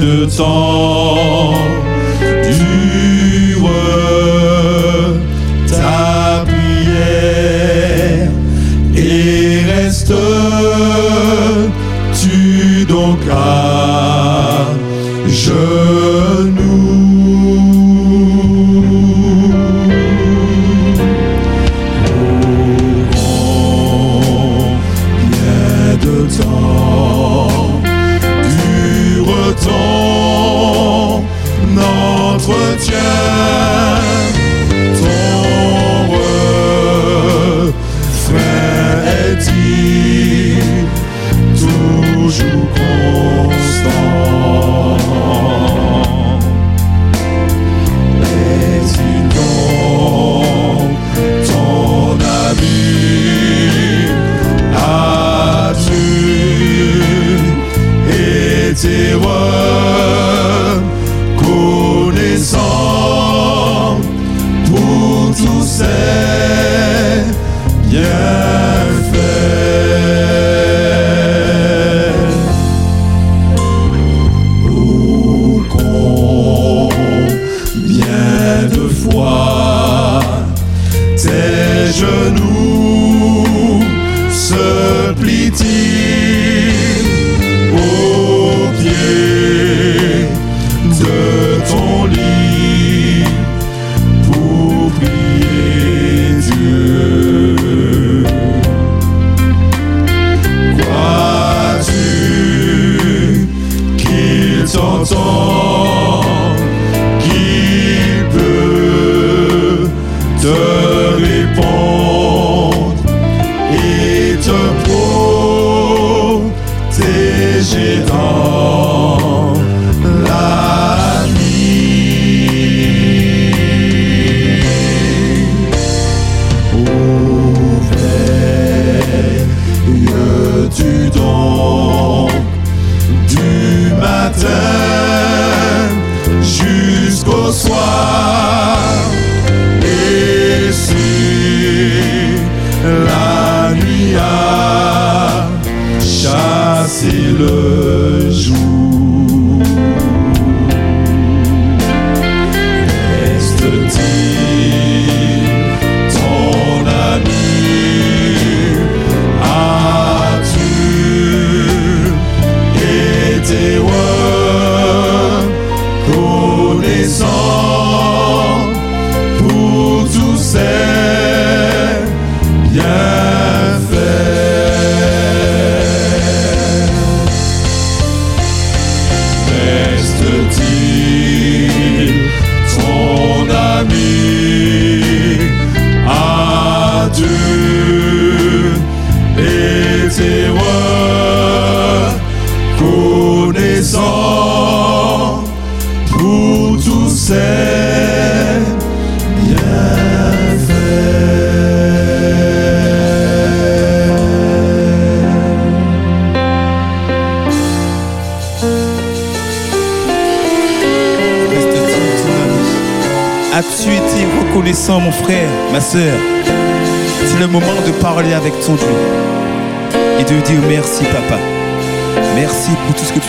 de 0.00 0.24
temps 0.26 1.39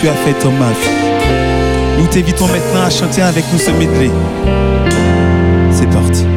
tu 0.02 0.08
as 0.08 0.14
fait 0.14 0.34
dans 0.42 0.50
ma 0.50 0.70
vie. 0.70 2.00
Nous 2.00 2.06
t'évitons 2.08 2.48
maintenant 2.48 2.82
à 2.82 2.90
chanter 2.90 3.22
avec 3.22 3.44
nous 3.52 3.58
ce 3.58 3.70
medley. 3.70 4.10
C'est 5.70 5.88
parti. 5.90 6.31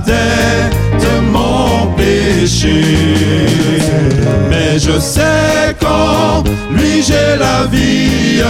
Dette, 0.00 1.06
mon 1.32 1.86
péché. 1.96 2.82
Mais 4.50 4.78
je 4.78 4.98
sais 4.98 5.74
qu'en 5.80 6.42
lui 6.70 7.02
j'ai 7.02 7.36
la 7.38 7.66
vie, 7.70 8.42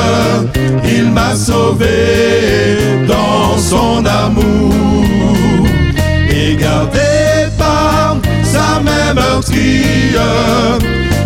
il 0.85 1.11
m'a 1.11 1.35
sauvé 1.35 2.77
dans 3.07 3.57
son 3.59 4.05
amour 4.05 5.67
et 6.31 6.57
gardé 6.57 7.49
par 7.59 8.17
sa 8.43 8.81
même 8.81 9.17
meurtrière. 9.17 10.79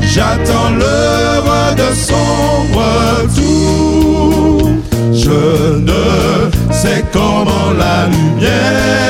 J'attends 0.02 0.70
l'heure 0.78 1.74
de 1.76 1.94
son 1.94 2.66
retour. 2.78 4.70
Je 5.12 5.78
ne 5.78 6.72
sais 6.72 7.04
comment 7.12 7.70
la 7.78 8.06
lumière 8.06 9.01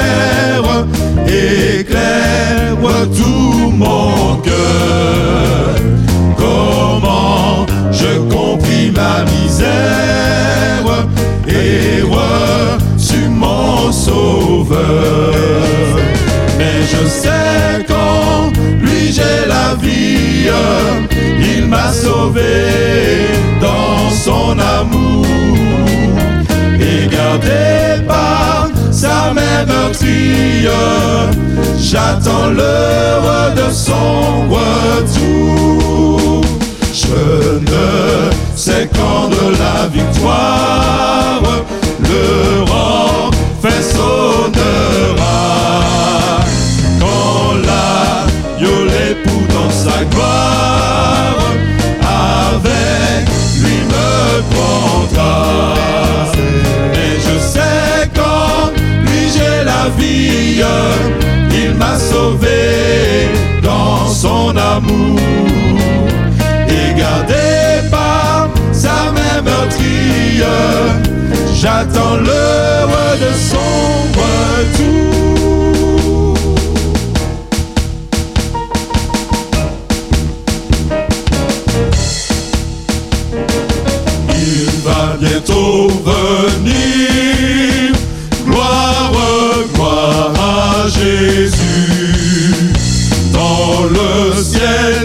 éclaire 1.26 2.52
tout 3.14 3.70
mon 3.70 4.36
cœur. 4.36 5.76
Comment 6.36 7.66
je 7.90 8.18
compris 8.34 8.90
ma 8.90 9.24
misère 9.24 11.06
et 11.48 12.02
reçu 12.02 13.28
mon 13.28 13.90
sauveur. 13.92 14.78
Mais 16.58 16.82
je 16.82 17.08
sais 17.08 17.84
qu'en 17.86 18.50
lui 18.80 19.12
j'ai 19.12 19.46
la 19.48 19.74
vie, 19.80 20.48
il 21.40 21.66
m'a 21.66 21.92
sauvé 21.92 23.28
dans 23.60 24.10
son 24.10 24.58
amour 24.58 25.26
et 26.80 27.08
gardé 27.08 27.91
sa 29.33 29.41
même 29.41 29.68
meurtrière. 29.68 31.30
J'attends 31.78 32.51
l'heure 32.51 33.55
de 33.55 33.72
son 33.72 34.49
retour. 34.49 36.43
Je 36.93 37.59
ne 37.61 38.30
sais 38.57 38.89
quand 38.95 39.28
de 39.28 39.57
la 39.59 39.89
victoire 39.89 41.43
le 42.01 42.62
rang 42.70 43.30
fait 43.62 43.83
sonnera. 43.83 45.41
Quand 47.01 47.55
la 47.66 48.61
l'époux 48.61 49.47
dans 49.53 49.70
sa 49.70 50.05
gloire 50.05 51.39
avec 52.03 53.28
lui 53.62 53.78
me 53.93 54.43
prendra. 54.51 55.74
Et 56.95 57.14
je 57.20 57.39
sais 57.39 57.82
il 61.51 61.74
m'a 61.74 61.99
sauvé 61.99 63.28
dans 63.62 64.07
son 64.07 64.57
amour 64.57 65.18
et 66.68 66.95
gardé 66.97 67.89
par 67.91 68.49
sa 68.72 69.11
même 69.12 69.45
meurtrière. 69.45 71.01
J'attends 71.55 72.16
l'heure 72.16 73.16
de 73.20 73.33
son 73.51 73.72
retour. 74.18 75.14
Il 84.30 84.66
va 84.85 85.16
bientôt 85.20 85.89
venir. 85.89 87.41
Jésus. 90.88 91.62
Dans 93.32 93.84
le 93.84 94.36
ciel, 94.36 95.01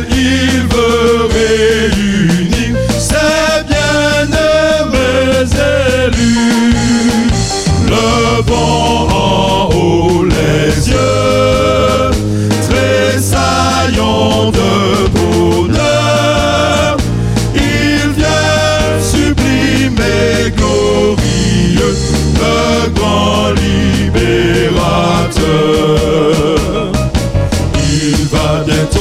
Father 28.57 28.96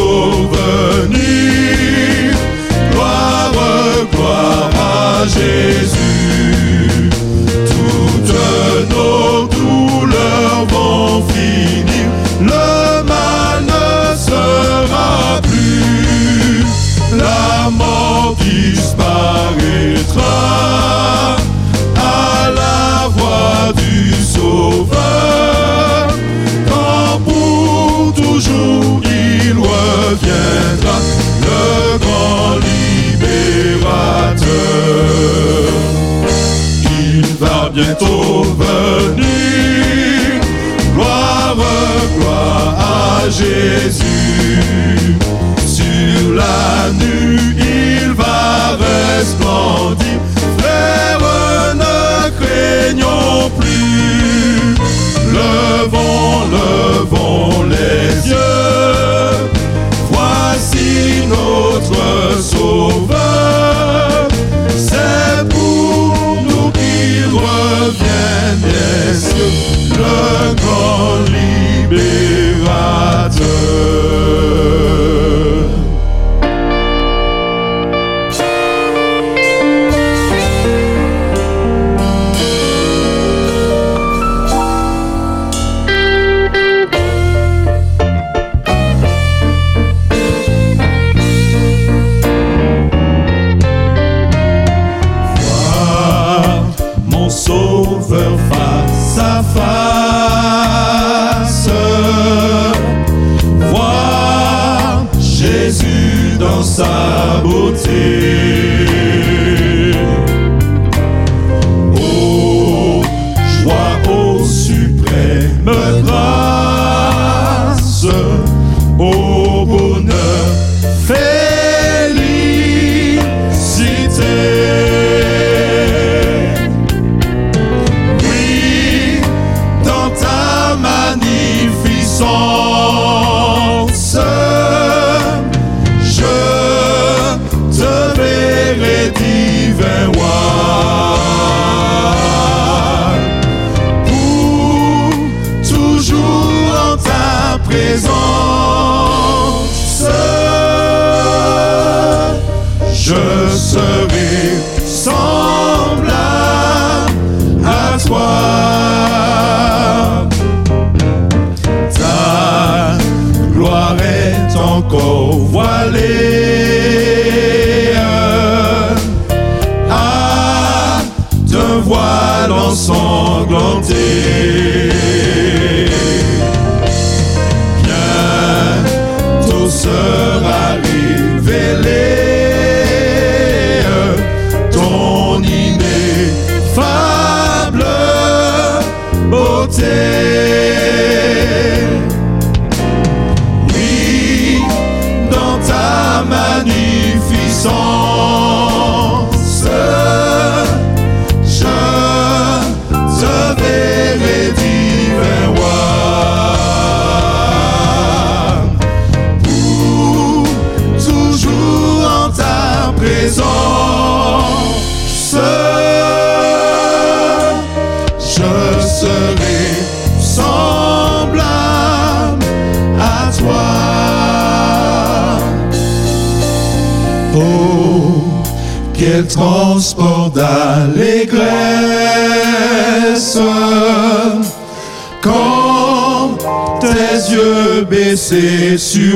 baissés 238.31 238.79
sur 238.79 239.16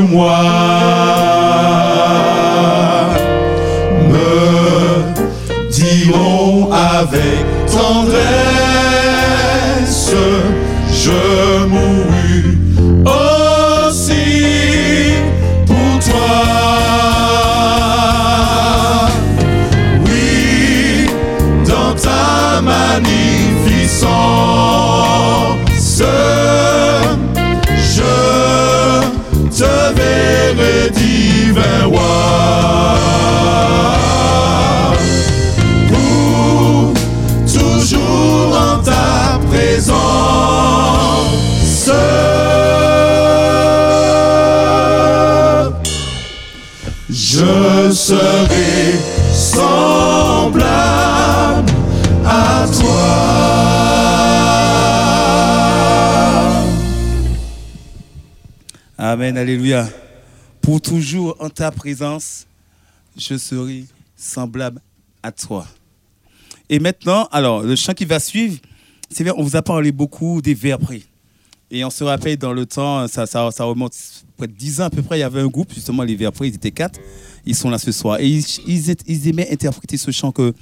alléluia. 59.50 59.88
Pour 60.60 60.80
toujours 60.80 61.36
en 61.40 61.50
ta 61.50 61.72
présence, 61.72 62.46
je 63.16 63.36
serai 63.36 63.84
semblable 64.16 64.80
à 65.24 65.32
toi. 65.32 65.66
Et 66.68 66.78
maintenant, 66.78 67.28
alors, 67.32 67.62
le 67.62 67.74
chant 67.74 67.92
qui 67.92 68.04
va 68.04 68.20
suivre, 68.20 68.58
c'est 69.10 69.24
vrai, 69.24 69.32
on 69.36 69.42
vous 69.42 69.56
a 69.56 69.62
parlé 69.62 69.90
beaucoup 69.90 70.40
des 70.40 70.54
près. 70.54 71.02
Et 71.68 71.84
on 71.84 71.90
se 71.90 72.04
rappelle 72.04 72.36
dans 72.36 72.52
le 72.52 72.64
temps, 72.64 73.08
ça, 73.08 73.24
remonte 73.64 73.92
près 74.36 74.46
de 74.46 74.52
10 74.52 74.82
ans 74.82 74.84
à 74.84 74.90
peu 74.90 75.02
près, 75.02 75.18
il 75.18 75.20
y 75.20 75.24
avait 75.24 75.40
un 75.40 75.48
groupe, 75.48 75.74
justement, 75.74 76.04
les 76.04 76.16
près, 76.30 76.48
ils 76.48 76.54
étaient 76.54 76.70
quatre. 76.70 77.00
Ils 77.44 77.56
sont 77.56 77.70
là 77.70 77.78
ce 77.78 77.90
soir. 77.90 78.20
Et 78.20 78.28
ils, 78.28 78.44
ils, 78.68 78.96
ils 79.06 79.28
aimaient 79.28 79.50
interpréter 79.50 79.96
ce 79.96 80.12
chant 80.12 80.30
que, 80.30 80.54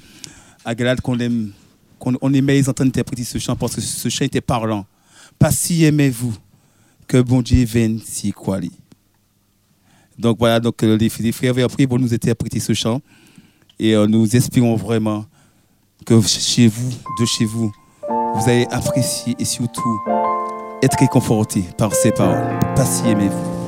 à 0.65 0.73
qu'on 0.95 1.19
aime, 1.19 1.51
qu'on 1.99 2.15
on 2.21 2.33
aimait 2.33 2.53
les 2.53 2.69
entendre 2.69 2.87
interpréter 2.87 3.23
ce 3.23 3.37
chant 3.37 3.55
parce 3.55 3.75
que 3.75 3.81
ce 3.81 4.09
chant 4.09 4.25
était 4.25 4.41
parlant. 4.41 4.87
Pas 5.37 5.51
si 5.51 5.83
aimez-vous 5.83 6.35
que 7.09 7.17
bon 7.17 7.41
Dieu 7.41 7.65
vienne 7.65 7.99
si 8.05 8.31
quoi. 8.31 8.59
Donc 10.17 10.37
voilà, 10.37 10.59
donc 10.59 10.81
euh, 10.83 10.95
les, 10.95 11.31
frères 11.31 11.53
vers 11.53 11.67
pour 11.67 11.99
nous 11.99 12.13
interpréter 12.13 12.59
ce 12.59 12.73
chant. 12.73 13.01
Et 13.79 13.95
euh, 13.95 14.05
nous 14.05 14.35
espérons 14.35 14.75
vraiment 14.75 15.25
que 16.05 16.21
chez 16.21 16.67
vous, 16.67 16.91
de 17.19 17.25
chez 17.25 17.45
vous, 17.45 17.71
vous 18.35 18.49
allez 18.49 18.67
apprécier 18.69 19.35
et 19.39 19.45
surtout 19.45 19.99
être 20.83 20.99
réconforté 20.99 21.63
par 21.77 21.93
ces 21.95 22.11
paroles. 22.11 22.59
Pas 22.75 22.85
si 22.85 23.07
aimez-vous. 23.07 23.58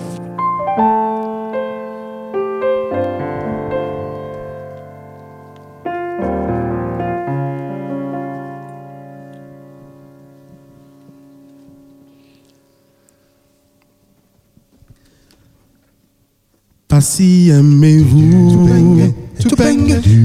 Pas 17.02 17.08
si 17.08 17.49
aimez-vous 17.49 19.10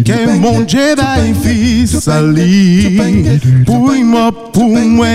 que 0.04 0.38
mon 0.38 0.60
Dieu 0.60 0.94
va 0.94 1.16
fils 1.42 1.98
sali 2.00 3.00
pour 3.64 3.94
moi 3.94 4.30
pour 4.52 4.76
moi 4.76 5.06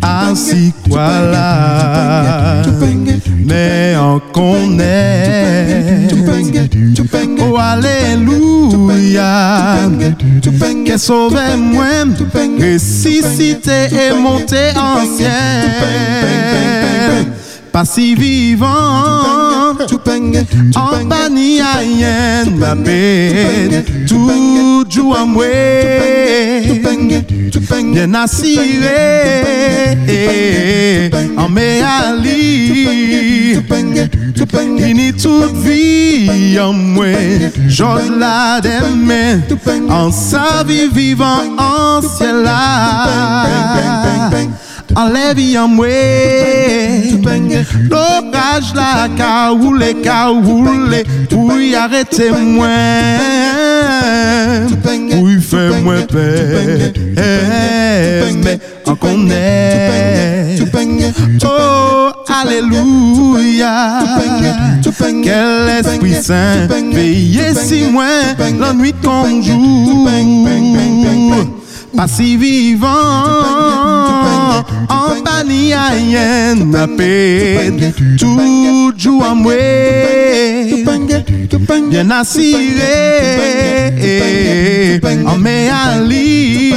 ainsi 0.00 0.72
quoi 0.88 1.08
là 1.32 2.62
mais 3.44 3.96
on 3.98 4.20
connaît 4.32 6.06
oh 7.40 7.56
alléluia 7.58 8.30
que 10.86 10.96
sauvé 10.98 11.56
moi 11.56 12.04
ressuscité 12.60 13.88
et 13.90 14.12
monté 14.22 14.70
en 14.76 15.04
ciel 15.16 15.98
pas 17.78 17.84
si 17.84 18.16
vivant 18.16 19.76
en 20.74 21.04
banni 21.04 21.60
à 21.60 21.84
yen 21.84 22.56
ma 22.56 22.74
tout 24.08 24.84
joue 24.90 25.14
moi 25.26 25.46
bien 27.92 28.14
assuré. 28.14 28.66
en 31.36 31.48
méali 31.48 32.48
Fini 34.48 35.12
toute 35.12 35.56
vie 35.56 36.58
en 36.58 36.72
moi 36.72 37.06
J'ose 37.68 38.10
la 38.18 38.60
demain. 38.60 39.40
En 39.88 40.10
sa 40.10 40.64
vie 40.66 40.88
vivant 40.92 41.42
en 41.58 42.00
ciel 42.02 42.42
là 42.44 43.68
Enlève 44.96 45.38
en 45.58 45.68
moi 45.68 45.86
L'orage 47.90 48.74
la 48.74 49.08
ka 49.16 49.50
roule 49.50 49.94
ka 50.02 50.26
roule 50.26 51.02
Pour 51.30 51.58
y 51.58 51.74
arrêter 51.74 52.30
moi? 52.30 52.68
Pour 55.10 55.30
y 55.30 55.40
faire 55.40 55.82
moins 55.82 56.02
peur? 56.02 56.92
Mais 58.42 58.58
Oh 61.44 62.10
Alléluia. 62.40 63.98
Quel 65.22 65.68
Esprit 65.80 66.14
Saint 66.22 66.66
Veillez 66.92 67.54
si 67.54 67.84
moi. 67.90 68.04
L'ennui 68.58 68.92
qu'on 69.02 69.42
joue. 69.42 70.04
pas 70.04 71.67
si 72.06 72.36
vivant. 72.36 72.88
En 74.88 75.22
peine 76.96 77.92
tout 78.18 78.92
joue 78.96 79.22
à 79.22 79.34
moi 79.34 79.54
bien 81.90 82.10
assuré. 82.10 82.60
En 85.26 85.36
méali. 85.38 86.68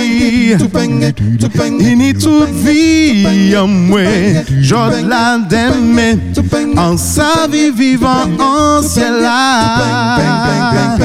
Ini 1.80 2.14
toute 2.14 2.50
vie 2.50 3.56
en 3.56 3.68
moi 3.68 4.02
j'ose 4.62 5.04
la 5.08 5.38
demain 5.50 6.18
en 6.78 6.98
sa 6.98 7.48
vie 7.50 7.72
vivant 7.72 8.28
en 8.40 8.82
ciel 8.82 9.22
là 9.22 10.98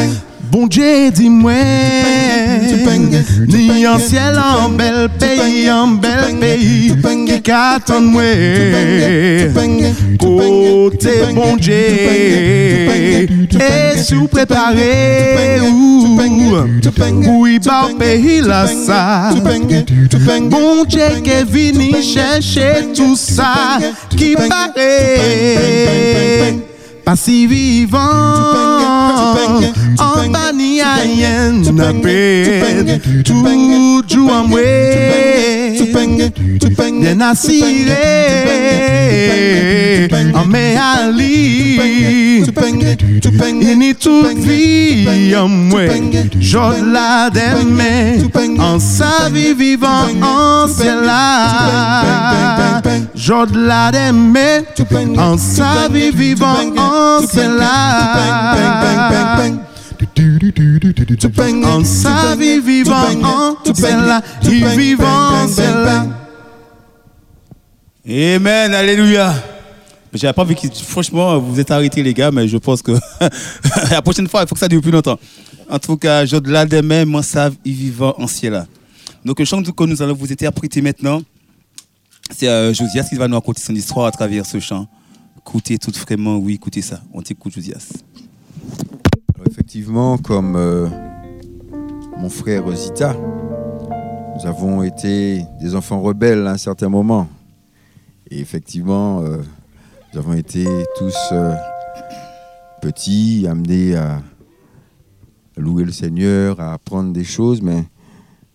Bon 0.51 0.67
Dieu, 0.67 1.11
dis-moi, 1.11 1.53
ni 3.47 3.87
en 3.87 3.99
ciel, 3.99 4.39
en 4.39 4.71
bel 4.71 5.09
pays, 5.19 5.71
en 5.71 5.89
bel 5.89 6.37
pays, 6.41 6.95
qui 7.27 7.43
qu'attend 7.43 8.01
moi, 8.01 8.23
côté 10.19 11.11
bon 11.35 11.57
Dieu, 11.57 11.75
et 11.75 13.29
sous 13.99 14.27
préparé, 14.29 15.61
ou, 15.63 16.19
oui, 17.27 17.59
bah, 17.65 17.89
pays 17.99 18.41
là, 18.41 18.67
ça, 18.67 19.31
bon 20.43 20.85
Dieu, 20.85 21.21
qui 21.23 21.31
vini 21.51 22.03
chercher 22.03 22.93
tout 22.95 23.17
ça, 23.17 23.79
qui 24.17 24.35
paraît 24.35 24.77
pas 27.07 27.15
si 27.15 27.47
vivant. 27.47 27.99
En 29.99 30.29
banni 30.29 30.81
à 30.81 31.05
yen 31.07 31.63
na 31.73 31.93
peine 31.93 33.01
tout 33.25 34.03
joue 34.09 34.29
en 34.29 34.49
moi 34.49 34.61
bien 37.01 37.21
assuré. 37.21 37.93
en 40.35 40.47
méali 40.47 41.77
ini 43.63 43.95
toute 43.95 44.39
vie 44.39 45.37
en 45.37 45.49
moi. 45.49 45.83
j'ose 46.41 46.83
la 46.93 47.31
demain 47.31 48.19
en 48.59 48.81
sa 48.81 49.29
vie 49.33 49.55
vivant 49.55 50.09
en 50.23 50.67
ciel 50.67 50.99
là. 51.05 52.83
j'ose 53.15 53.55
la 53.55 53.93
demain 53.93 54.63
en 55.19 55.39
sa 55.39 55.89
vie 55.89 56.11
vivant 56.11 56.57
en 56.77 56.91
ciel 56.91 56.96
là 57.57 58.07
en 61.65 61.85
sa 61.85 62.37
vie 62.37 62.61
vivant 62.61 62.95
en 63.23 63.57
là 64.07 64.23
il 64.43 64.67
vivant 64.67 65.07
en 65.07 65.47
là 65.85 66.07
Amen, 68.09 68.73
alléluia. 68.73 69.35
J'avais 70.13 70.33
pas 70.33 70.45
vu 70.45 70.55
que, 70.55 70.69
franchement, 70.85 71.41
vous 71.41 71.59
êtes 71.59 71.73
arrêtés, 71.73 72.05
les 72.05 72.15
gars, 72.15 72.31
mais 72.31 72.47
je 72.47 72.57
pense 72.57 72.81
que 72.81 72.93
la 73.91 74.01
prochaine 74.01 74.29
fois, 74.29 74.43
il 74.43 74.49
faut 74.49 74.55
que 74.55 74.61
ça 74.61 74.69
dure 74.69 74.81
plus 74.81 74.93
longtemps. 74.93 75.19
En 75.69 75.81
tout 75.81 75.97
cas, 75.97 76.25
je 76.25 76.37
de 76.37 76.49
là 76.49 76.65
demain, 76.65 77.05
moi, 77.05 77.25
savent, 77.25 77.57
y 77.65 77.73
vivant 77.73 78.15
en 78.17 78.29
ciel 78.29 78.53
là. 78.53 78.67
Donc, 79.25 79.41
le 79.41 79.45
chant 79.45 79.61
que 79.61 79.85
nous 79.85 80.01
allons 80.03 80.15
vous 80.15 80.31
interpréter 80.31 80.81
maintenant, 80.81 81.21
c'est 82.31 82.47
euh, 82.47 82.73
Josias 82.73 83.09
qui 83.09 83.17
va 83.17 83.27
nous 83.27 83.35
raconter 83.35 83.61
son 83.61 83.75
histoire 83.75 84.07
à 84.07 84.13
travers 84.13 84.47
ce 84.47 84.61
chant. 84.61 84.87
Écoutez 85.49 85.79
tout 85.79 85.93
vraiment, 85.93 86.39
oui, 86.39 86.55
écoutez 86.55 86.83
ça. 86.83 87.01
On 87.15 87.23
t'écoute, 87.23 87.53
Josias. 87.53 88.03
Effectivement, 89.49 90.19
comme 90.19 90.57
euh, 90.57 90.89
mon 92.19 92.29
frère 92.29 92.69
Zita, 92.75 93.15
nous 93.15 94.45
avons 94.45 94.83
été 94.83 95.45
des 95.61 95.77
enfants 95.77 96.01
rebelles 96.01 96.49
à 96.49 96.51
un 96.51 96.57
certain 96.57 96.89
moment. 96.89 97.29
Et 98.29 98.41
effectivement, 98.41 99.21
euh, 99.21 99.39
nous 100.13 100.19
avons 100.19 100.33
été 100.33 100.67
tous 100.99 101.17
euh, 101.31 101.55
petits, 102.83 103.47
amenés 103.49 103.95
à 103.95 104.21
louer 105.57 105.85
le 105.85 105.93
Seigneur, 105.93 106.59
à 106.59 106.73
apprendre 106.73 107.13
des 107.13 107.25
choses, 107.25 107.63
mais 107.63 107.85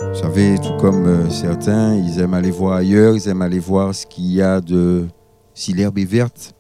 vous 0.02 0.20
savez, 0.20 0.58
tout 0.58 0.76
comme 0.78 1.32
certains, 1.32 1.96
ils 1.96 2.20
aiment 2.20 2.34
aller 2.34 2.52
voir 2.52 2.74
ailleurs, 2.74 3.16
ils 3.16 3.30
aiment 3.30 3.44
aller 3.44 3.60
voir 3.60 3.96
ce 3.96 4.06
qu'il 4.06 4.26
y 4.26 4.42
a 4.42 4.60
de... 4.60 5.08
si 5.54 5.72
l'herbe 5.72 5.98
est 5.98 6.06
verte. 6.06 6.54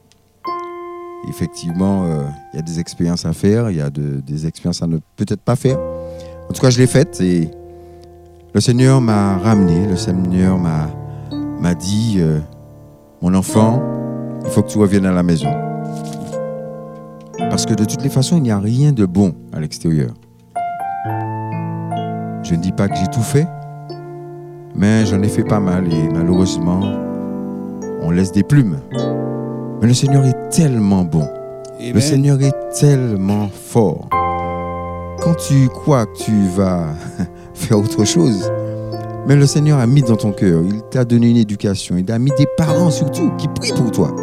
Effectivement, 1.30 2.03
euh, 2.05 2.24
il 2.53 2.57
y 2.57 2.59
a 2.59 2.61
des 2.63 2.80
expériences 2.80 3.26
à 3.26 3.34
faire, 3.34 3.69
il 3.69 3.78
y 3.78 3.82
a 3.82 3.89
de- 3.89 4.22
des 4.22 4.47
expériences 4.47 4.82
à 4.82 4.88
ne 4.88 4.97
peut-être 5.15 5.41
pas 5.41 5.55
faire. 5.55 5.78
En 6.49 6.53
tout 6.53 6.61
cas, 6.61 6.69
je 6.69 6.80
l'ai 6.80 6.88
faite 6.88 7.22
et 7.22 7.49
le 8.53 8.59
Seigneur 8.59 8.99
m'a 9.01 9.38
ramené, 9.38 9.88
le 9.88 9.95
Seigneur 9.95 10.57
m'a 10.57 10.89
m'a 11.59 11.76
dit, 11.76 12.15
euh, 12.17 12.39
mon 13.22 13.36
enfant, 13.36 13.84
il 14.43 14.49
faut 14.49 14.63
que 14.63 14.67
tu 14.69 14.80
reviennes 14.80 15.05
à 15.05 15.11
la 15.11 15.22
maison. 15.22 15.49
Parce 17.51 17.67
que 17.67 17.76
de 17.76 17.86
toutes 17.86 18.01
les 18.01 18.09
façons, 18.09 18.38
il 18.38 18.41
n'y 18.43 18.49
a 18.51 18.57
rien 18.57 18.91
de 18.91 19.05
bon 19.05 19.36
à 19.53 19.59
l'extérieur. 19.59 20.09
Je 22.43 22.55
ne 22.55 22.61
dis 22.61 22.72
pas 22.72 22.88
que 22.88 22.95
j'ai 22.95 23.05
tout 23.13 23.22
fait, 23.22 23.45
mais 24.76 25.05
j'en 25.05 25.22
ai 25.22 25.28
fait 25.30 25.43
pas 25.43 25.59
mal 25.59 25.86
et 25.93 26.09
malheureusement, 26.11 26.82
on 28.01 28.09
laisse 28.09 28.32
des 28.32 28.43
plumes. 28.43 28.78
Mais 29.82 29.88
le 29.88 29.93
Seigneur 29.95 30.23
est 30.25 30.49
tellement 30.49 31.03
bon. 31.03 31.27
Le 31.79 31.99
Seigneur 31.99 32.39
est 32.39 32.53
tellement 32.79 33.49
fort. 33.49 34.07
Quand 35.23 35.34
tu 35.34 35.67
crois 35.69 36.05
que 36.05 36.17
tu 36.17 36.47
vas 36.55 36.86
faire 37.55 37.79
autre 37.79 38.05
chose, 38.05 38.51
mais 39.27 39.36
le 39.36 39.47
Seigneur 39.47 39.79
a 39.79 39.88
mis 39.88 40.03
dans 40.03 40.15
ton 40.15 40.34
cœur, 40.34 40.61
il 40.63 40.84
t'a 40.84 41.03
donné 41.03 41.32
une 41.32 41.38
éducation, 41.38 41.97
il 41.97 42.11
a 42.11 42.19
mis 42.19 42.29
des 42.38 42.45
parents 42.57 42.91
surtout 42.91 43.32
qui 43.38 43.47
prient 43.47 43.73
pour 43.73 43.89
toi. 43.89 44.15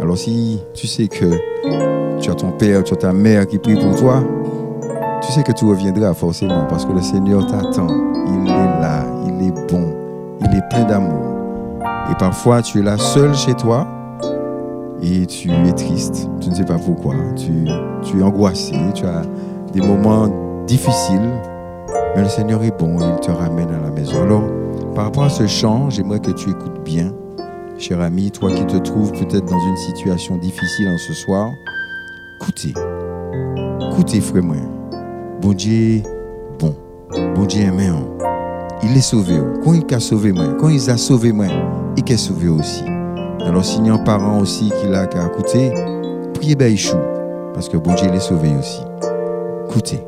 Alors 0.00 0.16
si 0.16 0.60
tu 0.74 0.86
sais 0.86 1.08
que 1.08 1.26
tu 2.20 2.30
as 2.30 2.34
ton 2.34 2.52
père, 2.52 2.84
tu 2.84 2.94
as 2.94 2.98
ta 2.98 3.12
mère 3.12 3.48
qui 3.48 3.58
prie 3.58 3.74
pour 3.74 3.96
toi, 3.96 4.22
tu 5.22 5.32
sais 5.32 5.42
que 5.42 5.52
tu 5.52 5.64
reviendras 5.64 6.14
forcément 6.14 6.66
parce 6.68 6.84
que 6.84 6.92
le 6.92 7.02
Seigneur 7.02 7.44
t'attend. 7.46 7.88
Il 8.28 8.48
est 8.48 8.80
là, 8.80 9.04
il 9.26 9.48
est 9.48 9.72
bon, 9.72 9.92
il 10.40 10.56
est 10.56 10.68
plein 10.70 10.84
d'amour. 10.84 11.34
Et 12.12 12.14
parfois 12.16 12.62
tu 12.62 12.78
es 12.78 12.82
là 12.82 12.96
seul 12.96 13.34
chez 13.34 13.54
toi, 13.54 13.88
et 15.02 15.26
tu 15.26 15.50
es 15.50 15.72
triste, 15.72 16.28
tu 16.40 16.48
ne 16.48 16.54
sais 16.54 16.64
pas 16.64 16.78
pourquoi, 16.78 17.14
tu, 17.36 18.18
es 18.18 18.22
angoissé, 18.22 18.74
tu 18.94 19.04
as 19.04 19.22
des 19.72 19.80
moments 19.80 20.28
difficiles, 20.66 21.30
mais 22.16 22.22
le 22.22 22.28
Seigneur 22.28 22.62
est 22.64 22.76
bon. 22.76 22.96
Il 22.98 23.20
te 23.20 23.30
ramène 23.30 23.68
à 23.70 23.80
la 23.80 23.90
maison. 23.90 24.22
Alors, 24.22 24.42
par 24.94 25.04
rapport 25.04 25.24
à 25.24 25.30
ce 25.30 25.46
chant, 25.46 25.90
j'aimerais 25.90 26.20
que 26.20 26.30
tu 26.32 26.50
écoutes 26.50 26.82
bien, 26.84 27.12
cher 27.78 28.00
ami, 28.00 28.30
toi 28.30 28.50
qui 28.50 28.66
te 28.66 28.76
trouves 28.76 29.12
peut-être 29.12 29.44
dans 29.44 29.68
une 29.68 29.76
situation 29.76 30.36
difficile 30.36 30.88
en 30.88 30.98
ce 30.98 31.12
soir, 31.14 31.50
écoutez, 32.40 32.74
écoutez 33.92 34.20
vraiment. 34.20 34.54
Bon 35.40 35.52
Dieu, 35.52 36.02
bon, 36.58 36.74
bon 37.36 37.44
Dieu 37.44 37.62
aimé, 37.62 37.90
il 38.82 38.96
est 38.96 39.00
sauvé. 39.00 39.34
Quand 39.64 39.74
il 39.74 39.94
a 39.94 40.00
sauvé 40.00 40.32
moi, 40.32 40.54
quand 40.58 40.68
il 40.68 40.90
a 40.90 40.96
sauvé 40.96 41.32
moi, 41.32 41.46
il 41.96 42.12
est 42.12 42.16
sauvé 42.16 42.48
aussi. 42.48 42.84
Alors, 43.48 43.64
s'il 43.64 43.86
y 43.86 43.88
a 43.88 43.94
un 43.94 43.98
parent 43.98 44.40
aussi 44.40 44.70
qui 44.78 44.88
l'a 44.88 45.06
qu'à 45.06 45.24
écouter, 45.24 45.72
priez 46.34 46.54
Baïchou, 46.54 46.98
parce 47.54 47.70
que 47.70 47.78
bon 47.78 47.94
Dieu 47.94 48.10
les 48.12 48.20
sauvé 48.20 48.50
aussi. 48.54 48.82
Écoutez. 49.66 50.02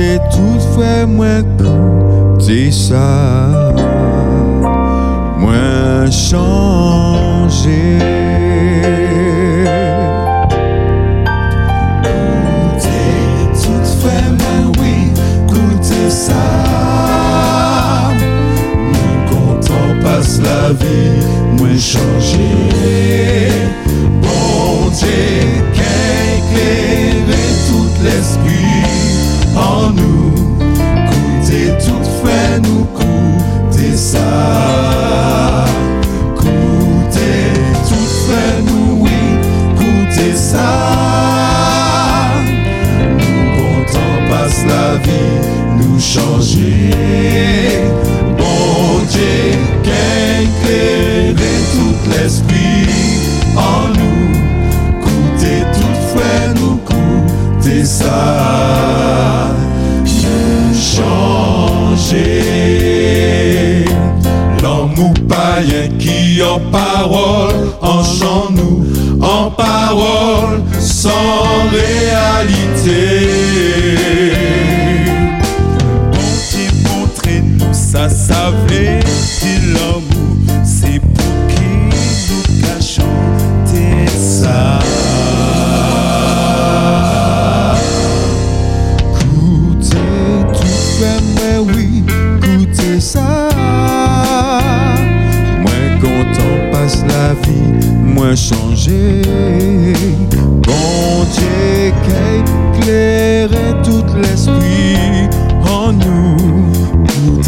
C'est 0.00 0.20
toutefois 0.30 1.06
moins 1.06 1.42
que 2.38 2.70
ça, 2.70 3.74
moins 5.40 6.08
changé. 6.08 7.98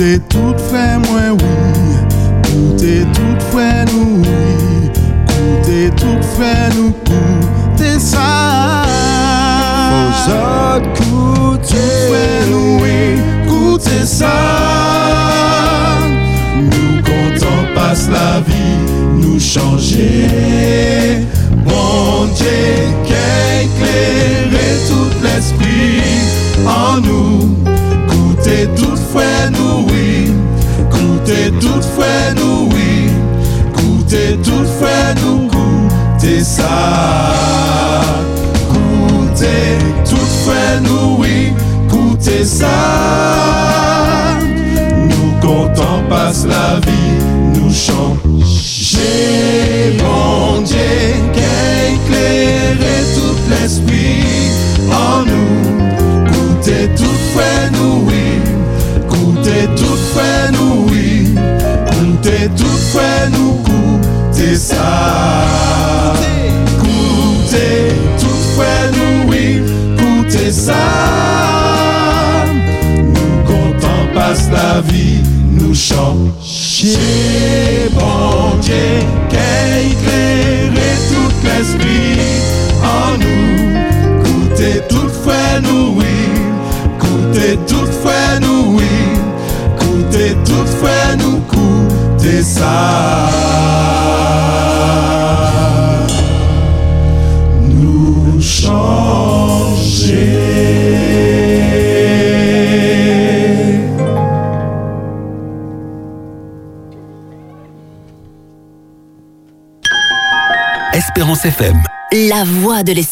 did 0.01 0.30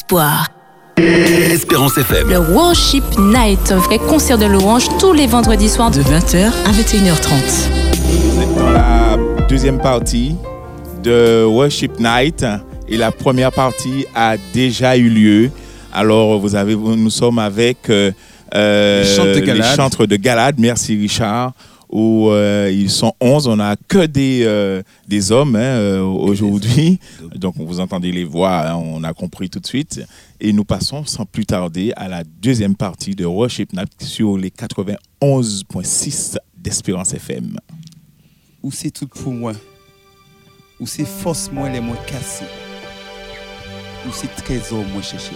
espoir. 0.09 0.49
Espérance 0.97 1.99
FM. 1.99 2.29
Le 2.31 2.39
Worship 2.39 3.05
Night, 3.19 3.75
les 3.91 3.99
concert 3.99 4.39
de 4.39 4.47
louange 4.47 4.89
tous 4.99 5.13
les 5.13 5.27
vendredis 5.27 5.69
soirs 5.69 5.91
de 5.91 6.01
20h 6.01 6.47
à 6.47 6.73
21h30. 6.73 7.69
Vous 8.07 8.41
êtes 8.41 8.55
dans 8.57 8.71
la 8.71 9.19
deuxième 9.49 9.79
partie 9.79 10.35
de 11.03 11.45
Worship 11.45 12.01
Night 12.01 12.45
et 12.89 12.97
la 12.97 13.13
première 13.13 13.53
partie 13.53 14.07
a 14.15 14.37
déjà 14.55 14.97
eu 14.97 15.11
lieu. 15.11 15.51
Alors, 15.93 16.39
vous 16.39 16.55
avez, 16.55 16.75
nous 16.75 17.11
sommes 17.11 17.39
avec 17.39 17.91
euh, 17.91 18.11
euh 18.55 19.03
les, 19.03 19.63
chantres 19.63 20.01
les 20.01 20.07
de 20.07 20.17
Galade. 20.17 20.55
Merci 20.59 20.97
Richard 20.97 21.53
où 21.91 22.29
euh, 22.31 22.71
ils 22.73 22.91
sont 22.91 23.15
11, 23.21 23.47
on 23.49 23.57
n'a 23.57 23.77
que 23.77 24.05
des, 24.05 24.43
euh, 24.45 24.83
des 25.07 25.33
hommes 25.33 25.57
hein, 25.57 25.61
euh, 25.61 26.03
aujourd'hui. 26.03 26.99
Donc, 27.35 27.55
vous 27.57 27.81
entendez 27.81 28.13
les 28.13 28.25
voix, 28.25 28.69
hein, 28.69 28.77
on 28.77 29.03
a 29.05 29.15
compris 29.15 29.49
tout 29.49 29.61
de 29.61 29.67
suite. 29.67 30.03
Et 30.41 30.53
nous 30.53 30.65
passons 30.65 31.05
sans 31.07 31.25
plus 31.25 31.47
tarder 31.47 31.93
à 31.97 32.09
la 32.09 32.25
deuxième 32.25 32.77
partie 32.77 33.15
de 33.15 33.25
Worship 33.25 33.73
Night 33.73 33.91
sur 34.03 34.37
les 34.37 34.51
91.6 34.51 36.37
d'Espérance 36.57 37.15
FM. 37.15 37.59
Ou 38.63 38.71
c'est 38.71 38.91
tout 38.91 39.07
pour 39.09 39.33
moi. 39.33 39.53
Ou 40.81 40.87
c'est 40.87 41.07
force 41.07 41.51
moi 41.51 41.71
les 41.71 41.81
moins 41.81 41.97
cassés. 42.07 42.45
Ou 44.07 44.11
c'est 44.13 44.35
trésor 44.37 44.85
moins 44.93 45.03
cherché. 45.03 45.33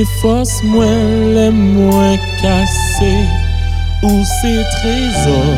Ou 0.00 0.02
c'est 0.02 0.20
force 0.22 0.62
moins 0.62 0.86
les 1.34 1.50
moins 1.50 2.16
cassés. 2.40 3.26
Ou 4.02 4.08
c'est 4.40 4.64
trésor 4.78 5.56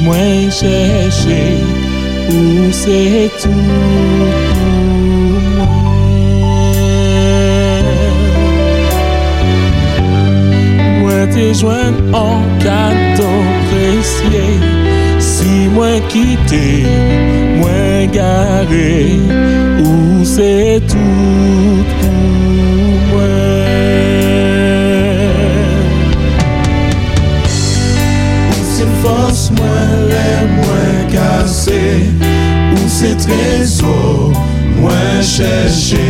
moins 0.00 0.50
cherché 0.50 1.58
Ou 2.30 2.72
c'est 2.72 3.30
tout 3.42 3.50
pour 4.50 4.70
moi. 5.56 5.68
Moi 11.00 11.26
te 11.26 11.52
joindre 11.52 12.02
en 12.14 12.40
cadeau 12.60 13.38
précieux. 13.68 14.60
Si 15.18 15.68
moi 15.74 16.00
quitté, 16.08 16.86
moi 17.56 18.06
garé 18.10 19.18
Ou 19.80 20.24
c'est 20.24 20.80
tout 20.88 21.84
pour 22.00 22.43
moins 29.56 29.90
les 30.08 30.46
moins 30.56 31.10
cassés 31.12 32.10
Ou 32.72 32.88
c'est 32.88 33.16
trésor 33.16 34.32
moins 34.80 35.22
cherché 35.22 36.06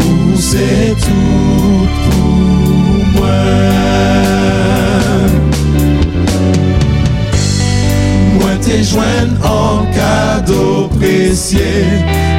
Ou 0.00 0.36
c'est 0.38 0.94
tout 1.00 1.88
pour 2.04 3.20
moi. 3.20 3.42
Moi 8.38 8.50
te 8.60 8.82
joindre 8.82 9.38
en 9.44 9.86
cadeau 9.92 10.88
précieux 10.98 11.86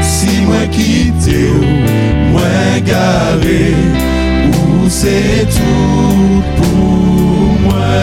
Si 0.01 0.41
moi 0.45 0.65
quitté 0.71 1.49
ou 1.49 2.31
moi 2.31 2.79
garé 2.85 3.73
Ou 4.47 4.89
c'est 4.89 5.47
tout 5.49 6.43
pour 6.57 7.59
moi 7.61 7.95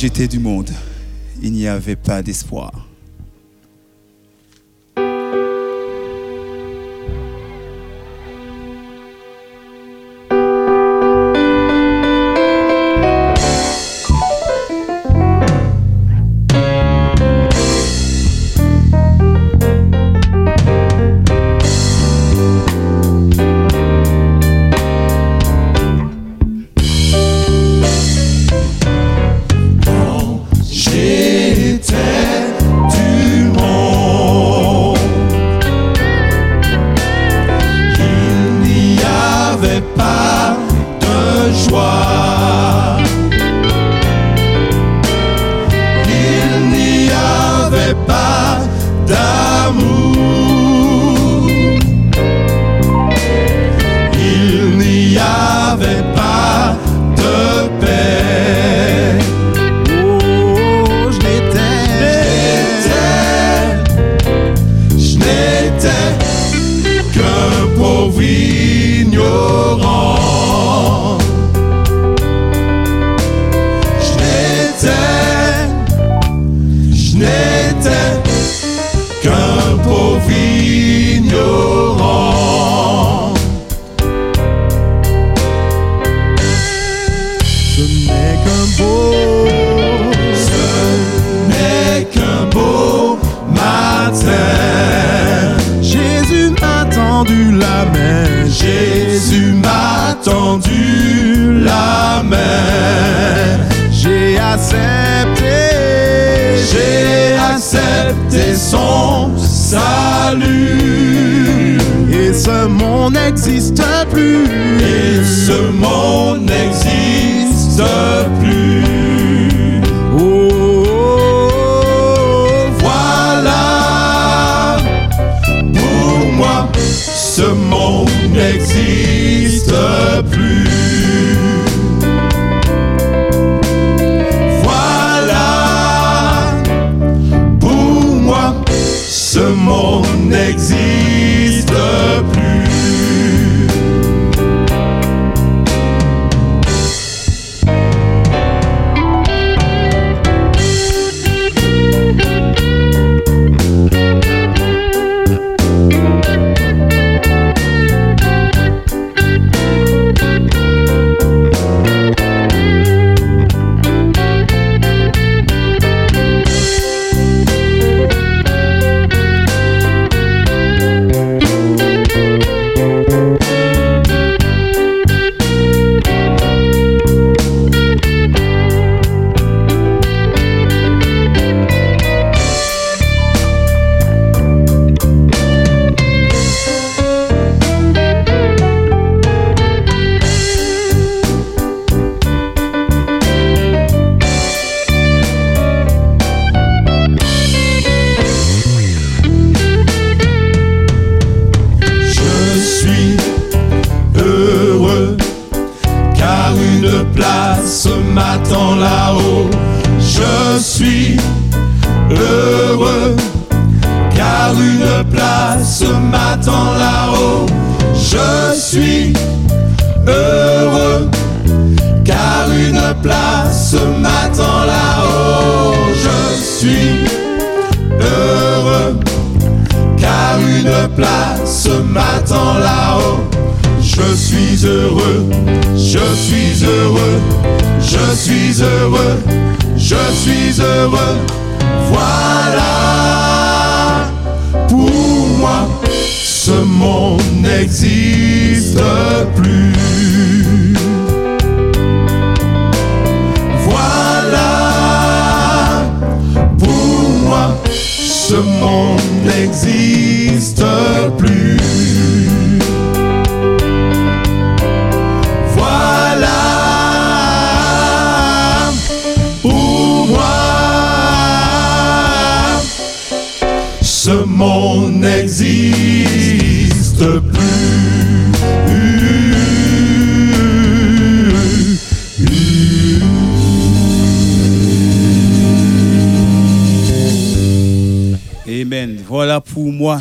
j'étais 0.00 0.28
du 0.28 0.38
monde, 0.38 0.70
il 1.42 1.52
n'y 1.52 1.66
avait 1.66 1.94
pas 1.94 2.22
d'espoir. 2.22 2.89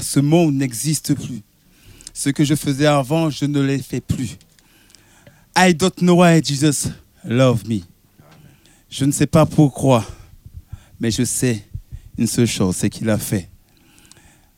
Ce 0.09 0.19
monde 0.19 0.55
n'existe 0.55 1.13
plus. 1.13 1.41
Ce 2.15 2.31
que 2.31 2.43
je 2.43 2.55
faisais 2.55 2.87
avant, 2.87 3.29
je 3.29 3.45
ne 3.45 3.61
l'ai 3.61 3.77
fait 3.77 4.01
plus. 4.01 4.37
I 5.55 5.73
don't 5.75 5.93
know 5.99 6.23
why 6.23 6.41
Jesus 6.43 6.89
love 7.23 7.67
me. 7.69 7.81
Je 8.89 9.05
ne 9.05 9.11
sais 9.11 9.27
pas 9.27 9.45
pourquoi, 9.45 10.03
mais 10.99 11.11
je 11.11 11.23
sais 11.23 11.63
une 12.17 12.25
seule 12.25 12.47
chose, 12.47 12.75
c'est 12.75 12.89
qu'il 12.89 13.07
a 13.07 13.19
fait. 13.19 13.49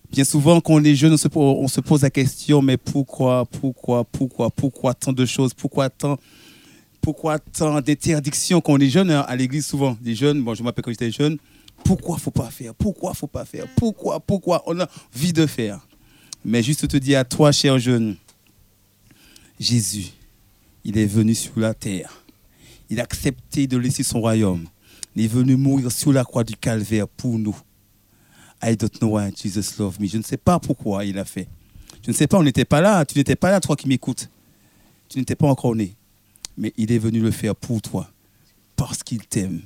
Bien 0.09 0.23
souvent, 0.23 0.61
quand 0.61 0.75
on 0.75 0.83
est 0.85 0.95
jeune, 0.95 1.13
on 1.13 1.17
se, 1.17 1.27
po- 1.27 1.57
on 1.59 1.67
se 1.67 1.81
pose 1.81 2.03
la 2.03 2.09
question, 2.09 2.61
mais 2.61 2.77
pourquoi, 2.77 3.45
pourquoi, 3.45 4.05
pourquoi, 4.05 4.49
pourquoi 4.49 4.93
tant 4.93 5.11
de 5.11 5.25
choses, 5.25 5.53
pourquoi 5.53 5.89
tant, 5.89 6.17
pourquoi 7.01 7.39
tant 7.39 7.81
d'interdictions 7.81 8.61
quand 8.61 8.73
on 8.73 8.79
est 8.79 8.89
jeune 8.89 9.11
hein, 9.11 9.25
à 9.27 9.35
l'église 9.35 9.65
souvent, 9.65 9.97
les 10.01 10.15
jeunes, 10.15 10.41
bon, 10.41 10.53
je 10.55 10.63
m'appelle 10.63 10.83
quand 10.85 10.91
j'étais 10.91 11.11
jeune, 11.11 11.37
pourquoi 11.83 12.17
faut 12.17 12.31
pas 12.31 12.49
faire, 12.49 12.73
pourquoi 12.75 13.13
faut 13.13 13.27
pas 13.27 13.45
faire, 13.45 13.65
pourquoi, 13.75 14.19
pourquoi, 14.19 14.63
on 14.65 14.79
a 14.79 14.87
envie 15.15 15.33
de 15.33 15.45
faire? 15.45 15.79
Mais 16.43 16.63
juste 16.63 16.87
te 16.87 16.97
dire 16.97 17.19
à 17.19 17.23
toi, 17.23 17.51
cher 17.51 17.77
jeune, 17.77 18.15
Jésus, 19.59 20.07
il 20.83 20.97
est 20.97 21.05
venu 21.05 21.35
sur 21.35 21.59
la 21.59 21.73
terre. 21.73 22.23
Il 22.89 22.99
a 22.99 23.03
accepté 23.03 23.67
de 23.67 23.77
laisser 23.77 24.03
son 24.03 24.19
royaume. 24.19 24.65
Il 25.15 25.23
est 25.23 25.27
venu 25.27 25.55
mourir 25.55 25.91
sur 25.91 26.11
la 26.11 26.23
croix 26.23 26.43
du 26.43 26.55
calvaire 26.55 27.07
pour 27.07 27.37
nous. 27.37 27.55
I 28.63 28.75
don't 28.75 28.91
know 28.99 29.17
why 29.17 29.31
Jesus 29.35 29.77
loved 29.79 29.99
me. 29.99 30.07
Je 30.07 30.17
ne 30.17 30.23
sais 30.23 30.37
pas 30.37 30.59
pourquoi 30.59 31.05
il 31.05 31.17
a 31.17 31.25
fait. 31.25 31.47
Je 32.03 32.11
ne 32.11 32.15
sais 32.15 32.27
pas, 32.27 32.37
on 32.37 32.43
n'était 32.43 32.65
pas 32.65 32.81
là. 32.81 33.05
Tu 33.05 33.17
n'étais 33.17 33.35
pas 33.35 33.51
là, 33.51 33.59
toi 33.59 33.75
qui 33.75 33.87
m'écoutes. 33.87 34.29
Tu 35.09 35.19
n'étais 35.19 35.35
pas 35.35 35.47
encore 35.47 35.75
né. 35.75 35.95
Mais 36.57 36.73
il 36.77 36.91
est 36.91 36.97
venu 36.97 37.19
le 37.19 37.31
faire 37.31 37.55
pour 37.55 37.81
toi. 37.81 38.09
Parce 38.75 39.03
qu'il 39.03 39.25
t'aime. 39.27 39.61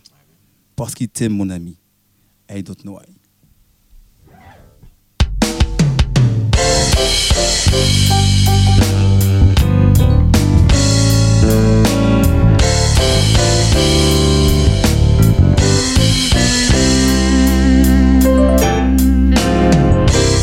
Parce 0.76 0.94
qu'il 0.94 1.08
t'aime, 1.08 1.34
mon 1.34 1.50
ami. 1.50 1.78
I 2.50 2.62
don't 2.62 2.86
know 2.86 2.94
why. 2.94 3.06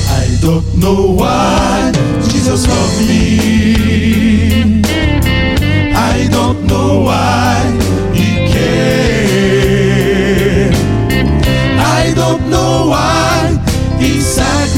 I 0.09 0.39
don't 0.41 0.77
know 0.79 1.13
why 1.13 1.93
Jesus 2.29 2.67
loved 2.69 3.09
me. 3.09 4.83
I 5.95 6.29
don't 6.31 6.65
know 6.67 7.03
why 7.03 7.63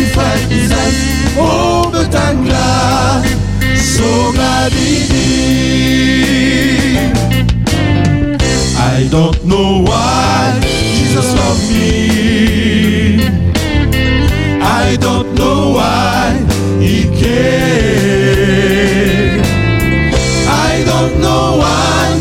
sacrificed 0.05 0.51
His 0.51 0.71
life. 0.71 1.37
Oh, 1.39 1.91
but 1.91 2.15
I'm 2.15 2.45
glad, 2.45 3.25
so 3.77 4.33
glad 4.33 4.73
did. 4.73 5.25
I 8.77 9.09
don't 9.11 9.45
know 9.45 9.83
why 9.83 10.61
Jesus 10.63 11.35
loved 11.35 11.71
me. 11.71 13.29
I 14.63 14.97
don't 15.01 15.35
know 15.35 15.71
why 15.75 16.37
he 16.81 17.05
came. 17.21 18.21
I 20.49 20.85
don't 20.87 21.21
know 21.21 21.59
why 21.63 22.19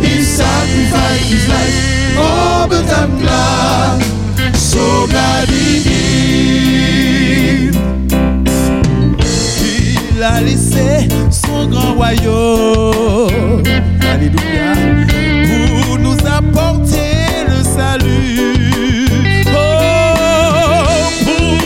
he 0.00 0.22
sacrificed 0.22 1.30
his 1.30 1.48
life. 1.48 1.74
Oh, 2.18 2.66
but 2.68 2.88
I'm 2.92 3.18
glad, 3.18 4.02
so 4.54 5.06
glad 5.06 5.48
he 5.48 5.82
did. 5.82 5.95
A 10.28 10.40
laissé 10.40 11.06
son 11.30 11.68
grand 11.68 11.94
royaume. 11.94 13.62
Alléluia. 14.12 14.72
Pour 15.86 15.98
nous 16.00 16.16
apporter 16.26 17.46
le 17.48 17.62
salut. 17.62 19.06
Oh, 19.46 20.16
pour 21.24 21.58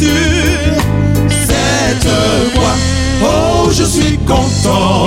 sur 0.00 0.74
Cette 1.46 2.08
croix, 2.54 2.76
oh, 3.22 3.70
je 3.70 3.84
suis 3.84 4.18
content 4.18 5.06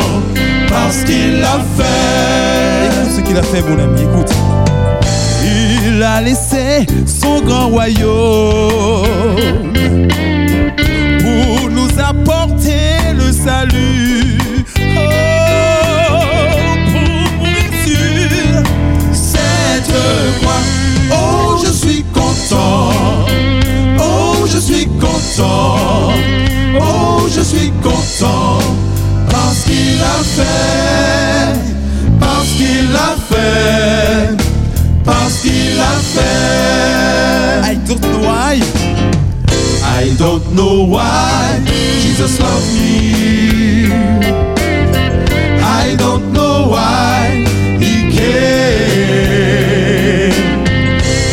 parce 0.69 1.03
qu'il 1.03 1.41
l'a 1.41 1.59
fait. 1.75 3.13
Ce 3.13 3.19
qu'il 3.19 3.37
a 3.37 3.43
fait, 3.43 3.61
mon 3.63 3.77
ami, 3.77 4.03
écoute. 4.03 4.31
Il 5.43 6.01
a 6.01 6.21
laissé 6.21 6.87
son 7.05 7.41
grand 7.41 7.67
royaume 7.67 9.35
nous 11.95 12.03
apporter 12.03 13.13
le 13.17 13.31
salut. 13.31 14.37
Oh, 14.79 15.39
pour 16.93 17.47
sur 17.85 19.13
cette 19.13 19.93
croix. 20.41 20.63
Oh, 21.11 21.57
je 21.63 21.71
suis 21.71 22.03
content. 22.13 22.91
Oh, 23.99 24.45
je 24.47 24.57
suis 24.57 24.85
content. 24.85 26.11
Oh, 26.79 27.27
je 27.33 27.41
suis 27.41 27.71
content. 27.81 28.59
Parce 29.29 29.63
qu'il 29.63 30.01
a 30.01 30.23
fait. 30.23 31.59
Parce 32.19 32.49
qu'il 32.57 32.95
a 32.95 33.15
fait. 33.29 34.37
Parce 35.03 35.39
qu'il 35.41 35.79
a 35.79 35.95
fait. 36.13 37.71
I 37.71 37.75
don't 37.87 38.01
know 38.01 38.19
why. 38.27 38.61
I 39.97 40.13
don't 40.17 40.53
know 40.53 40.83
why 40.83 41.74
Jesus 42.17 42.39
loved 42.39 42.73
me. 42.79 43.91
I 45.61 45.95
don't 45.97 46.31
know 46.31 46.69
why 46.69 47.43
he 47.77 48.09
came. 48.09 49.51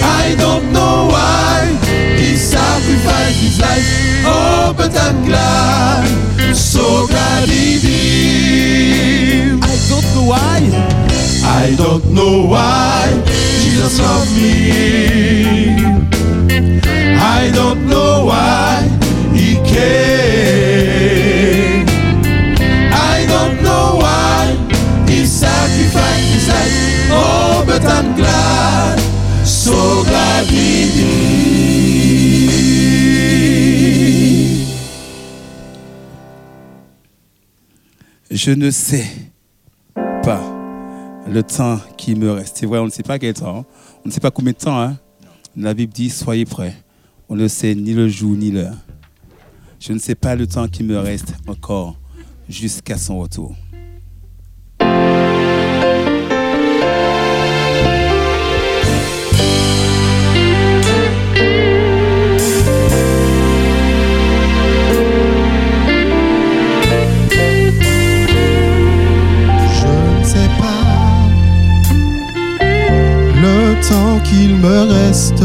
I 0.03 0.35
don't 0.37 0.73
know 0.73 1.07
why 1.07 1.71
he 2.19 2.35
sacrificed 2.35 3.39
his 3.39 3.61
life. 3.61 3.87
Oh, 4.27 4.75
but 4.77 4.93
I'm 4.99 5.25
glad, 5.25 6.05
so 6.53 7.07
glad 7.07 7.49
he 7.49 7.79
did. 7.79 9.63
I 9.63 9.77
don't 9.89 10.09
know 10.17 10.25
why. 10.33 10.59
I 11.45 11.77
don't 11.79 12.07
know 12.11 12.47
why 12.49 13.23
Jesus 13.63 14.01
loved 14.01 14.33
me. 14.37 15.79
I 17.21 17.53
don't 17.55 17.87
know 17.87 18.25
why 18.25 18.83
he 19.33 19.55
came. 19.65 20.02
Je 38.31 38.51
ne 38.51 38.71
sais 38.71 39.07
pas 40.23 40.43
le 41.29 41.43
temps 41.43 41.79
qui 41.97 42.15
me 42.15 42.31
reste. 42.33 42.57
C'est 42.59 42.67
vrai, 42.67 42.79
on 42.79 42.87
ne 42.87 42.91
sait 42.91 43.03
pas 43.03 43.19
quel 43.19 43.35
temps. 43.35 43.59
hein. 43.61 43.65
On 44.05 44.09
ne 44.09 44.13
sait 44.13 44.21
pas 44.21 44.31
combien 44.31 44.53
de 44.53 44.57
temps. 44.59 44.81
hein. 44.81 44.99
La 45.57 45.75
Bible 45.75 45.93
dit 45.93 46.11
soyez 46.11 46.45
prêts. 46.45 46.75
On 47.29 47.37
ne 47.37 47.47
sait 47.49 47.75
ni 47.75 47.93
le 47.93 48.09
jour 48.09 48.37
ni 48.37 48.51
l'heure. 48.51 48.75
Je 49.79 49.93
ne 49.93 49.99
sais 49.99 50.15
pas 50.15 50.35
le 50.35 50.47
temps 50.47 50.67
qui 50.69 50.83
me 50.83 50.99
reste 50.99 51.35
encore 51.47 51.99
jusqu'à 52.49 52.97
son 52.99 53.19
retour. 53.19 53.55
Temps 73.89 74.19
qu'il 74.25 74.57
me 74.57 74.79
reste 74.93 75.45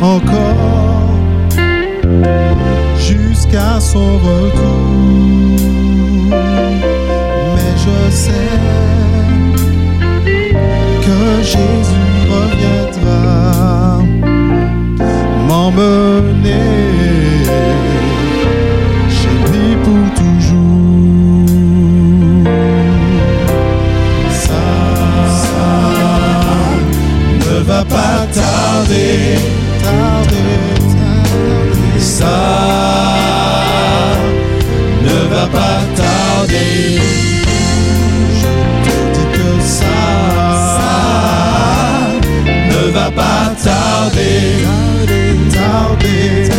encore 0.00 1.10
jusqu'à 2.98 3.80
son 3.80 4.18
retour. 4.18 4.72
Mais 7.54 7.74
je 7.84 8.10
sais 8.10 8.58
que 11.04 11.20
Jésus 11.42 12.12
reviendra 12.34 13.98
m'emmener 15.48 16.72
va 27.82 27.96
pas 27.96 28.26
tarder, 28.32 29.38
tarder, 29.82 30.74
tarder. 30.78 32.00
Ça 32.00 32.38
ne 35.02 35.34
va 35.34 35.46
pas 35.46 35.80
tarder. 35.96 37.00
Je 38.40 38.52
te 38.84 38.96
dis 39.14 39.26
que 39.32 39.62
ça, 39.62 39.98
ça 40.76 40.94
ne 42.70 42.90
va 42.90 43.10
pas 43.10 43.54
tarder, 43.62 44.64
tarder, 45.52 45.52
tarder. 45.52 46.50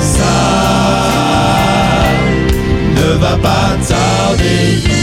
Ça 0.00 0.34
ne 2.96 3.18
va 3.18 3.36
pas 3.42 3.68
tarder. 3.88 4.93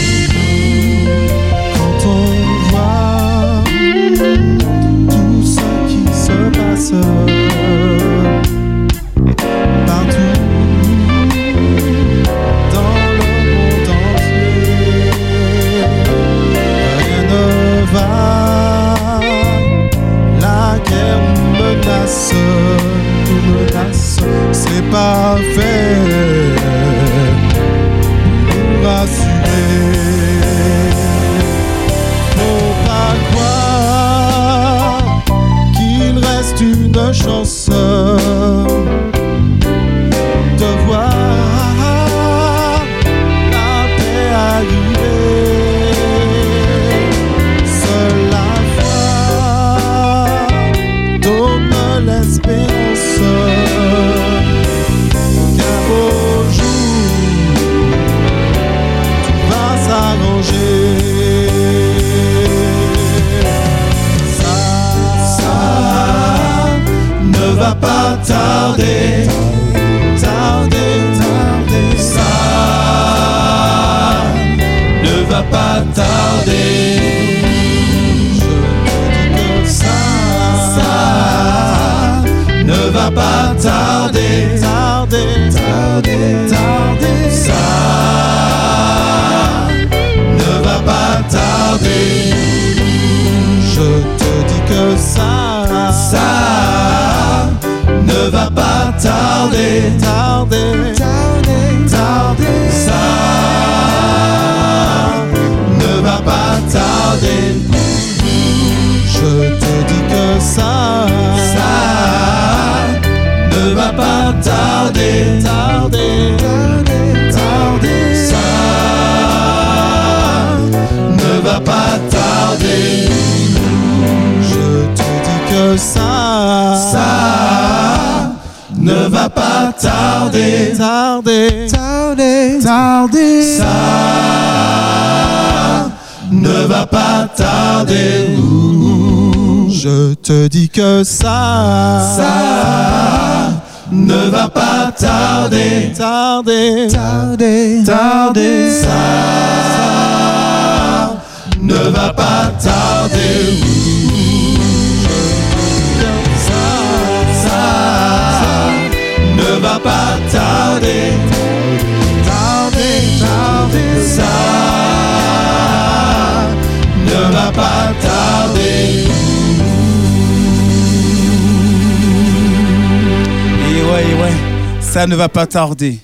Ça 174.92 175.06
ne 175.06 175.16
va 175.16 175.30
pas 175.30 175.46
tarder. 175.46 175.98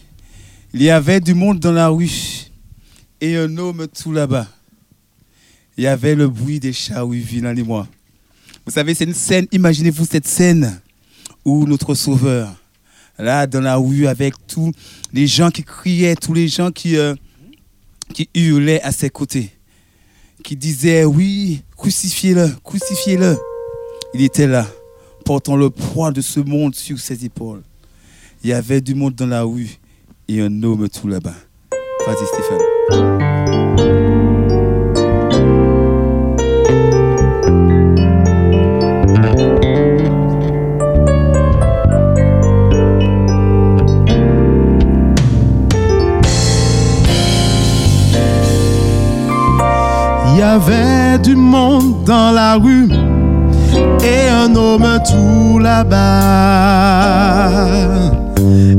Il 0.73 0.83
y 0.83 0.89
avait 0.89 1.21
du 1.21 1.35
monde 1.35 1.61
dans 1.61 1.73
la 1.73 1.89
rue 1.89 2.49
et 3.21 3.37
un 3.37 3.55
homme 3.59 3.87
tout 3.87 4.13
là-bas. 4.13 4.49
Il 5.77 5.85
y 5.85 5.87
avait 5.87 6.15
le 6.15 6.27
bruit 6.27 6.59
des 6.59 6.73
chats, 6.73 7.05
oui, 7.05 7.19
vilain 7.19 7.53
les 7.53 7.63
moi. 7.63 7.87
Vous 8.65 8.73
savez, 8.73 8.95
c'est 8.95 9.05
une 9.05 9.13
scène, 9.13 9.47
imaginez-vous 9.53 10.07
cette 10.07 10.27
scène 10.27 10.81
où 11.45 11.67
notre 11.67 11.95
sauveur, 11.95 12.51
là, 13.19 13.47
dans 13.47 13.61
la 13.61 13.77
rue, 13.77 14.07
avec 14.07 14.33
tous 14.47 14.73
les 15.13 15.27
gens 15.27 15.51
qui 15.51 15.65
criaient, 15.65 16.17
tous 16.17 16.33
les 16.33 16.49
gens 16.49 16.71
qui, 16.71 16.97
euh, 16.97 17.15
qui 18.15 18.31
hurlaient 18.33 18.81
à 18.81 18.91
ses 18.91 19.11
côtés, 19.11 19.51
qui 20.43 20.57
disaient, 20.57 21.05
oui, 21.05 21.61
crucifiez-le, 21.77 22.57
crucifiez-le. 22.65 23.37
Il 24.15 24.23
était 24.23 24.47
là, 24.47 24.67
portant 25.27 25.57
le 25.57 25.69
poids 25.69 26.11
de 26.11 26.23
ce 26.23 26.41
monde 26.41 26.75
sur 26.75 26.99
ses 26.99 27.27
épaules. 27.27 27.63
Il 28.45 28.51
y 28.51 28.53
avait 28.53 28.81
du 28.81 28.95
monde 28.95 29.15
dans 29.17 29.27
la 29.27 29.43
rue 29.43 29.81
et 30.29 30.41
un 30.41 30.63
homme 30.63 30.89
tout 30.89 31.09
là-bas. 31.09 31.35
Vas-y 32.07 32.25
Stéphane. 32.27 32.59
Il 50.31 50.39
y 50.39 50.43
avait 50.43 51.19
du 51.19 51.35
monde 51.35 52.05
dans 52.05 52.31
la 52.31 52.55
rue 52.55 52.89
et 54.05 54.29
un 54.29 54.55
homme 54.55 55.01
tout 55.05 55.59
là-bas. 55.59 56.29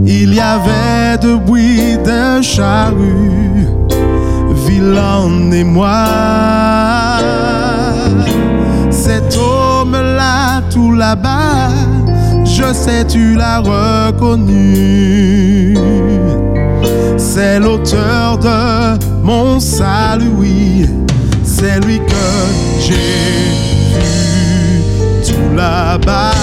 Il 0.05 0.33
y 0.33 0.39
avait 0.39 1.17
de 1.21 1.35
bruit 1.35 1.97
d'un 2.03 2.41
charrue, 2.41 3.67
vilain 4.67 5.51
et 5.51 5.63
moi. 5.63 6.05
Cet 8.89 9.37
homme-là 9.37 10.61
tout 10.71 10.93
là-bas, 10.93 11.69
je 12.43 12.73
sais 12.73 13.05
tu 13.05 13.35
l'as 13.35 13.59
reconnu. 13.59 14.59
C'est 17.17 17.59
l'auteur 17.59 18.37
de 18.37 18.97
mon 19.23 19.59
salut, 19.59 20.31
oui. 20.37 20.87
C'est 21.43 21.79
lui 21.85 21.99
que 21.99 22.13
j'ai 22.79 22.93
vu 23.95 24.81
tout 25.25 25.55
là-bas. 25.55 26.33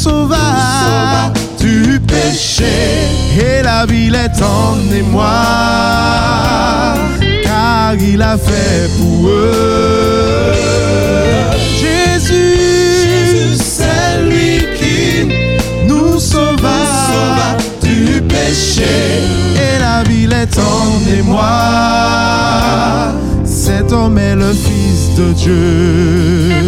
Sauva 0.00 1.30
du 1.58 2.00
péché. 2.00 2.76
Et 3.38 3.62
la 3.62 3.84
ville 3.86 4.14
est 4.14 4.42
en 4.42 4.76
émoi, 5.00 5.24
car 7.44 7.94
il 7.94 8.22
a 8.22 8.36
fait 8.38 8.88
pour 8.98 9.28
eux. 9.28 10.52
Jésus, 11.82 13.56
c'est 13.58 14.22
lui 14.28 14.52
qui 14.78 15.28
nous 15.86 16.18
sauva, 16.18 17.56
du 17.82 18.22
péché. 18.22 18.94
Et 19.66 19.78
la 19.86 20.02
ville 20.08 20.32
est 20.32 20.58
en 20.58 20.86
émoi. 21.18 21.52
Cet 23.44 23.92
homme 23.92 24.18
est 24.18 24.36
le 24.36 24.52
Fils 24.64 25.14
de 25.18 25.32
Dieu. 25.42 26.60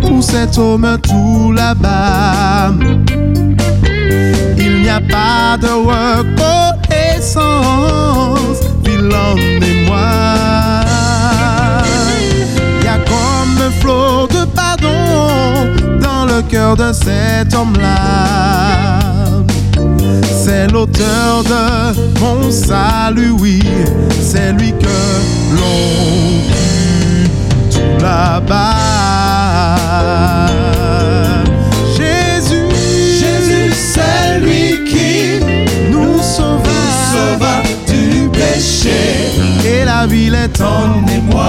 Pour 0.00 0.22
cet 0.22 0.56
homme 0.56 0.96
tout 1.02 1.52
là-bas. 1.52 2.72
Il 4.56 4.80
n'y 4.82 4.88
a 4.88 5.00
pas 5.00 5.58
de 5.60 5.68
reconnaissance, 5.68 8.60
ville 8.82 9.12
en 9.12 9.36
émoi. 9.36 9.98
Il 12.80 12.84
y 12.84 12.88
a 12.88 12.96
comme 13.04 13.60
un 13.60 13.70
flot 13.80 14.26
de 14.28 14.46
pardon 14.46 15.74
dans 16.00 16.24
le 16.24 16.40
cœur 16.42 16.76
de 16.76 16.94
cet 16.94 17.52
homme-là. 17.54 19.00
C'est 20.44 20.68
l'auteur 20.72 21.44
de 21.44 21.92
mon 22.20 22.50
salut, 22.50 23.34
oui, 23.38 23.62
c'est 24.22 24.52
lui 24.52 24.72
que 24.72 24.86
l'on 25.52 26.40
Jésus, 31.96 32.68
Jésus, 33.20 33.72
c'est 33.72 34.38
lui 34.40 34.84
qui 34.84 35.40
nous 35.90 36.18
sauva, 36.22 36.80
sauva 37.12 37.62
du 37.86 38.28
péché. 38.28 39.32
et 39.64 39.84
la 39.84 40.06
ville 40.06 40.34
est 40.34 40.60
en 40.60 41.06
émoi, 41.08 41.46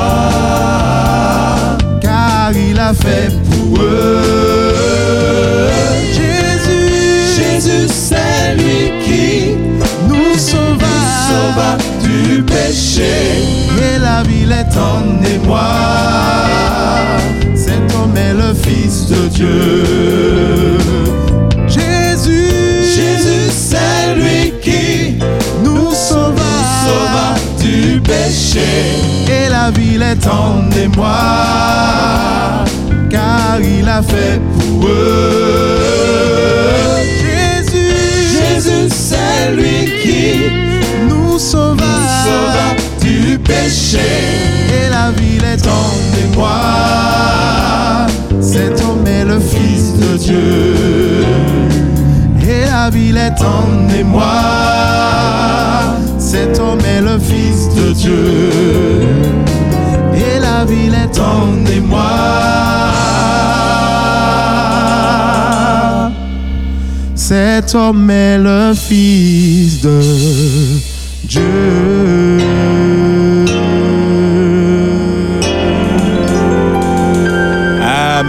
car 2.01 2.51
il 2.51 2.79
a 2.79 2.93
fait 2.93 3.31
pour 3.49 3.81
eux. 3.81 5.69
Jésus, 6.13 6.89
Jésus, 7.37 7.87
c'est 7.87 8.55
lui 8.55 8.91
qui 9.05 9.55
nous 10.07 10.37
sauva, 10.37 10.97
sauva 11.27 11.77
du 12.03 12.43
péché. 12.43 13.56
La 14.17 14.23
ville 14.23 14.51
est 14.51 14.77
en 14.77 15.03
émoi. 15.35 15.69
Cet 17.55 17.93
homme 17.95 18.17
est 18.17 18.33
le 18.33 18.53
Fils 18.53 19.07
de 19.07 19.27
Dieu. 19.27 20.77
Jésus, 21.67 22.49
Jésus, 22.95 23.51
c'est 23.51 24.15
lui 24.15 24.53
qui 24.61 25.19
nous 25.63 25.91
sauva, 25.91 26.55
sauva 26.83 27.29
du 27.61 28.01
péché. 28.01 28.69
et 29.29 29.49
la 29.49 29.69
ville 29.71 30.01
est 30.01 30.25
en 30.27 30.51
émoi, 30.85 31.19
car 33.11 33.59
il 33.61 33.87
a 33.87 34.01
fait 34.01 34.41
pour 34.57 34.87
eux. 34.87 35.77
Jésus, 37.21 37.93
Jésus, 38.35 38.89
c'est 38.89 39.51
lui 39.55 39.79
qui 40.01 40.76
et 43.49 44.89
la 44.89 45.11
ville 45.11 45.43
est 45.43 45.67
en 45.67 45.91
émoi. 46.23 46.49
Cet 48.41 48.81
homme 48.81 49.05
est 49.07 49.25
le 49.25 49.39
Fils 49.39 49.93
de 49.99 50.17
Dieu, 50.17 51.25
et 52.41 52.65
la 52.65 52.89
ville 52.89 53.17
est 53.17 53.41
en 53.41 53.89
émoi. 53.97 54.23
Cet 56.17 56.59
homme 56.59 56.79
est 56.81 57.01
le 57.01 57.19
Fils 57.19 57.69
de 57.75 57.93
Dieu, 57.93 59.01
et 60.13 60.39
la 60.39 60.65
ville 60.65 60.95
est 60.95 61.19
en 61.19 61.65
émoi. 61.71 62.03
Cet 67.15 67.75
homme 67.75 68.09
est 68.09 68.37
le 68.37 68.73
Fils 68.73 69.81
de 69.81 70.01
Dieu. 71.25 72.26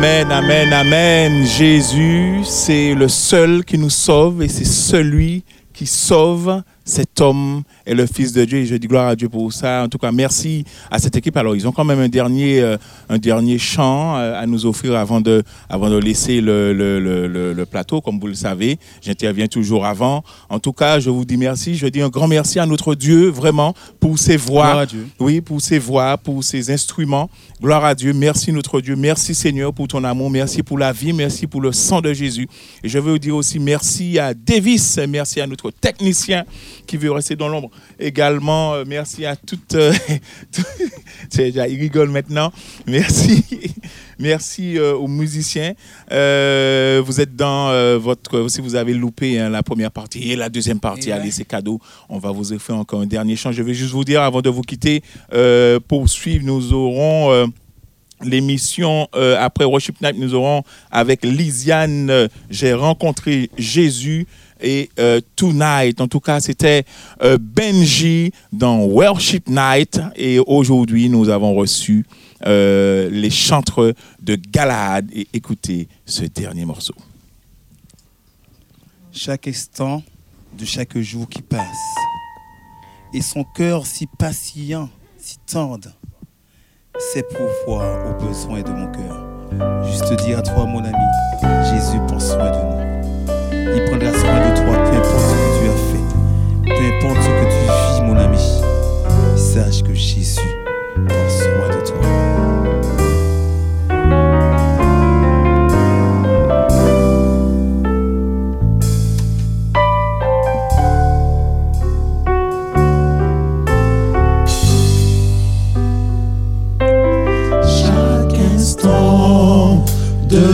Amen, 0.00 0.30
amen, 0.30 0.72
amen. 0.72 1.44
Jésus, 1.44 2.44
c'est 2.44 2.94
le 2.94 3.08
seul 3.08 3.64
qui 3.64 3.76
nous 3.76 3.90
sauve 3.90 4.44
et 4.44 4.48
c'est 4.48 4.64
celui 4.64 5.42
qui 5.74 5.86
sauve 5.86 6.62
cet 6.84 7.20
homme 7.20 7.64
est 7.88 7.94
le 7.94 8.06
Fils 8.06 8.32
de 8.32 8.44
Dieu 8.44 8.58
et 8.58 8.66
je 8.66 8.76
dis 8.76 8.86
gloire 8.86 9.08
à 9.08 9.16
Dieu 9.16 9.28
pour 9.28 9.52
ça. 9.52 9.82
En 9.84 9.88
tout 9.88 9.98
cas, 9.98 10.12
merci 10.12 10.64
à 10.90 10.98
cette 10.98 11.16
équipe. 11.16 11.36
Alors, 11.36 11.56
ils 11.56 11.66
ont 11.66 11.72
quand 11.72 11.84
même 11.84 12.00
un 12.00 12.08
dernier, 12.08 12.60
euh, 12.60 12.76
un 13.08 13.18
dernier 13.18 13.58
chant 13.58 14.16
euh, 14.16 14.40
à 14.40 14.46
nous 14.46 14.66
offrir 14.66 14.94
avant 14.96 15.20
de, 15.20 15.42
avant 15.68 15.88
de 15.90 15.96
laisser 15.96 16.40
le, 16.40 16.72
le, 16.72 17.00
le, 17.00 17.26
le- 17.26 17.52
le 17.52 17.66
plateau, 17.66 18.00
comme 18.00 18.20
vous 18.20 18.26
le 18.26 18.34
savez. 18.34 18.78
J'interviens 19.02 19.46
toujours 19.46 19.86
avant. 19.86 20.22
En 20.48 20.58
tout 20.58 20.72
cas, 20.72 21.00
je 21.00 21.10
vous 21.10 21.24
dis 21.24 21.36
merci. 21.36 21.74
Je 21.76 21.86
dis 21.86 22.02
un 22.02 22.08
grand 22.10 22.28
merci 22.28 22.58
à 22.58 22.66
notre 22.66 22.94
Dieu, 22.94 23.28
vraiment, 23.28 23.74
pour 24.00 24.18
ses 24.18 24.36
voix. 24.36 24.64
Gloire 24.66 24.78
à 24.78 24.86
Dieu. 24.86 25.06
Oui, 25.18 25.40
pour 25.40 25.60
ses 25.60 25.78
voix, 25.78 26.16
pour 26.18 26.44
ses 26.44 26.70
instruments. 26.70 27.30
Gloire 27.62 27.84
à 27.84 27.94
Dieu. 27.94 28.12
Merci 28.12 28.52
notre 28.52 28.80
Dieu. 28.80 28.96
Merci 28.96 29.34
Seigneur 29.34 29.72
pour 29.72 29.88
ton 29.88 30.04
amour. 30.04 30.30
Merci 30.30 30.62
pour 30.62 30.78
la 30.78 30.92
vie. 30.92 31.12
Merci 31.12 31.46
pour 31.46 31.60
le 31.60 31.72
sang 31.72 32.00
de 32.00 32.12
Jésus. 32.12 32.46
Et 32.84 32.88
je 32.88 32.98
veux 32.98 33.12
vous 33.12 33.18
dire 33.18 33.34
aussi 33.36 33.58
merci 33.58 34.18
à 34.18 34.34
Davis. 34.34 34.98
Merci 35.08 35.40
à 35.40 35.46
notre 35.46 35.70
technicien 35.70 36.44
qui 36.86 36.96
veut 36.96 37.10
rester 37.10 37.34
dans 37.36 37.48
l'ombre. 37.48 37.70
Également, 37.98 38.74
euh, 38.74 38.84
merci 38.86 39.26
à 39.26 39.36
toutes... 39.36 39.74
euh, 39.74 39.92
tout- 40.52 40.62
C'est 41.30 41.44
déjà, 41.50 41.68
il 41.68 41.78
rigole 41.78 42.10
maintenant. 42.10 42.52
Merci. 42.86 43.44
Merci 44.20 44.76
euh, 44.78 44.94
aux 44.96 45.06
musiciens. 45.06 45.74
Euh, 46.10 47.00
vous 47.06 47.20
êtes 47.20 47.36
dans 47.36 47.68
euh, 47.68 47.98
votre... 47.98 48.48
Si 48.48 48.60
vous 48.60 48.74
avez 48.74 48.92
loupé 48.92 49.38
hein, 49.38 49.48
la 49.48 49.62
première 49.62 49.92
partie 49.92 50.32
et 50.32 50.34
la 50.36 50.48
deuxième 50.48 50.80
partie, 50.80 51.12
allez, 51.12 51.30
c'est 51.30 51.44
cadeau. 51.44 51.80
On 52.08 52.18
va 52.18 52.32
vous 52.32 52.52
offrir 52.52 52.76
encore 52.76 53.00
un 53.00 53.06
dernier 53.06 53.36
chant. 53.36 53.52
Je 53.52 53.62
vais 53.62 53.74
juste 53.74 53.92
vous 53.92 54.02
dire, 54.04 54.22
avant 54.22 54.42
de 54.42 54.50
vous 54.50 54.62
quitter, 54.62 55.02
pour 55.86 56.08
suivre, 56.08 56.44
nous 56.44 56.72
aurons... 56.72 57.48
L'émission 58.20 59.06
après 59.14 59.64
Worship 59.64 60.00
Night, 60.02 60.16
nous 60.18 60.34
aurons 60.34 60.64
avec 60.90 61.24
Lisiane, 61.24 62.28
j'ai 62.50 62.74
rencontré 62.74 63.48
Jésus 63.56 64.26
et 64.60 64.90
euh, 64.98 65.20
Tonight. 65.36 66.00
En 66.00 66.08
tout 66.08 66.20
cas, 66.20 66.40
c'était 66.40 66.84
euh, 67.22 67.38
Benji 67.40 68.32
dans 68.52 68.80
Worship 68.84 69.48
Night 69.48 70.00
et 70.16 70.38
aujourd'hui, 70.38 71.08
nous 71.08 71.28
avons 71.28 71.54
reçu 71.54 72.06
euh, 72.46 73.08
les 73.10 73.30
chantres 73.30 73.94
de 74.22 74.36
Galahad 74.36 75.08
et 75.12 75.26
écoutez 75.32 75.88
ce 76.04 76.24
dernier 76.24 76.64
morceau. 76.64 76.94
chaque 79.12 79.48
instant 79.48 80.02
de 80.56 80.64
chaque 80.64 80.96
jour 80.98 81.28
qui 81.28 81.42
passe. 81.42 81.62
Et 83.14 83.22
son 83.22 83.44
cœur 83.44 83.86
si 83.86 84.06
patient, 84.06 84.88
si 85.16 85.38
tendre, 85.46 85.88
c'est 87.12 87.26
pour 87.28 87.48
voir 87.66 88.10
aux 88.10 88.24
besoins 88.26 88.62
de 88.62 88.70
mon 88.70 88.90
cœur. 88.92 89.84
Juste 89.86 90.12
dire 90.24 90.38
à 90.38 90.42
toi, 90.42 90.66
mon 90.66 90.84
ami, 90.84 90.92
Jésus 91.70 91.98
prend 92.06 92.20
soin 92.20 92.50
de 92.50 92.56
nous. 92.56 92.97
Il 93.74 93.84
prendra 93.84 94.12
soin 94.12 94.38
de 94.48 94.56
toi, 94.56 94.74
peu 94.84 94.96
importe 94.96 95.26
ce 95.28 95.34
que 95.34 95.50
tu 95.58 95.64
as 95.68 95.80
fait, 95.90 96.06
peu 96.64 97.06
importe 97.06 97.22
ce 97.22 97.28
que 97.28 97.44
tu 97.44 97.60
vis, 97.64 98.02
mon 98.02 98.16
ami. 98.16 98.42
Sache 99.36 99.82
que 99.82 99.94
Jésus 99.94 100.40
prend 100.94 101.28
soin 101.28 101.68
de 101.68 101.86
toi. 101.86 102.47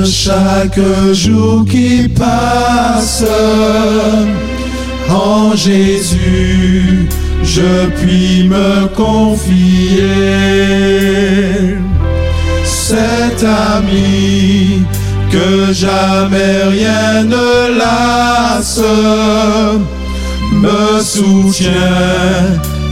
Chaque 0.05 0.81
jour 1.13 1.65
qui 1.65 2.09
passe, 2.09 3.25
en 5.09 5.55
Jésus, 5.57 7.09
je 7.43 7.87
puis 8.01 8.49
me 8.49 8.87
confier. 8.89 10.03
Cet 12.65 13.43
ami 13.43 14.83
que 15.31 15.73
jamais 15.73 16.65
rien 16.71 17.25
ne 17.25 17.79
lasse 17.79 18.81
me 20.53 21.01
soutient, 21.01 21.73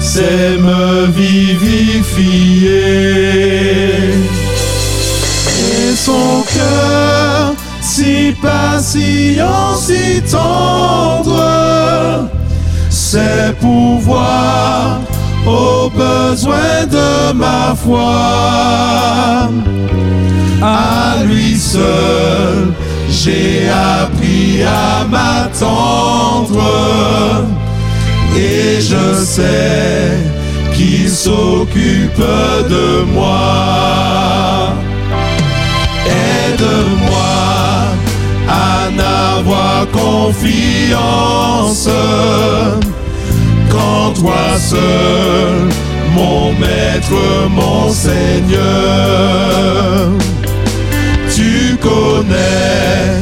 c'est 0.00 0.56
me 0.58 1.06
vivifier. 1.06 2.82
Son 6.04 6.42
cœur 6.52 7.54
si 7.80 8.34
patient, 8.42 9.76
si 9.78 10.20
tendre, 10.22 12.28
c'est 12.90 13.56
pouvoir 13.60 15.00
aux 15.46 15.88
besoins 15.90 16.86
de 16.90 17.32
ma 17.34 17.76
foi. 17.76 19.48
À 20.60 21.22
lui 21.24 21.56
seul, 21.56 22.72
j'ai 23.08 23.68
appris 23.68 24.64
à 24.64 25.04
m'attendre 25.04 26.64
et 28.36 28.80
je 28.80 29.24
sais 29.24 30.16
qu'il 30.74 31.08
s'occupe 31.08 32.18
de 32.68 33.04
moi. 33.14 34.51
Aide-moi 36.62 37.90
à 38.48 38.88
n'avoir 38.90 39.86
confiance 39.90 41.88
qu'en 43.70 44.10
toi 44.12 44.58
seul, 44.58 45.70
mon 46.14 46.52
maître, 46.52 47.48
mon 47.50 47.90
Seigneur. 47.90 48.60
Tu 51.34 51.76
connais 51.80 53.16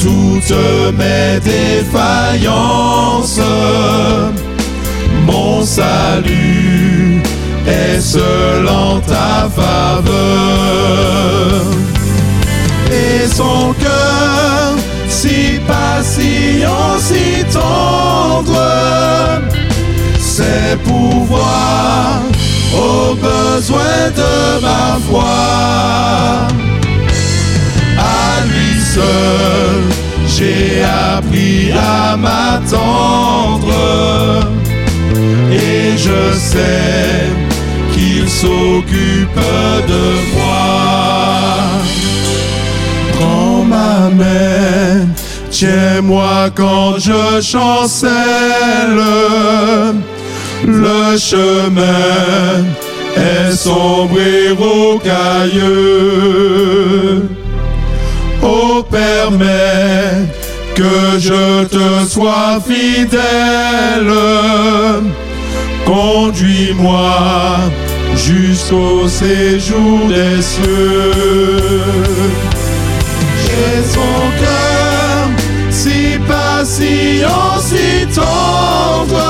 toutes 0.00 0.56
mes 0.98 1.38
défaillances. 1.40 3.40
Mon 5.26 5.62
salut 5.64 7.22
est 7.68 8.00
seul 8.00 8.66
en 8.66 8.98
ta 9.00 9.48
faveur. 9.54 10.80
Et 12.90 13.26
son 13.28 13.72
cœur 13.74 14.74
si 15.20 15.60
patient, 15.66 16.98
si 16.98 17.44
tendre, 17.52 19.42
c'est 20.18 20.78
pouvoir 20.82 22.22
aux 22.74 23.14
besoins 23.14 24.10
de 24.16 24.62
ma 24.62 24.98
foi. 25.06 26.48
À 27.98 28.46
lui 28.46 28.80
seul, 28.80 29.82
j'ai 30.26 30.82
appris 30.82 31.72
à 31.72 32.16
m'attendre 32.16 33.74
et 35.52 35.98
je 35.98 36.38
sais 36.38 37.28
qu'il 37.92 38.26
s'occupe 38.28 39.40
de 39.86 40.04
moi. 40.34 41.19
Main, 44.16 45.08
tiens-moi 45.50 46.50
quand 46.54 46.98
je 46.98 47.40
chancelle. 47.40 48.10
Le 50.66 51.16
chemin 51.16 52.64
est 53.16 53.52
sombre 53.52 54.18
et 54.20 54.50
rocailleux. 54.50 55.70
Oh, 58.42 58.82
permets 58.90 60.26
que 60.74 61.18
je 61.18 61.64
te 61.64 62.06
sois 62.08 62.58
fidèle. 62.66 64.12
Conduis-moi 65.84 67.16
jusqu'au 68.16 69.08
séjour 69.08 70.08
des 70.08 70.42
cieux. 70.42 71.12
Son 73.94 74.22
cœur 74.38 75.28
si 75.70 76.18
patient, 76.28 77.58
si 77.60 78.06
tendre, 78.14 79.22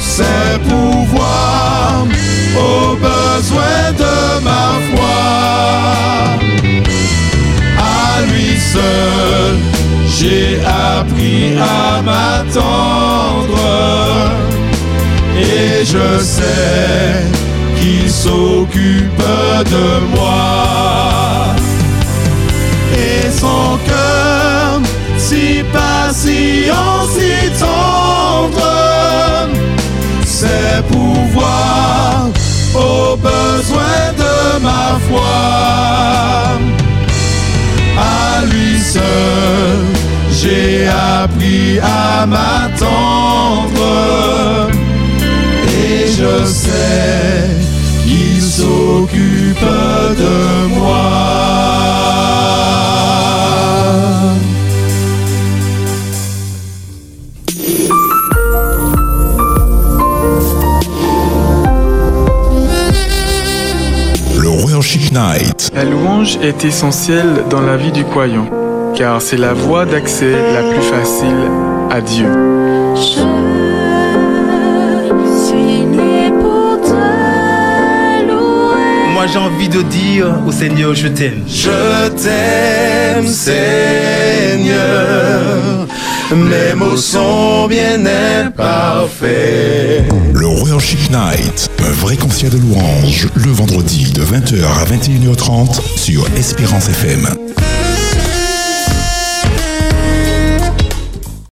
c'est 0.00 0.58
pouvoir 0.68 2.06
aux 2.56 2.96
besoins 2.96 3.92
de 3.98 4.44
ma 4.44 4.66
foi. 4.90 5.22
À 7.78 8.22
lui 8.30 8.58
seul, 8.58 9.56
j'ai 10.08 10.60
appris 10.64 11.56
à 11.58 12.02
m'attendre 12.02 13.58
et 15.36 15.84
je 15.84 16.22
sais 16.22 17.22
qu'il 17.78 18.10
s'occupe 18.10 19.22
de 19.70 20.16
moi. 20.16 21.01
Si 25.32 25.62
patient, 25.72 27.06
si 27.14 27.32
tendre, 27.58 29.48
c'est 30.24 30.82
pouvoir 30.88 32.28
aux 32.74 33.16
besoins 33.16 34.08
de 34.22 34.62
ma 34.66 34.86
foi. 35.08 35.38
À 37.98 38.44
lui 38.50 38.78
seul, 38.78 39.80
j'ai 40.30 40.86
appris 41.22 41.78
à 41.80 42.26
m'attendre 42.26 43.88
et 45.66 46.06
je 46.18 46.44
sais 46.44 47.48
qu'il 48.04 48.42
s'occupe 48.42 49.66
de 50.22 50.66
moi. 50.76 51.71
Chic 64.92 65.10
Night. 65.10 65.70
La 65.74 65.84
louange 65.84 66.36
est 66.42 66.66
essentielle 66.66 67.44
dans 67.48 67.62
la 67.62 67.78
vie 67.78 67.92
du 67.92 68.04
croyant, 68.04 68.46
car 68.94 69.22
c'est 69.22 69.38
la 69.38 69.54
voie 69.54 69.86
d'accès 69.86 70.32
la 70.52 70.64
plus 70.70 70.82
facile 70.82 71.48
à 71.90 72.02
Dieu. 72.02 72.26
Je 72.94 73.00
suis 75.46 75.86
né 75.86 76.30
pour 76.38 76.78
te 76.82 76.90
louer. 78.28 79.14
Moi 79.14 79.26
j'ai 79.32 79.38
envie 79.38 79.70
de 79.70 79.80
dire 79.80 80.26
au 80.46 80.52
Seigneur, 80.52 80.94
je 80.94 81.08
t'aime. 81.08 81.42
Je 81.48 82.08
t'aime, 82.10 83.26
Seigneur. 83.26 84.76
Mes 86.34 86.74
mots 86.74 86.96
sont 86.96 87.66
bien 87.68 88.06
imparfaits. 88.46 90.10
Le 90.32 90.46
Royal 90.46 90.80
Chic 90.80 91.10
Night. 91.10 91.70
Un 91.80 91.90
vrai 91.90 92.16
concert 92.16 92.48
de 92.48 92.56
louanges. 92.56 93.28
Le 93.34 93.50
vendredi 93.50 94.10
de 94.12 94.22
20h 94.22 94.64
à 94.64 94.84
21h30 94.86 95.98
sur 95.98 96.26
Espérance 96.34 96.88
FM. 96.88 97.28